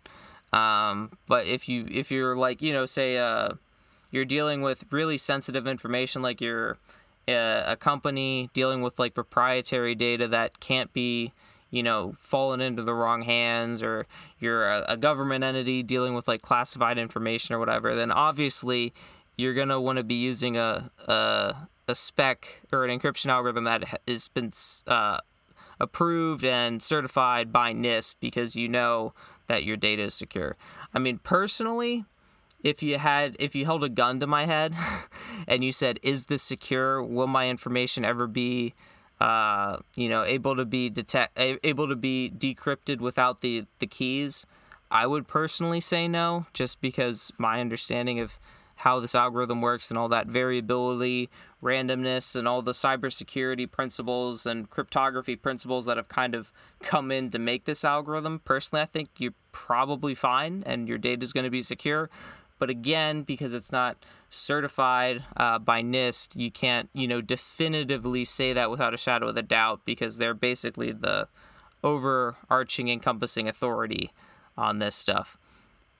Um, 0.51 1.11
but 1.27 1.45
if 1.45 1.69
you 1.69 1.86
if 1.89 2.11
you're 2.11 2.36
like, 2.36 2.61
you 2.61 2.73
know, 2.73 2.86
say 2.86 3.17
uh 3.17 3.51
you're 4.11 4.25
dealing 4.25 4.61
with 4.61 4.86
really 4.91 5.17
sensitive 5.17 5.67
information 5.67 6.21
like 6.21 6.41
you're 6.41 6.77
a, 7.27 7.36
uh, 7.36 7.73
a 7.73 7.75
company 7.75 8.49
dealing 8.53 8.82
with 8.82 8.97
like 8.97 9.13
proprietary 9.13 9.93
data 9.93 10.27
that 10.27 10.59
can't 10.59 10.91
be 10.93 11.32
you 11.72 11.84
know, 11.84 12.15
fallen 12.17 12.61
into 12.61 12.84
the 12.84 12.93
wrong 12.93 13.22
hands 13.22 13.84
or 13.84 14.05
you're 14.39 14.67
a, 14.67 14.86
a 14.89 14.97
government 14.97 15.43
entity 15.43 15.84
dealing 15.84 16.13
with 16.13 16.28
like 16.28 16.41
classified 16.41 16.97
information 16.97 17.55
or 17.55 17.59
whatever, 17.59 17.95
then 17.95 18.11
obviously 18.11 18.93
you're 19.38 19.53
going 19.53 19.70
to 19.70 19.80
want 19.80 19.97
to 19.97 20.03
be 20.03 20.15
using 20.15 20.57
a, 20.57 20.89
a, 21.07 21.55
a, 21.88 21.95
spec 21.95 22.61
or 22.72 22.86
an 22.86 22.99
encryption 22.99 23.28
algorithm 23.28 23.63
that 23.63 24.01
has 24.07 24.28
been 24.28 24.51
uh, 24.88 25.20
approved 25.80 26.43
and 26.43 26.82
certified 26.82 27.53
by 27.53 27.74
NIST 27.74 28.15
because 28.20 28.55
you 28.55 28.67
know 28.67 29.13
that 29.47 29.63
your 29.63 29.78
data 29.78 30.03
is 30.03 30.13
secure. 30.13 30.57
I 30.93 30.99
mean, 30.99 31.20
personally, 31.20 32.05
if 32.63 32.84
you 32.84 32.97
had 32.97 33.36
if 33.39 33.55
you 33.55 33.65
held 33.65 33.84
a 33.84 33.89
gun 33.89 34.20
to 34.20 34.28
my 34.28 34.45
head 34.45 34.76
and 35.47 35.63
you 35.63 35.72
said 35.72 35.99
is 36.03 36.26
this 36.26 36.43
secure 36.43 37.01
will 37.01 37.28
my 37.28 37.49
information 37.49 38.03
ever 38.03 38.28
be 38.28 38.74
uh, 39.20 39.78
you 39.95 40.09
know, 40.09 40.24
able 40.24 40.55
to 40.55 40.65
be 40.65 40.89
detect, 40.89 41.38
able 41.38 41.88
to 41.88 41.95
be 41.95 42.32
decrypted 42.36 42.99
without 42.99 43.41
the 43.41 43.65
the 43.80 43.88
keys. 43.88 44.45
I 44.91 45.05
would 45.05 45.28
personally 45.28 45.82
say 45.82 46.07
no, 46.07 46.47
just 46.53 46.82
because 46.82 47.32
my 47.38 47.61
understanding 47.61 48.20
of 48.20 48.39
how 48.80 48.99
this 48.99 49.13
algorithm 49.13 49.61
works 49.61 49.89
and 49.89 49.97
all 49.97 50.07
that 50.07 50.28
variability, 50.28 51.30
randomness, 51.61 52.34
and 52.34 52.47
all 52.47 52.61
the 52.61 52.72
cybersecurity 52.72 53.70
principles 53.70 54.45
and 54.45 54.70
cryptography 54.70 55.36
principles 55.36 55.86
that 55.86 55.97
have 55.97 56.07
kind 56.07 56.34
of 56.34 56.53
come 56.82 57.11
in 57.11 57.30
to 57.30 57.38
make 57.38 57.65
this 57.65 57.84
algorithm. 57.84 58.39
Personally, 58.39 58.82
I 58.82 58.86
think 58.86 59.09
you're 59.17 59.34
probably 59.51 60.15
fine 60.15 60.63
and 60.65 60.88
your 60.88 60.97
data 60.97 61.24
is 61.24 61.34
going 61.34 61.43
to 61.43 61.49
be 61.49 61.61
secure. 61.61 62.09
But 62.57 62.70
again, 62.70 63.24
because 63.24 63.53
it's 63.53 63.72
not 63.72 63.97
certified 64.30 65.23
uh, 65.38 65.59
by 65.59 65.82
NIST, 65.82 66.36
you 66.36 66.51
can't, 66.51 66.89
you 66.93 67.07
know, 67.07 67.21
definitively 67.21 68.25
say 68.25 68.53
that 68.53 68.69
without 68.69 68.93
a 68.93 68.97
shadow 68.97 69.27
of 69.27 69.38
a 69.38 69.41
doubt 69.41 69.82
because 69.86 70.17
they're 70.17 70.34
basically 70.34 70.91
the 70.91 71.27
overarching, 71.84 72.89
encompassing 72.89 73.47
authority 73.47 74.11
on 74.57 74.80
this 74.80 74.95
stuff. 74.95 75.38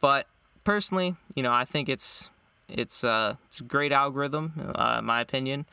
But 0.02 0.28
personally, 0.64 1.16
you 1.36 1.44
know, 1.44 1.52
I 1.52 1.66
think 1.66 1.90
it's 1.90 2.30
it's 2.68 3.04
uh, 3.04 3.36
it's 3.48 3.60
a 3.60 3.64
great 3.64 3.92
algorithm, 3.92 4.74
uh, 4.76 4.98
in 5.00 5.06
my 5.06 5.22
opinion. 5.22 5.66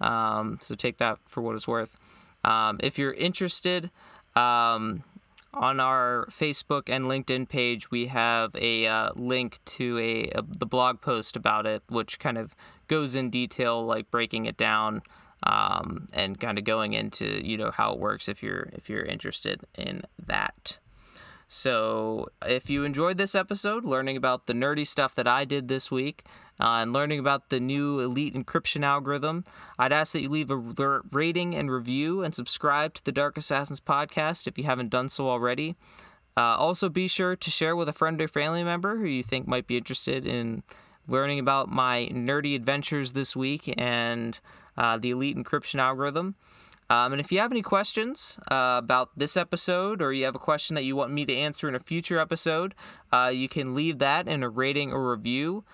Um, 0.00 0.58
so 0.60 0.74
take 0.74 0.98
that 0.98 1.18
for 1.26 1.40
what 1.40 1.54
it's 1.54 1.68
worth. 1.68 1.96
Um, 2.44 2.78
if 2.82 2.98
you're 2.98 3.12
interested, 3.12 3.90
um, 4.34 5.04
on 5.54 5.80
our 5.80 6.26
Facebook 6.30 6.88
and 6.88 7.04
LinkedIn 7.04 7.48
page, 7.48 7.90
we 7.90 8.06
have 8.06 8.54
a 8.56 8.86
uh, 8.86 9.10
link 9.14 9.58
to 9.64 9.98
a, 9.98 10.38
a, 10.38 10.42
the 10.42 10.66
blog 10.66 11.00
post 11.00 11.36
about 11.36 11.66
it, 11.66 11.82
which 11.88 12.18
kind 12.18 12.38
of 12.38 12.54
goes 12.88 13.14
in 13.14 13.30
detail, 13.30 13.84
like 13.84 14.10
breaking 14.10 14.46
it 14.46 14.56
down 14.56 15.02
um, 15.44 16.08
and 16.12 16.38
kind 16.40 16.58
of 16.58 16.64
going 16.64 16.92
into 16.92 17.46
you 17.46 17.56
know 17.56 17.70
how 17.70 17.92
it 17.92 17.98
works 17.98 18.28
if 18.28 18.42
you're 18.42 18.68
if 18.72 18.88
you're 18.88 19.04
interested 19.04 19.60
in 19.76 20.02
that. 20.26 20.78
So, 21.48 22.28
if 22.46 22.70
you 22.70 22.84
enjoyed 22.84 23.18
this 23.18 23.34
episode, 23.34 23.84
learning 23.84 24.16
about 24.16 24.46
the 24.46 24.54
nerdy 24.54 24.86
stuff 24.86 25.14
that 25.16 25.28
I 25.28 25.44
did 25.44 25.68
this 25.68 25.90
week 25.90 26.24
uh, 26.62 26.78
and 26.80 26.92
learning 26.92 27.18
about 27.18 27.50
the 27.50 27.58
new 27.58 27.98
Elite 27.98 28.34
encryption 28.34 28.84
algorithm, 28.84 29.44
I'd 29.80 29.92
ask 29.92 30.12
that 30.12 30.22
you 30.22 30.28
leave 30.28 30.48
a 30.48 30.56
rating 31.10 31.56
and 31.56 31.68
review 31.68 32.22
and 32.22 32.32
subscribe 32.32 32.94
to 32.94 33.04
the 33.04 33.10
Dark 33.10 33.36
Assassins 33.36 33.80
podcast 33.80 34.46
if 34.46 34.56
you 34.56 34.62
haven't 34.62 34.90
done 34.90 35.08
so 35.08 35.28
already. 35.28 35.74
Uh, 36.36 36.56
also, 36.56 36.88
be 36.88 37.08
sure 37.08 37.34
to 37.34 37.50
share 37.50 37.74
with 37.74 37.88
a 37.88 37.92
friend 37.92 38.22
or 38.22 38.28
family 38.28 38.62
member 38.62 38.98
who 38.98 39.06
you 39.06 39.24
think 39.24 39.48
might 39.48 39.66
be 39.66 39.76
interested 39.76 40.24
in 40.24 40.62
learning 41.08 41.40
about 41.40 41.68
my 41.68 42.08
nerdy 42.12 42.54
adventures 42.54 43.12
this 43.12 43.34
week 43.34 43.74
and 43.76 44.38
uh, 44.78 44.96
the 44.96 45.10
Elite 45.10 45.36
encryption 45.36 45.80
algorithm. 45.80 46.36
Um, 46.88 47.12
and 47.12 47.20
if 47.20 47.32
you 47.32 47.40
have 47.40 47.50
any 47.50 47.62
questions 47.62 48.38
uh, 48.52 48.76
about 48.78 49.10
this 49.16 49.36
episode 49.36 50.00
or 50.00 50.12
you 50.12 50.24
have 50.26 50.36
a 50.36 50.38
question 50.38 50.74
that 50.74 50.84
you 50.84 50.94
want 50.94 51.12
me 51.12 51.26
to 51.26 51.34
answer 51.34 51.68
in 51.68 51.74
a 51.74 51.80
future 51.80 52.20
episode, 52.20 52.74
uh, 53.12 53.32
you 53.34 53.48
can 53.48 53.74
leave 53.74 53.98
that 53.98 54.28
in 54.28 54.44
a 54.44 54.48
rating 54.48 54.92
or 54.92 55.10
review. 55.10 55.64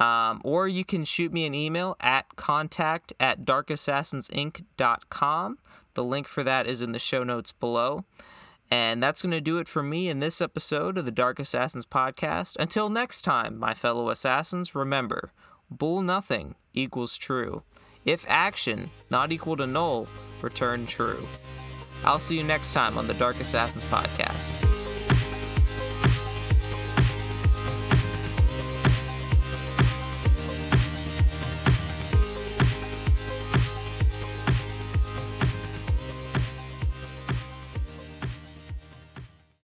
Um, 0.00 0.40
or 0.44 0.66
you 0.66 0.84
can 0.84 1.04
shoot 1.04 1.32
me 1.32 1.46
an 1.46 1.54
email 1.54 1.96
at 2.00 2.34
contact 2.36 3.12
at 3.20 3.44
darkassassinsinc.com. 3.44 5.58
The 5.94 6.04
link 6.04 6.26
for 6.26 6.42
that 6.42 6.66
is 6.66 6.82
in 6.82 6.92
the 6.92 6.98
show 6.98 7.22
notes 7.22 7.52
below. 7.52 8.04
And 8.70 9.02
that's 9.02 9.22
going 9.22 9.32
to 9.32 9.40
do 9.40 9.58
it 9.58 9.68
for 9.68 9.82
me 9.82 10.08
in 10.08 10.18
this 10.18 10.40
episode 10.40 10.98
of 10.98 11.04
the 11.04 11.12
Dark 11.12 11.38
Assassins 11.38 11.86
podcast. 11.86 12.56
Until 12.58 12.88
next 12.88 13.22
time, 13.22 13.58
my 13.58 13.74
fellow 13.74 14.10
assassins, 14.10 14.74
remember 14.74 15.32
bool 15.70 16.02
nothing 16.02 16.54
equals 16.72 17.16
true. 17.16 17.62
If 18.04 18.24
action 18.28 18.90
not 19.10 19.32
equal 19.32 19.56
to 19.56 19.66
null, 19.66 20.06
return 20.42 20.86
true. 20.86 21.26
I'll 22.04 22.18
see 22.18 22.36
you 22.36 22.44
next 22.44 22.74
time 22.74 22.98
on 22.98 23.06
the 23.06 23.14
Dark 23.14 23.40
Assassins 23.40 23.84
podcast. 23.84 24.83